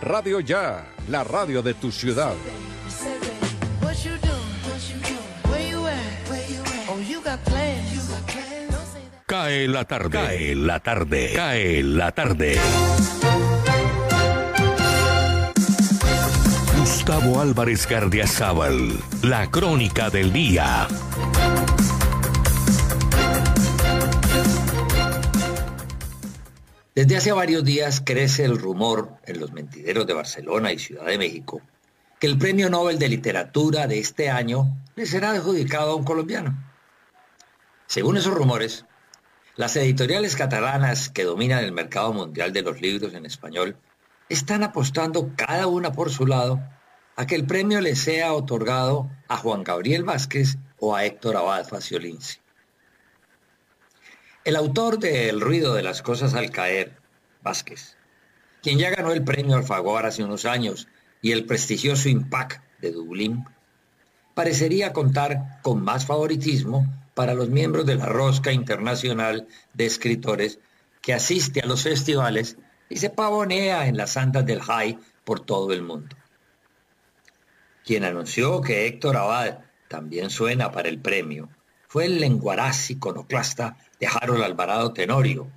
Radio 0.00 0.40
Ya, 0.40 0.86
la 1.10 1.22
radio 1.22 1.60
de 1.60 1.74
tu 1.74 1.92
ciudad. 1.92 2.32
Cae 9.26 9.66
la 9.68 9.84
tarde, 9.84 10.10
cae 10.10 10.54
la 10.54 10.80
tarde, 10.80 11.32
cae 11.34 11.82
la 11.82 12.12
tarde. 12.12 12.58
Gustavo 16.78 17.40
Álvarez 17.40 17.86
Gardiazabal, 17.88 18.92
la 19.22 19.50
crónica 19.50 20.10
del 20.10 20.32
día. 20.32 20.86
Desde 26.94 27.16
hace 27.16 27.32
varios 27.32 27.64
días 27.64 28.00
crece 28.04 28.44
el 28.44 28.58
rumor 28.58 29.10
en 29.26 29.40
los 29.40 29.52
mentideros 29.52 30.06
de 30.06 30.14
Barcelona 30.14 30.72
y 30.72 30.78
Ciudad 30.78 31.06
de 31.06 31.18
México 31.18 31.60
que 32.18 32.26
el 32.26 32.38
Premio 32.38 32.70
Nobel 32.70 32.98
de 32.98 33.08
Literatura 33.08 33.86
de 33.86 33.98
este 33.98 34.30
año 34.30 34.74
le 34.94 35.06
será 35.06 35.30
adjudicado 35.30 35.92
a 35.92 35.96
un 35.96 36.04
colombiano. 36.04 36.65
Según 37.86 38.16
esos 38.16 38.34
rumores, 38.34 38.84
Las 39.56 39.74
editoriales 39.76 40.36
catalanas 40.36 41.08
que 41.08 41.24
dominan 41.24 41.64
el 41.64 41.72
mercado 41.72 42.12
mundial 42.12 42.52
de 42.52 42.60
los 42.60 42.82
libros 42.82 43.14
en 43.14 43.24
español 43.24 43.78
están 44.28 44.62
apostando 44.62 45.32
cada 45.34 45.66
una 45.66 45.92
por 45.92 46.10
su 46.10 46.26
lado 46.26 46.60
a 47.16 47.26
que 47.26 47.36
el 47.36 47.46
premio 47.46 47.80
le 47.80 47.96
sea 47.96 48.34
otorgado 48.34 49.10
a 49.28 49.38
Juan 49.38 49.64
Gabriel 49.64 50.04
Vázquez 50.04 50.58
o 50.78 50.94
a 50.94 51.06
Héctor 51.06 51.38
Abad 51.38 51.66
Faciolinci. 51.66 52.38
El 54.44 54.56
autor 54.56 54.98
de 54.98 55.30
El 55.30 55.40
ruido 55.40 55.72
de 55.72 55.82
las 55.82 56.02
cosas 56.02 56.34
al 56.34 56.50
caer, 56.50 56.98
Vázquez, 57.42 57.96
quien 58.62 58.78
ya 58.78 58.90
ganó 58.90 59.12
el 59.12 59.24
premio 59.24 59.56
Alfaguara 59.56 60.08
hace 60.08 60.22
unos 60.22 60.44
años 60.44 60.86
y 61.22 61.32
el 61.32 61.46
prestigioso 61.46 62.10
Impact 62.10 62.62
de 62.82 62.92
Dublín, 62.92 63.46
parecería 64.34 64.92
contar 64.92 65.62
con 65.62 65.82
más 65.82 66.04
favoritismo 66.04 66.86
para 67.16 67.32
los 67.32 67.48
miembros 67.48 67.86
de 67.86 67.94
la 67.94 68.04
Rosca 68.04 68.52
Internacional 68.52 69.48
de 69.72 69.86
Escritores 69.86 70.58
que 71.00 71.14
asiste 71.14 71.60
a 71.60 71.66
los 71.66 71.82
festivales 71.82 72.58
y 72.90 72.98
se 72.98 73.08
pavonea 73.08 73.86
en 73.86 73.96
las 73.96 74.18
andas 74.18 74.44
del 74.44 74.60
high 74.60 74.98
por 75.24 75.40
todo 75.40 75.72
el 75.72 75.80
mundo. 75.80 76.14
Quien 77.86 78.04
anunció 78.04 78.60
que 78.60 78.86
Héctor 78.86 79.16
Abad 79.16 79.60
también 79.88 80.28
suena 80.28 80.70
para 80.70 80.90
el 80.90 81.00
premio 81.00 81.48
fue 81.88 82.04
el 82.04 82.20
lenguaraz 82.20 82.90
iconoclasta 82.90 83.78
de 83.98 84.08
Harold 84.08 84.42
Alvarado 84.42 84.92
Tenorio, 84.92 85.50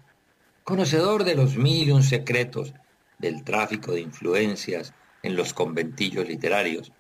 conocedor 0.64 1.26
de 1.26 1.36
los 1.36 1.58
mil 1.58 1.90
y 1.90 1.92
un 1.92 2.04
secretos 2.04 2.74
del 3.18 3.44
tráfico 3.44 3.92
de 3.92 4.00
influencias 4.00 4.94
en 5.24 5.36
los 5.36 5.54
conventillos 5.54 6.26
literarios, 6.26 6.94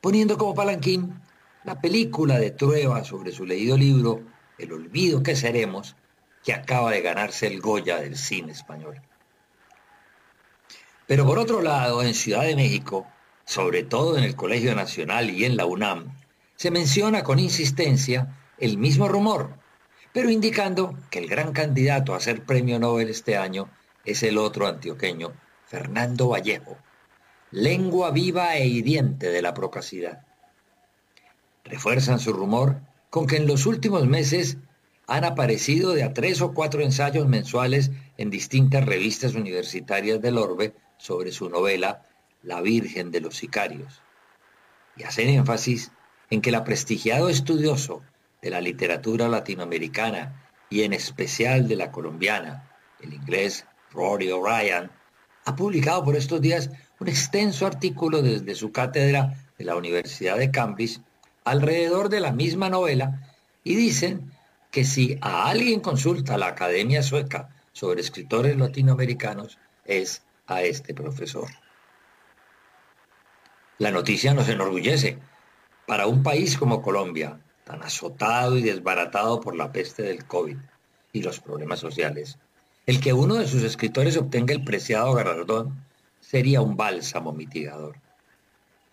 poniendo 0.00 0.38
como 0.38 0.54
palanquín 0.54 1.20
la 1.66 1.80
película 1.80 2.38
de 2.38 2.52
Trueba 2.52 3.02
sobre 3.02 3.32
su 3.32 3.44
leído 3.44 3.76
libro 3.76 4.22
El 4.56 4.72
olvido 4.72 5.24
que 5.24 5.34
seremos, 5.34 5.96
que 6.44 6.52
acaba 6.52 6.92
de 6.92 7.00
ganarse 7.00 7.48
el 7.48 7.60
Goya 7.60 7.96
del 7.96 8.16
cine 8.16 8.52
español. 8.52 9.02
Pero 11.08 11.26
por 11.26 11.40
otro 11.40 11.62
lado, 11.62 12.04
en 12.04 12.14
Ciudad 12.14 12.44
de 12.44 12.54
México, 12.54 13.08
sobre 13.44 13.82
todo 13.82 14.16
en 14.16 14.22
el 14.22 14.36
Colegio 14.36 14.76
Nacional 14.76 15.28
y 15.28 15.44
en 15.44 15.56
la 15.56 15.66
UNAM, 15.66 16.16
se 16.54 16.70
menciona 16.70 17.24
con 17.24 17.40
insistencia 17.40 18.38
el 18.58 18.78
mismo 18.78 19.08
rumor, 19.08 19.58
pero 20.12 20.30
indicando 20.30 20.96
que 21.10 21.18
el 21.18 21.28
gran 21.28 21.52
candidato 21.52 22.14
a 22.14 22.20
ser 22.20 22.44
premio 22.44 22.78
Nobel 22.78 23.08
este 23.08 23.36
año 23.36 23.68
es 24.04 24.22
el 24.22 24.38
otro 24.38 24.68
antioqueño, 24.68 25.32
Fernando 25.66 26.28
Vallejo, 26.28 26.78
lengua 27.50 28.12
viva 28.12 28.54
e 28.54 28.68
hiriente 28.68 29.30
de 29.30 29.42
la 29.42 29.52
procacidad. 29.52 30.25
Refuerzan 31.66 32.20
su 32.20 32.32
rumor 32.32 32.80
con 33.10 33.26
que 33.26 33.36
en 33.36 33.46
los 33.46 33.66
últimos 33.66 34.06
meses 34.06 34.56
han 35.08 35.24
aparecido 35.24 35.94
de 35.94 36.02
a 36.02 36.12
tres 36.12 36.40
o 36.40 36.52
cuatro 36.52 36.80
ensayos 36.80 37.26
mensuales 37.28 37.90
en 38.16 38.30
distintas 38.30 38.84
revistas 38.84 39.34
universitarias 39.34 40.20
del 40.20 40.38
Orbe 40.38 40.74
sobre 40.96 41.32
su 41.32 41.48
novela 41.48 42.02
La 42.42 42.60
Virgen 42.60 43.10
de 43.10 43.20
los 43.20 43.36
Sicarios. 43.36 44.02
Y 44.96 45.02
hacen 45.02 45.28
énfasis 45.28 45.92
en 46.30 46.40
que 46.40 46.50
el 46.50 46.62
prestigiado 46.62 47.28
estudioso 47.28 48.02
de 48.42 48.50
la 48.50 48.60
literatura 48.60 49.28
latinoamericana 49.28 50.50
y 50.70 50.82
en 50.82 50.92
especial 50.92 51.68
de 51.68 51.76
la 51.76 51.92
colombiana, 51.92 52.70
el 53.00 53.12
inglés 53.12 53.66
Rory 53.92 54.30
O'Ryan, 54.30 54.90
ha 55.44 55.54
publicado 55.54 56.04
por 56.04 56.16
estos 56.16 56.40
días 56.40 56.70
un 56.98 57.08
extenso 57.08 57.66
artículo 57.66 58.22
desde 58.22 58.54
su 58.54 58.72
cátedra 58.72 59.34
de 59.58 59.64
la 59.64 59.76
Universidad 59.76 60.38
de 60.38 60.50
Cambridge 60.50 61.00
alrededor 61.46 62.08
de 62.08 62.20
la 62.20 62.32
misma 62.32 62.68
novela 62.68 63.22
y 63.62 63.76
dicen 63.76 64.32
que 64.72 64.84
si 64.84 65.16
a 65.22 65.48
alguien 65.48 65.80
consulta 65.80 66.36
la 66.36 66.48
Academia 66.48 67.02
Sueca 67.02 67.48
sobre 67.72 68.00
escritores 68.00 68.56
latinoamericanos 68.56 69.58
es 69.84 70.22
a 70.48 70.62
este 70.62 70.92
profesor. 70.92 71.48
La 73.78 73.92
noticia 73.92 74.34
nos 74.34 74.48
enorgullece. 74.48 75.18
Para 75.86 76.08
un 76.08 76.24
país 76.24 76.58
como 76.58 76.82
Colombia, 76.82 77.38
tan 77.64 77.80
azotado 77.82 78.58
y 78.58 78.62
desbaratado 78.62 79.40
por 79.40 79.54
la 79.54 79.70
peste 79.70 80.02
del 80.02 80.24
COVID 80.26 80.56
y 81.12 81.22
los 81.22 81.38
problemas 81.38 81.78
sociales, 81.78 82.38
el 82.86 83.00
que 83.00 83.12
uno 83.12 83.36
de 83.36 83.46
sus 83.46 83.62
escritores 83.62 84.16
obtenga 84.16 84.52
el 84.52 84.64
preciado 84.64 85.14
galardón 85.14 85.84
sería 86.20 86.60
un 86.60 86.76
bálsamo 86.76 87.32
mitigador. 87.32 87.96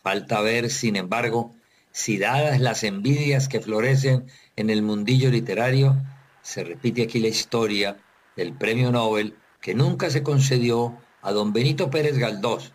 Falta 0.04 0.41
ver, 0.41 0.70
sin 0.70 0.97
embargo, 0.97 1.56
si 1.94 2.18
dadas 2.18 2.60
las 2.60 2.84
envidias 2.84 3.48
que 3.48 3.62
florecen 3.62 4.26
en 4.56 4.72
el 4.72 4.82
mundillo 4.82 5.30
literario, 5.30 5.96
se 6.41 6.64
repite 6.64 7.04
aquí 7.04 7.20
la 7.20 7.28
historia 7.28 7.98
del 8.36 8.58
premio 8.58 8.91
Nobel 8.91 9.38
que 9.62 9.76
nunca 9.76 10.10
se 10.10 10.24
concedió 10.24 10.98
a 11.22 11.32
don 11.32 11.54
Benito 11.54 11.91
Pérez 11.91 12.18
Galdós, 12.18 12.74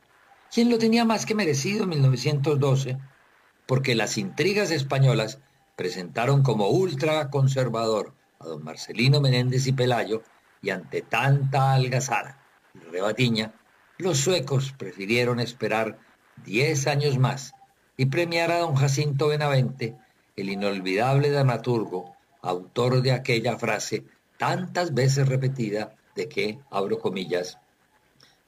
quien 0.52 0.70
lo 0.70 0.78
tenía 0.78 1.04
más 1.04 1.26
que 1.26 1.34
merecido 1.34 1.82
en 1.82 1.90
1912, 1.90 2.96
porque 3.66 3.96
las 3.96 4.18
intrigas 4.18 4.70
españolas 4.70 5.40
presentaron 5.74 6.44
como 6.44 6.68
ultra 6.68 7.28
conservador 7.28 8.14
a 8.38 8.46
don 8.46 8.62
Marcelino 8.62 9.20
Menéndez 9.20 9.66
y 9.66 9.72
Pelayo, 9.72 10.22
y 10.62 10.70
ante 10.70 11.02
tanta 11.02 11.74
algazara 11.74 12.38
y 12.72 12.78
rebatiña, 12.78 13.52
los 13.98 14.18
suecos 14.18 14.72
prefirieron 14.78 15.40
esperar 15.40 15.98
diez 16.44 16.86
años 16.86 17.18
más 17.18 17.52
y 17.98 18.06
premiar 18.06 18.50
a 18.52 18.60
don 18.60 18.76
Jacinto 18.76 19.28
Benavente, 19.28 19.96
el 20.36 20.48
inolvidable 20.48 21.30
dramaturgo, 21.30 22.16
autor 22.40 23.02
de 23.02 23.12
aquella 23.12 23.58
frase 23.58 24.04
tantas 24.38 24.94
veces 24.94 25.28
repetida 25.28 25.96
de 26.14 26.28
que, 26.28 26.60
abro 26.70 27.00
comillas, 27.00 27.58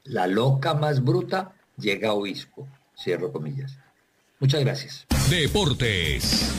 la 0.05 0.29
loca 0.29 0.73
más 0.75 1.05
bruta 1.05 1.53
llega 1.77 2.11
a 2.11 2.15
obispo. 2.15 2.67
Cierro 2.97 3.33
comillas. 3.33 3.79
Muchas 4.39 4.61
gracias. 4.61 5.07
Deportes. 5.29 6.55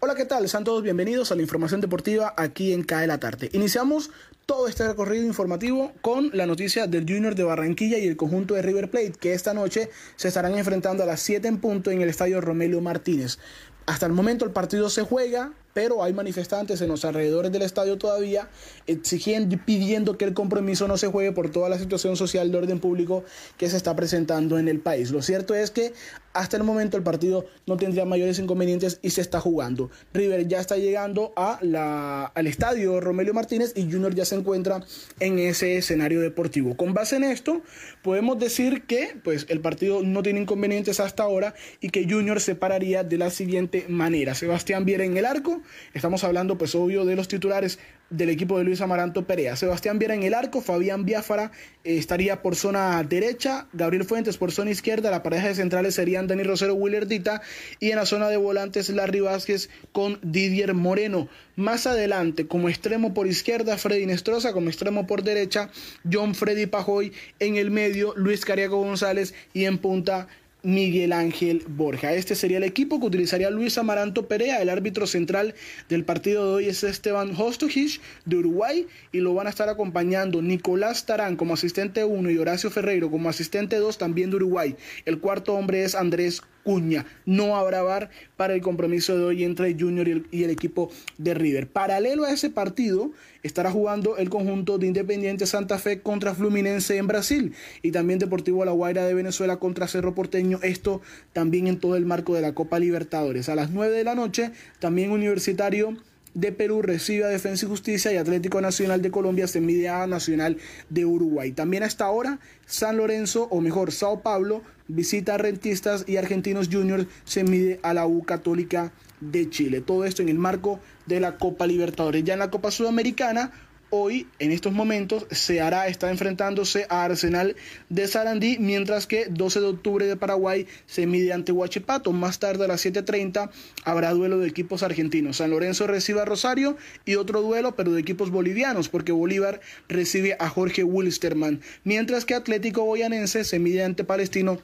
Hola, 0.00 0.14
¿qué 0.14 0.26
tal? 0.26 0.48
Sean 0.48 0.62
todos 0.62 0.84
bienvenidos 0.84 1.32
a 1.32 1.34
la 1.34 1.42
información 1.42 1.80
deportiva 1.80 2.32
aquí 2.36 2.72
en 2.72 2.84
CAE 2.84 3.08
la 3.08 3.18
tarde. 3.18 3.50
Iniciamos 3.52 4.12
todo 4.46 4.68
este 4.68 4.86
recorrido 4.86 5.24
informativo 5.24 5.90
con 6.02 6.30
la 6.34 6.46
noticia 6.46 6.86
del 6.86 7.02
Junior 7.02 7.34
de 7.34 7.42
Barranquilla 7.42 7.98
y 7.98 8.06
el 8.06 8.16
conjunto 8.16 8.54
de 8.54 8.62
River 8.62 8.92
Plate, 8.92 9.14
que 9.18 9.32
esta 9.32 9.54
noche 9.54 9.90
se 10.14 10.28
estarán 10.28 10.56
enfrentando 10.56 11.02
a 11.02 11.06
las 11.06 11.18
7 11.22 11.48
en 11.48 11.58
punto 11.58 11.90
en 11.90 12.00
el 12.00 12.10
estadio 12.10 12.40
Romelio 12.40 12.80
Martínez. 12.80 13.40
Hasta 13.86 14.06
el 14.06 14.12
momento 14.12 14.44
el 14.44 14.52
partido 14.52 14.88
se 14.88 15.02
juega, 15.02 15.54
pero 15.72 16.04
hay 16.04 16.12
manifestantes 16.12 16.80
en 16.82 16.88
los 16.88 17.04
alrededores 17.04 17.50
del 17.50 17.62
estadio 17.62 17.96
todavía 17.96 18.50
exigiendo 18.86 19.54
y 19.54 19.58
pidiendo 19.58 20.18
que 20.18 20.26
el 20.26 20.34
compromiso 20.34 20.86
no 20.86 20.98
se 20.98 21.06
juegue 21.08 21.32
por 21.32 21.50
toda 21.50 21.70
la 21.70 21.78
situación 21.78 22.14
social 22.14 22.52
de 22.52 22.58
orden 22.58 22.80
público 22.80 23.24
que 23.56 23.70
se 23.70 23.78
está 23.78 23.96
presentando 23.96 24.58
en 24.58 24.68
el 24.68 24.78
país. 24.78 25.10
Lo 25.10 25.22
cierto 25.22 25.54
es 25.54 25.70
que 25.70 25.94
hasta 26.32 26.56
el 26.56 26.64
momento 26.64 26.96
el 26.96 27.02
partido 27.02 27.46
no 27.66 27.76
tendría 27.76 28.04
mayores 28.04 28.38
inconvenientes 28.38 29.00
y 29.02 29.10
se 29.10 29.20
está 29.20 29.40
jugando. 29.40 29.90
River 30.12 30.46
ya 30.46 30.60
está 30.60 30.76
llegando 30.76 31.32
a 31.36 31.58
la, 31.62 32.26
al 32.26 32.46
estadio 32.46 33.00
Romelio 33.00 33.34
Martínez 33.34 33.72
y 33.74 33.90
Junior 33.90 34.14
ya 34.14 34.24
se 34.24 34.36
encuentra 34.36 34.84
en 35.20 35.38
ese 35.38 35.76
escenario 35.78 36.20
deportivo. 36.20 36.76
Con 36.76 36.94
base 36.94 37.16
en 37.16 37.24
esto, 37.24 37.62
podemos 38.02 38.38
decir 38.38 38.84
que 38.86 39.16
pues, 39.22 39.46
el 39.48 39.60
partido 39.60 40.02
no 40.02 40.22
tiene 40.22 40.40
inconvenientes 40.40 41.00
hasta 41.00 41.22
ahora 41.22 41.54
y 41.80 41.90
que 41.90 42.08
Junior 42.08 42.40
se 42.40 42.54
pararía 42.54 43.04
de 43.04 43.18
la 43.18 43.30
siguiente 43.30 43.86
manera. 43.88 44.34
Sebastián 44.34 44.84
Viera 44.84 45.04
en 45.04 45.16
el 45.16 45.24
arco, 45.24 45.62
Estamos 45.94 46.24
hablando, 46.24 46.58
pues 46.58 46.74
obvio, 46.74 47.04
de 47.04 47.16
los 47.16 47.28
titulares 47.28 47.78
del 48.10 48.30
equipo 48.30 48.58
de 48.58 48.64
Luis 48.64 48.80
Amaranto 48.80 49.26
Perea. 49.26 49.56
Sebastián 49.56 49.98
Viera 49.98 50.14
en 50.14 50.22
el 50.22 50.34
arco, 50.34 50.60
Fabián 50.60 51.04
Biafara 51.04 51.52
eh, 51.84 51.98
estaría 51.98 52.42
por 52.42 52.56
zona 52.56 53.02
derecha, 53.02 53.66
Gabriel 53.72 54.04
Fuentes 54.04 54.38
por 54.38 54.52
zona 54.52 54.70
izquierda, 54.70 55.10
la 55.10 55.22
pareja 55.22 55.48
de 55.48 55.54
centrales 55.54 55.94
serían 55.94 56.26
Dani 56.26 56.42
Rosero 56.42 56.74
Willerdita 56.74 57.42
y 57.80 57.90
en 57.90 57.96
la 57.96 58.06
zona 58.06 58.28
de 58.28 58.36
volantes 58.36 58.88
Larry 58.88 59.20
Vázquez 59.20 59.68
con 59.92 60.18
Didier 60.22 60.74
Moreno. 60.74 61.28
Más 61.56 61.86
adelante, 61.86 62.46
como 62.46 62.68
extremo 62.68 63.14
por 63.14 63.26
izquierda, 63.26 63.76
Freddy 63.78 64.06
Nestroza, 64.06 64.52
como 64.52 64.68
extremo 64.68 65.06
por 65.06 65.22
derecha, 65.22 65.70
John 66.10 66.34
Freddy 66.34 66.66
Pajoy, 66.66 67.12
en 67.40 67.56
el 67.56 67.70
medio, 67.70 68.14
Luis 68.16 68.44
Cariaco 68.44 68.76
González 68.76 69.34
y 69.52 69.64
en 69.64 69.78
punta 69.78 70.28
Miguel 70.62 71.12
Ángel 71.12 71.62
Borja. 71.68 72.12
Este 72.14 72.34
sería 72.34 72.56
el 72.56 72.64
equipo 72.64 72.98
que 72.98 73.06
utilizaría 73.06 73.50
Luis 73.50 73.78
Amaranto 73.78 74.26
Perea. 74.26 74.60
El 74.60 74.68
árbitro 74.68 75.06
central 75.06 75.54
del 75.88 76.04
partido 76.04 76.44
de 76.46 76.52
hoy 76.54 76.68
es 76.68 76.82
Esteban 76.82 77.32
Hostojich 77.36 78.00
de 78.24 78.36
Uruguay 78.36 78.86
y 79.12 79.20
lo 79.20 79.34
van 79.34 79.46
a 79.46 79.50
estar 79.50 79.68
acompañando 79.68 80.42
Nicolás 80.42 81.06
Tarán 81.06 81.36
como 81.36 81.54
asistente 81.54 82.04
1 82.04 82.30
y 82.30 82.38
Horacio 82.38 82.70
Ferreiro 82.70 83.10
como 83.10 83.28
asistente 83.28 83.76
2 83.76 83.98
también 83.98 84.30
de 84.30 84.36
Uruguay. 84.36 84.76
El 85.04 85.20
cuarto 85.20 85.54
hombre 85.54 85.84
es 85.84 85.94
Andrés 85.94 86.42
Cuña. 86.68 87.06
No 87.24 87.56
habrá 87.56 87.80
bar 87.80 88.10
para 88.36 88.52
el 88.52 88.60
compromiso 88.60 89.16
de 89.16 89.24
hoy 89.24 89.42
entre 89.42 89.72
Junior 89.72 90.06
y 90.30 90.44
el, 90.44 90.50
equipo 90.50 90.90
de 91.16 91.32
River. 91.32 91.66
Paralelo 91.66 92.24
a 92.24 92.30
ese 92.30 92.50
partido 92.50 93.10
estará 93.42 93.70
jugando 93.70 94.18
el 94.18 94.28
conjunto 94.28 94.76
de 94.76 94.86
Independiente 94.86 95.46
Santa 95.46 95.78
Fe 95.78 96.02
contra 96.02 96.34
Fluminense 96.34 96.98
en 96.98 97.06
Brasil 97.06 97.54
y 97.80 97.90
también 97.90 98.18
Deportivo 98.18 98.66
La 98.66 98.72
Guaira 98.72 99.06
de 99.06 99.14
Venezuela 99.14 99.56
contra 99.56 99.88
Cerro 99.88 100.14
Porteño. 100.14 100.58
Esto 100.62 101.00
también 101.32 101.68
en 101.68 101.80
todo 101.80 101.96
el 101.96 102.04
marco 102.04 102.34
de 102.34 102.42
la 102.42 102.52
Copa 102.52 102.78
Libertadores. 102.78 103.48
A 103.48 103.54
las 103.54 103.70
9 103.70 103.96
de 103.96 104.04
la 104.04 104.14
noche 104.14 104.50
también 104.78 105.10
Universitario 105.10 105.96
de 106.34 106.52
Perú 106.52 106.82
recibe 106.82 107.24
a 107.24 107.28
Defensa 107.28 107.66
y 107.66 107.68
Justicia 107.68 108.12
y 108.12 108.16
Atlético 108.16 108.60
Nacional 108.60 109.02
de 109.02 109.10
Colombia 109.10 109.46
se 109.46 109.60
mide 109.60 109.88
a 109.88 110.06
Nacional 110.06 110.58
de 110.88 111.04
Uruguay. 111.04 111.52
También 111.52 111.82
a 111.82 111.86
esta 111.86 112.08
hora, 112.10 112.38
San 112.66 112.96
Lorenzo, 112.96 113.48
o 113.50 113.60
mejor, 113.60 113.92
Sao 113.92 114.20
Paulo, 114.22 114.62
visita 114.88 115.34
a 115.34 115.38
Rentistas 115.38 116.04
y 116.06 116.16
Argentinos 116.16 116.68
Juniors 116.70 117.06
se 117.24 117.44
mide 117.44 117.80
a 117.82 117.94
la 117.94 118.06
U 118.06 118.22
Católica 118.24 118.92
de 119.20 119.50
Chile. 119.50 119.80
Todo 119.80 120.04
esto 120.04 120.22
en 120.22 120.28
el 120.28 120.38
marco 120.38 120.80
de 121.06 121.20
la 121.20 121.36
Copa 121.38 121.66
Libertadores. 121.66 122.24
Ya 122.24 122.34
en 122.34 122.40
la 122.40 122.50
Copa 122.50 122.70
Sudamericana, 122.70 123.52
hoy, 123.90 124.26
en 124.38 124.52
estos 124.52 124.72
momentos, 124.72 125.26
se 125.30 125.60
hará, 125.60 125.88
está 125.88 126.10
enfrentándose 126.10 126.86
a 126.88 127.04
Arsenal 127.04 127.56
de 127.88 128.06
Sarandí, 128.06 128.58
mientras 128.58 129.06
que 129.06 129.26
12 129.26 129.60
de 129.60 129.66
octubre 129.66 130.06
de 130.06 130.16
Paraguay 130.16 130.66
se 130.86 131.06
mide 131.06 131.32
ante 131.32 131.52
Huachipato. 131.52 132.12
Más 132.12 132.38
tarde 132.38 132.64
a 132.64 132.68
las 132.68 132.84
7.30 132.84 133.50
habrá 133.84 134.12
duelo 134.12 134.38
de 134.38 134.48
equipos 134.48 134.82
argentinos. 134.82 135.38
San 135.38 135.50
Lorenzo 135.50 135.86
recibe 135.86 136.20
a 136.20 136.24
Rosario 136.24 136.76
y 137.04 137.16
otro 137.16 137.42
duelo, 137.42 137.76
pero 137.76 137.92
de 137.92 138.00
equipos 138.00 138.30
bolivianos, 138.30 138.88
porque 138.88 139.12
Bolívar 139.12 139.60
recibe 139.88 140.36
a 140.38 140.48
Jorge 140.48 140.84
Wilstermann, 140.84 141.60
mientras 141.84 142.24
que 142.24 142.34
Atlético 142.34 142.84
Boyanense 142.84 143.44
se 143.44 143.58
mide 143.58 143.84
ante 143.84 144.04
Palestino 144.04 144.60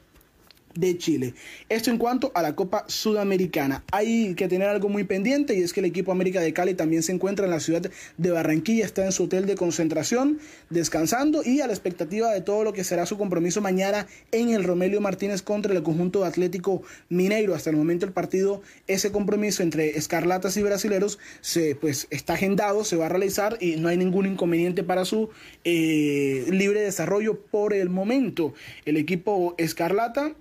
de 0.74 0.98
Chile. 0.98 1.34
Esto 1.68 1.90
en 1.90 1.98
cuanto 1.98 2.32
a 2.34 2.42
la 2.42 2.54
Copa 2.54 2.84
Sudamericana. 2.88 3.84
Hay 3.92 4.34
que 4.34 4.48
tener 4.48 4.68
algo 4.68 4.88
muy 4.88 5.04
pendiente 5.04 5.54
y 5.54 5.62
es 5.62 5.72
que 5.72 5.80
el 5.80 5.86
equipo 5.86 6.12
América 6.12 6.40
de 6.40 6.52
Cali 6.52 6.74
también 6.74 7.02
se 7.02 7.12
encuentra 7.12 7.44
en 7.44 7.50
la 7.50 7.60
ciudad 7.60 7.90
de 8.16 8.30
Barranquilla, 8.30 8.84
está 8.84 9.04
en 9.04 9.12
su 9.12 9.24
hotel 9.24 9.46
de 9.46 9.54
concentración, 9.54 10.38
descansando 10.70 11.42
y 11.44 11.60
a 11.60 11.66
la 11.66 11.72
expectativa 11.72 12.32
de 12.32 12.40
todo 12.40 12.64
lo 12.64 12.72
que 12.72 12.84
será 12.84 13.06
su 13.06 13.18
compromiso 13.18 13.60
mañana 13.60 14.06
en 14.32 14.50
el 14.50 14.64
Romelio 14.64 15.00
Martínez 15.00 15.42
contra 15.42 15.72
el 15.74 15.82
conjunto 15.82 16.24
Atlético 16.24 16.82
Mineiro. 17.08 17.54
Hasta 17.54 17.70
el 17.70 17.76
momento 17.76 18.06
el 18.06 18.12
partido, 18.12 18.62
ese 18.86 19.12
compromiso 19.12 19.62
entre 19.62 19.96
escarlatas 19.96 20.56
y 20.56 20.62
brasileros 20.62 21.18
se 21.40 21.74
pues 21.74 22.06
está 22.10 22.34
agendado, 22.34 22.84
se 22.84 22.96
va 22.96 23.06
a 23.06 23.08
realizar 23.08 23.58
y 23.60 23.76
no 23.76 23.88
hay 23.88 23.96
ningún 23.96 24.26
inconveniente 24.26 24.82
para 24.82 25.04
su 25.04 25.30
eh, 25.64 26.46
libre 26.50 26.80
desarrollo 26.80 27.40
por 27.40 27.74
el 27.74 27.90
momento. 27.90 28.54
El 28.84 28.96
equipo 28.96 29.54
escarlata 29.58 30.34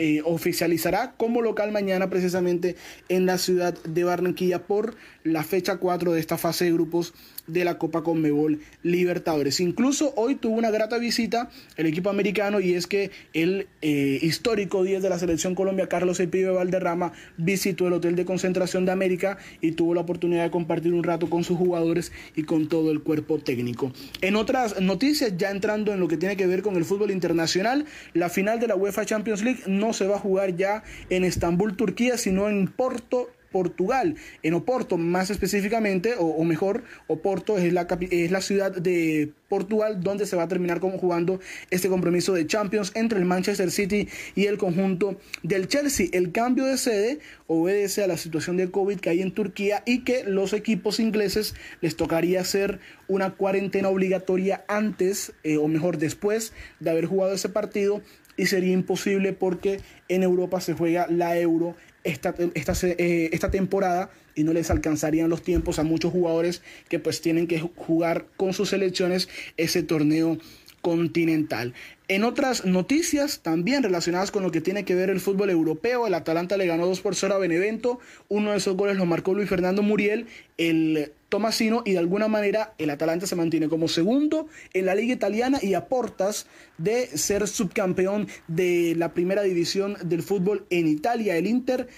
eh, 0.00 0.22
oficializará 0.24 1.14
como 1.16 1.42
local 1.42 1.72
mañana 1.72 2.08
precisamente 2.08 2.76
en 3.08 3.26
la 3.26 3.36
ciudad 3.36 3.74
de 3.82 4.04
Barranquilla 4.04 4.62
por 4.62 4.94
la 5.24 5.42
fecha 5.42 5.78
4 5.78 6.12
de 6.12 6.20
esta 6.20 6.38
fase 6.38 6.66
de 6.66 6.72
grupos 6.72 7.14
de 7.48 7.64
la 7.64 7.78
Copa 7.78 8.02
Conmebol 8.02 8.60
Libertadores. 8.82 9.58
Incluso 9.58 10.12
hoy 10.16 10.36
tuvo 10.36 10.56
una 10.56 10.70
grata 10.70 10.98
visita 10.98 11.50
el 11.76 11.86
equipo 11.86 12.10
americano 12.10 12.60
y 12.60 12.74
es 12.74 12.86
que 12.86 13.10
el 13.32 13.66
eh, 13.82 14.18
histórico 14.22 14.84
10 14.84 15.02
de 15.02 15.08
la 15.08 15.18
selección 15.18 15.54
Colombia, 15.54 15.88
Carlos 15.88 16.20
Epibe 16.20 16.50
Valderrama, 16.50 17.12
visitó 17.36 17.88
el 17.88 17.94
Hotel 17.94 18.14
de 18.14 18.24
Concentración 18.24 18.84
de 18.84 18.92
América 18.92 19.38
y 19.60 19.72
tuvo 19.72 19.94
la 19.94 20.02
oportunidad 20.02 20.44
de 20.44 20.50
compartir 20.50 20.92
un 20.92 21.02
rato 21.02 21.28
con 21.28 21.42
sus 21.42 21.58
jugadores 21.58 22.12
y 22.36 22.44
con 22.44 22.68
todo 22.68 22.90
el 22.90 23.00
cuerpo 23.00 23.38
técnico. 23.38 23.92
En 24.20 24.36
otras 24.36 24.80
noticias, 24.80 25.34
ya 25.36 25.50
entrando 25.50 25.92
en 25.92 26.00
lo 26.00 26.06
que 26.06 26.16
tiene 26.16 26.36
que 26.36 26.46
ver 26.46 26.62
con 26.62 26.76
el 26.76 26.84
fútbol 26.84 27.10
internacional, 27.10 27.86
la 28.12 28.28
final 28.28 28.60
de 28.60 28.68
la 28.68 28.76
UEFA 28.76 29.04
Champions 29.06 29.42
League 29.42 29.60
no 29.66 29.87
se 29.92 30.06
va 30.06 30.16
a 30.16 30.20
jugar 30.20 30.56
ya 30.56 30.82
en 31.10 31.24
Estambul, 31.24 31.76
Turquía, 31.76 32.18
sino 32.18 32.48
en 32.48 32.68
Porto 32.68 33.28
Portugal. 33.50 34.16
En 34.42 34.54
Oporto, 34.54 34.96
más 34.98 35.30
específicamente, 35.30 36.14
o, 36.18 36.42
mejor, 36.44 36.84
Oporto 37.06 37.58
es 37.58 37.72
la, 37.72 37.86
es 38.10 38.30
la 38.30 38.40
ciudad 38.40 38.72
de 38.72 39.32
Portugal 39.48 40.02
donde 40.02 40.26
se 40.26 40.36
va 40.36 40.42
a 40.42 40.48
terminar 40.48 40.80
como 40.80 40.98
jugando 40.98 41.40
este 41.70 41.88
compromiso 41.88 42.34
de 42.34 42.46
Champions 42.46 42.92
entre 42.94 43.18
el 43.18 43.24
Manchester 43.24 43.70
City 43.70 44.08
y 44.34 44.44
el 44.44 44.58
conjunto 44.58 45.18
del 45.42 45.68
Chelsea. 45.68 46.08
El 46.12 46.32
cambio 46.32 46.66
de 46.66 46.76
sede 46.76 47.20
obedece 47.46 48.04
a 48.04 48.06
la 48.06 48.18
situación 48.18 48.56
de 48.58 48.70
COVID 48.70 49.00
que 49.00 49.10
hay 49.10 49.22
en 49.22 49.32
Turquía 49.32 49.82
y 49.86 50.04
que 50.04 50.24
los 50.24 50.52
equipos 50.52 51.00
ingleses 51.00 51.54
les 51.80 51.96
tocaría 51.96 52.42
hacer 52.42 52.80
una 53.06 53.30
cuarentena 53.30 53.88
obligatoria 53.88 54.64
antes, 54.68 55.32
eh, 55.44 55.56
o 55.56 55.66
mejor 55.68 55.96
después 55.96 56.52
de 56.80 56.90
haber 56.90 57.06
jugado 57.06 57.32
ese 57.34 57.48
partido 57.48 58.02
y 58.38 58.46
sería 58.46 58.72
imposible 58.72 59.34
porque 59.34 59.80
en 60.08 60.22
Europa 60.22 60.62
se 60.62 60.72
juega 60.72 61.06
la 61.10 61.38
Euro 61.38 61.74
esta, 62.04 62.34
esta, 62.54 62.72
eh, 62.86 63.28
esta 63.32 63.50
temporada 63.50 64.10
y 64.34 64.44
no 64.44 64.54
les 64.54 64.70
alcanzarían 64.70 65.28
los 65.28 65.42
tiempos 65.42 65.78
a 65.78 65.82
muchos 65.82 66.12
jugadores 66.12 66.62
que 66.88 66.98
pues 66.98 67.20
tienen 67.20 67.46
que 67.46 67.58
jugar 67.58 68.26
con 68.36 68.54
sus 68.54 68.70
selecciones 68.70 69.28
ese 69.56 69.82
torneo 69.82 70.38
continental. 70.80 71.74
En 72.08 72.24
otras 72.24 72.64
noticias 72.64 73.40
también 73.40 73.82
relacionadas 73.82 74.30
con 74.30 74.42
lo 74.42 74.50
que 74.50 74.62
tiene 74.62 74.84
que 74.84 74.94
ver 74.94 75.10
el 75.10 75.20
fútbol 75.20 75.50
europeo, 75.50 76.06
el 76.06 76.14
Atalanta 76.14 76.56
le 76.56 76.66
ganó 76.66 76.86
2 76.86 77.00
por 77.00 77.14
0 77.14 77.34
a 77.34 77.38
Benevento, 77.38 78.00
uno 78.28 78.52
de 78.52 78.56
esos 78.56 78.76
goles 78.76 78.96
lo 78.96 79.04
marcó 79.04 79.34
Luis 79.34 79.48
Fernando 79.48 79.82
Muriel, 79.82 80.26
el 80.56 81.12
Tomasino 81.28 81.82
y 81.84 81.92
de 81.92 81.98
alguna 81.98 82.26
manera 82.26 82.72
el 82.78 82.88
Atalanta 82.88 83.26
se 83.26 83.36
mantiene 83.36 83.68
como 83.68 83.88
segundo 83.88 84.48
en 84.72 84.86
la 84.86 84.94
liga 84.94 85.12
italiana 85.12 85.58
y 85.60 85.74
a 85.74 85.86
portas 85.86 86.46
de 86.78 87.06
ser 87.06 87.46
subcampeón 87.46 88.28
de 88.46 88.94
la 88.96 89.12
primera 89.12 89.42
división 89.42 89.96
del 90.02 90.22
fútbol 90.22 90.64
en 90.70 90.86
Italia. 90.86 91.36
El 91.36 91.46
Inter 91.46 91.88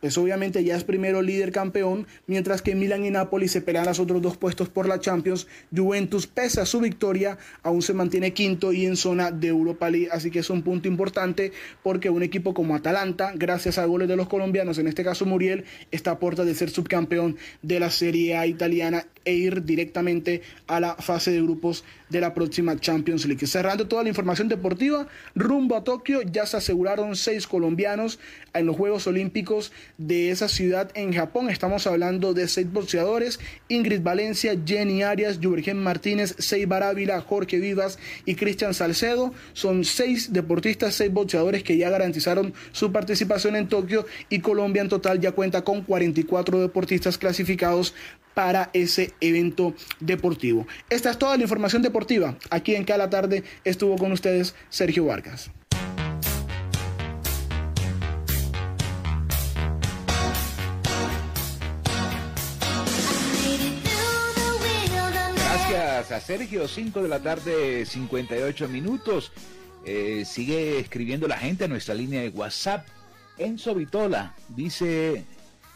pues 0.00 0.16
obviamente 0.18 0.64
ya 0.64 0.76
es 0.76 0.84
primero 0.84 1.22
líder 1.22 1.52
campeón, 1.52 2.06
mientras 2.26 2.62
que 2.62 2.74
Milan 2.74 3.04
y 3.04 3.10
Napoli 3.10 3.48
se 3.48 3.60
pelean 3.60 3.86
los 3.86 4.00
otros 4.00 4.22
dos 4.22 4.36
puestos 4.36 4.68
por 4.68 4.88
la 4.88 5.00
Champions. 5.00 5.46
Juventus, 5.74 6.26
pese 6.26 6.60
a 6.60 6.66
su 6.66 6.80
victoria, 6.80 7.38
aún 7.62 7.82
se 7.82 7.94
mantiene 7.94 8.32
quinto 8.32 8.72
y 8.72 8.86
en 8.86 8.96
zona 8.96 9.30
de 9.30 9.48
Europa 9.48 9.90
League, 9.90 10.08
así 10.10 10.30
que 10.30 10.40
es 10.40 10.50
un 10.50 10.62
punto 10.62 10.88
importante 10.88 11.52
porque 11.82 12.10
un 12.10 12.22
equipo 12.22 12.54
como 12.54 12.74
Atalanta, 12.74 13.32
gracias 13.34 13.78
a 13.78 13.84
goles 13.84 14.08
de 14.08 14.16
los 14.16 14.28
colombianos, 14.28 14.78
en 14.78 14.88
este 14.88 15.04
caso 15.04 15.26
Muriel, 15.26 15.64
está 15.90 16.12
a 16.12 16.18
puerta 16.18 16.44
de 16.44 16.54
ser 16.54 16.70
subcampeón 16.70 17.36
de 17.62 17.80
la 17.80 17.90
Serie 17.90 18.36
A 18.36 18.46
italiana 18.46 19.06
e 19.24 19.34
ir 19.34 19.64
directamente 19.64 20.42
a 20.66 20.80
la 20.80 20.94
fase 20.96 21.30
de 21.30 21.42
grupos 21.42 21.84
de 22.08 22.20
la 22.20 22.34
próxima 22.34 22.78
Champions 22.78 23.26
League. 23.26 23.46
Cerrando 23.46 23.86
toda 23.86 24.02
la 24.02 24.08
información 24.08 24.48
deportiva, 24.48 25.06
rumbo 25.34 25.76
a 25.76 25.84
Tokio 25.84 26.22
ya 26.22 26.46
se 26.46 26.56
aseguraron 26.56 27.16
seis 27.16 27.46
colombianos 27.46 28.18
en 28.54 28.66
los 28.66 28.76
Juegos 28.76 29.06
Olímpicos 29.06 29.72
de 30.00 30.30
esa 30.30 30.48
ciudad 30.48 30.90
en 30.94 31.12
Japón. 31.12 31.50
Estamos 31.50 31.86
hablando 31.86 32.32
de 32.32 32.48
seis 32.48 32.72
boxeadores, 32.72 33.38
Ingrid 33.68 34.00
Valencia, 34.00 34.54
Jenny 34.64 35.02
Arias, 35.02 35.38
Jurgen 35.42 35.82
Martínez, 35.82 36.34
Seibar 36.38 36.82
Ávila, 36.82 37.20
Jorge 37.20 37.58
Vivas 37.58 37.98
y 38.24 38.34
Cristian 38.34 38.72
Salcedo. 38.72 39.34
Son 39.52 39.84
seis 39.84 40.32
deportistas, 40.32 40.94
seis 40.94 41.12
boxeadores 41.12 41.62
que 41.62 41.76
ya 41.76 41.90
garantizaron 41.90 42.54
su 42.72 42.90
participación 42.92 43.56
en 43.56 43.68
Tokio 43.68 44.06
y 44.30 44.40
Colombia 44.40 44.80
en 44.80 44.88
total 44.88 45.20
ya 45.20 45.32
cuenta 45.32 45.62
con 45.62 45.82
44 45.82 46.60
deportistas 46.60 47.18
clasificados 47.18 47.94
para 48.32 48.70
ese 48.72 49.12
evento 49.20 49.74
deportivo. 50.00 50.66
Esta 50.88 51.10
es 51.10 51.18
toda 51.18 51.36
la 51.36 51.42
información 51.42 51.82
deportiva. 51.82 52.38
Aquí 52.48 52.74
en 52.74 52.84
cada 52.84 53.10
tarde 53.10 53.44
estuvo 53.64 53.98
con 53.98 54.12
ustedes 54.12 54.54
Sergio 54.70 55.04
Vargas. 55.04 55.50
A 66.00 66.18
Sergio, 66.18 66.66
5 66.66 67.02
de 67.02 67.08
la 67.08 67.20
tarde, 67.20 67.84
58 67.84 68.68
minutos. 68.68 69.32
Eh, 69.84 70.24
sigue 70.24 70.78
escribiendo 70.78 71.28
la 71.28 71.36
gente 71.36 71.64
a 71.64 71.68
nuestra 71.68 71.94
línea 71.94 72.22
de 72.22 72.30
WhatsApp. 72.30 72.88
Enzo 73.36 73.74
Vitola 73.74 74.34
dice, 74.48 75.26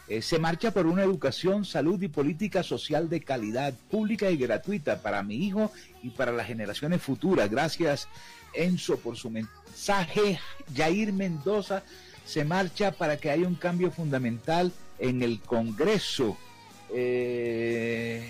eh, 0.07 0.21
se 0.23 0.39
marcha 0.39 0.71
por 0.71 0.87
una 0.87 1.03
educación, 1.03 1.63
salud 1.63 2.01
y 2.01 2.07
política 2.07 2.63
social 2.63 3.07
de 3.07 3.21
calidad, 3.21 3.75
pública 3.91 4.31
y 4.31 4.37
gratuita 4.37 5.03
para 5.03 5.21
mi 5.21 5.35
hijo 5.35 5.71
y 6.01 6.09
para 6.09 6.31
las 6.31 6.47
generaciones 6.47 7.03
futuras. 7.03 7.51
Gracias, 7.51 8.09
Enzo, 8.55 8.97
por 8.97 9.17
su 9.17 9.29
mensaje. 9.29 10.39
Jair 10.75 11.13
Mendoza 11.13 11.83
se 12.25 12.43
marcha 12.43 12.91
para 12.91 13.17
que 13.17 13.29
haya 13.29 13.47
un 13.47 13.55
cambio 13.55 13.91
fundamental 13.91 14.73
en 14.97 15.21
el 15.21 15.39
Congreso. 15.39 16.35
Eh, 16.91 18.27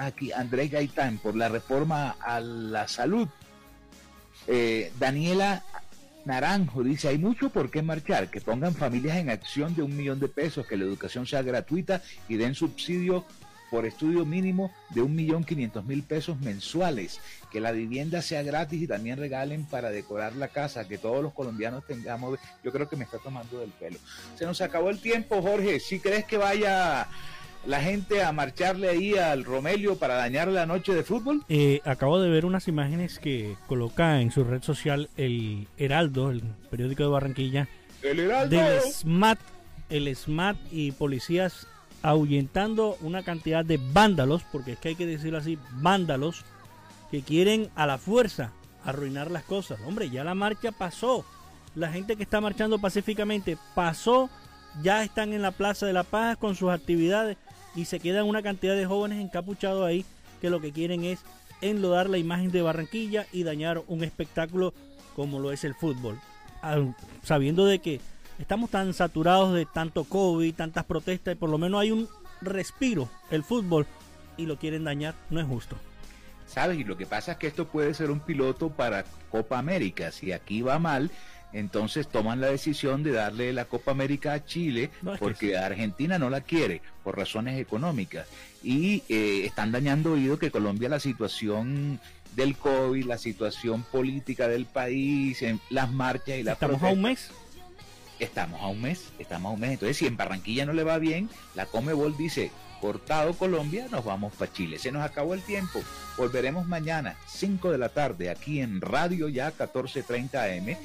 aquí? 0.00 0.32
Andrés 0.32 0.70
Gaitán, 0.70 1.18
por 1.18 1.36
la 1.36 1.48
reforma 1.48 2.16
a 2.20 2.40
la 2.40 2.88
salud. 2.88 3.28
Eh, 4.46 4.92
Daniela 4.98 5.62
Naranjo 6.24 6.82
dice, 6.82 7.08
hay 7.08 7.18
mucho 7.18 7.50
por 7.50 7.70
qué 7.70 7.82
marchar, 7.82 8.30
que 8.30 8.40
pongan 8.40 8.74
familias 8.74 9.18
en 9.18 9.30
acción 9.30 9.74
de 9.74 9.82
un 9.82 9.96
millón 9.96 10.18
de 10.20 10.28
pesos, 10.28 10.66
que 10.66 10.76
la 10.76 10.84
educación 10.84 11.26
sea 11.26 11.42
gratuita 11.42 12.02
y 12.28 12.36
den 12.36 12.54
subsidio 12.54 13.24
por 13.70 13.84
estudio 13.86 14.24
mínimo 14.24 14.72
de 14.90 15.02
un 15.02 15.14
millón 15.14 15.44
quinientos 15.44 15.84
mil 15.84 16.02
pesos 16.02 16.40
mensuales, 16.40 17.20
que 17.50 17.60
la 17.60 17.72
vivienda 17.72 18.22
sea 18.22 18.42
gratis 18.42 18.82
y 18.82 18.86
también 18.86 19.18
regalen 19.18 19.64
para 19.64 19.90
decorar 19.90 20.36
la 20.36 20.48
casa, 20.48 20.86
que 20.86 20.98
todos 20.98 21.22
los 21.22 21.32
colombianos 21.32 21.84
tengamos, 21.86 22.38
yo 22.62 22.72
creo 22.72 22.88
que 22.88 22.96
me 22.96 23.04
está 23.04 23.18
tomando 23.18 23.60
del 23.60 23.70
pelo. 23.70 23.98
Se 24.36 24.46
nos 24.46 24.60
acabó 24.60 24.90
el 24.90 25.00
tiempo, 25.00 25.42
Jorge, 25.42 25.80
si 25.80 26.00
crees 26.00 26.24
que 26.24 26.38
vaya 26.38 27.08
la 27.66 27.80
gente 27.80 28.22
a 28.22 28.32
marcharle 28.32 28.88
ahí 28.88 29.14
al 29.14 29.44
Romelio 29.44 29.96
para 29.96 30.14
dañar 30.14 30.48
la 30.48 30.66
noche 30.66 30.94
de 30.94 31.02
fútbol? 31.02 31.44
Eh, 31.48 31.80
acabo 31.84 32.20
de 32.20 32.30
ver 32.30 32.46
unas 32.46 32.68
imágenes 32.68 33.18
que 33.18 33.56
coloca 33.66 34.20
en 34.20 34.30
su 34.30 34.44
red 34.44 34.62
social 34.62 35.10
el 35.16 35.66
Heraldo, 35.76 36.30
el 36.30 36.42
periódico 36.70 37.02
de 37.02 37.08
Barranquilla, 37.08 37.68
el 38.02 38.20
Heraldo. 38.20 38.56
del 38.56 38.80
SMAT, 38.80 39.38
el 39.90 40.14
SMAT 40.14 40.56
y 40.70 40.92
policías 40.92 41.66
ahuyentando 42.02 42.96
una 43.00 43.24
cantidad 43.24 43.64
de 43.64 43.80
vándalos, 43.92 44.42
porque 44.52 44.72
es 44.72 44.78
que 44.78 44.90
hay 44.90 44.94
que 44.94 45.06
decirlo 45.06 45.38
así, 45.38 45.58
vándalos, 45.72 46.44
que 47.10 47.22
quieren 47.22 47.68
a 47.74 47.86
la 47.86 47.98
fuerza 47.98 48.52
arruinar 48.84 49.30
las 49.30 49.42
cosas. 49.42 49.80
Hombre, 49.86 50.08
ya 50.10 50.22
la 50.22 50.34
marcha 50.34 50.70
pasó. 50.70 51.24
La 51.74 51.90
gente 51.90 52.16
que 52.16 52.22
está 52.22 52.40
marchando 52.40 52.78
pacíficamente 52.78 53.58
pasó, 53.74 54.30
ya 54.82 55.02
están 55.02 55.32
en 55.32 55.42
la 55.42 55.50
Plaza 55.50 55.84
de 55.84 55.92
la 55.92 56.04
Paz 56.04 56.36
con 56.36 56.54
sus 56.54 56.70
actividades 56.70 57.36
y 57.76 57.84
se 57.84 58.00
quedan 58.00 58.26
una 58.26 58.42
cantidad 58.42 58.74
de 58.74 58.86
jóvenes 58.86 59.22
encapuchados 59.22 59.86
ahí 59.86 60.04
que 60.40 60.50
lo 60.50 60.60
que 60.60 60.72
quieren 60.72 61.04
es 61.04 61.20
enlodar 61.60 62.08
la 62.08 62.18
imagen 62.18 62.50
de 62.50 62.62
Barranquilla 62.62 63.26
y 63.32 63.44
dañar 63.44 63.82
un 63.86 64.02
espectáculo 64.02 64.74
como 65.14 65.38
lo 65.38 65.52
es 65.52 65.62
el 65.64 65.74
fútbol. 65.74 66.18
Sabiendo 67.22 67.64
de 67.64 67.78
que 67.78 68.00
estamos 68.38 68.70
tan 68.70 68.92
saturados 68.92 69.54
de 69.54 69.66
tanto 69.66 70.04
COVID, 70.04 70.54
tantas 70.54 70.84
protestas, 70.84 71.34
y 71.34 71.36
por 71.36 71.50
lo 71.50 71.58
menos 71.58 71.80
hay 71.80 71.90
un 71.90 72.08
respiro 72.40 73.08
el 73.30 73.44
fútbol 73.44 73.86
y 74.36 74.46
lo 74.46 74.58
quieren 74.58 74.84
dañar, 74.84 75.14
no 75.30 75.40
es 75.40 75.46
justo. 75.46 75.76
¿Sabes? 76.46 76.78
Y 76.78 76.84
lo 76.84 76.96
que 76.96 77.06
pasa 77.06 77.32
es 77.32 77.38
que 77.38 77.46
esto 77.46 77.66
puede 77.66 77.94
ser 77.94 78.10
un 78.10 78.20
piloto 78.20 78.70
para 78.70 79.04
Copa 79.30 79.58
América. 79.58 80.12
Si 80.12 80.32
aquí 80.32 80.62
va 80.62 80.78
mal, 80.78 81.10
entonces 81.52 82.08
toman 82.08 82.40
la 82.40 82.48
decisión 82.48 83.02
de 83.02 83.12
darle 83.12 83.52
la 83.52 83.64
Copa 83.64 83.90
América 83.92 84.32
a 84.32 84.44
Chile 84.44 84.90
porque 85.18 85.56
Argentina 85.56 86.18
no 86.18 86.28
la 86.30 86.40
quiere 86.40 86.82
por 87.02 87.16
razones 87.16 87.60
económicas. 87.60 88.26
Y 88.62 89.02
eh, 89.08 89.44
están 89.44 89.72
dañando 89.72 90.12
oído 90.12 90.38
que 90.38 90.50
Colombia 90.50 90.88
la 90.88 91.00
situación 91.00 92.00
del 92.34 92.56
COVID, 92.56 93.06
la 93.06 93.18
situación 93.18 93.82
política 93.84 94.48
del 94.48 94.66
país, 94.66 95.40
en 95.42 95.60
las 95.70 95.90
marchas 95.90 96.38
y 96.38 96.42
las 96.42 96.54
¿Estamos 96.54 96.82
a 96.82 96.88
un 96.88 97.02
mes? 97.02 97.30
Estamos 98.18 98.60
a 98.60 98.66
un 98.66 98.82
mes, 98.82 99.12
estamos 99.18 99.50
a 99.50 99.54
un 99.54 99.60
mes. 99.60 99.70
Entonces, 99.72 99.96
si 99.96 100.06
en 100.06 100.16
Barranquilla 100.16 100.66
no 100.66 100.72
le 100.72 100.84
va 100.84 100.98
bien, 100.98 101.28
la 101.54 101.66
Comebol 101.66 102.16
dice, 102.16 102.50
cortado 102.80 103.34
Colombia, 103.34 103.88
nos 103.90 104.04
vamos 104.04 104.34
para 104.34 104.52
Chile. 104.52 104.78
Se 104.78 104.92
nos 104.92 105.02
acabó 105.02 105.34
el 105.34 105.42
tiempo. 105.42 105.82
Volveremos 106.16 106.66
mañana, 106.66 107.16
5 107.26 107.70
de 107.70 107.78
la 107.78 107.88
tarde, 107.88 108.30
aquí 108.30 108.60
en 108.60 108.80
Radio 108.80 109.28
Ya 109.28 109.46
1430 109.46 110.42
AM 110.42 110.76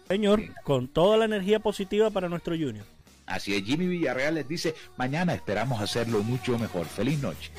Señor, 0.09 0.42
con 0.64 0.88
toda 0.88 1.18
la 1.18 1.26
energía 1.26 1.61
positiva 1.61 2.11
para 2.11 2.28
nuestro 2.28 2.55
Junior. 2.55 2.84
Así 3.26 3.55
es, 3.55 3.62
Jimmy 3.62 3.86
Villarreal 3.86 4.36
les 4.36 4.49
dice, 4.49 4.74
mañana 4.96 5.34
esperamos 5.34 5.82
hacerlo 5.82 6.22
mucho 6.22 6.59
mejor. 6.59 6.86
Feliz 6.86 7.20
noche. 7.20 7.51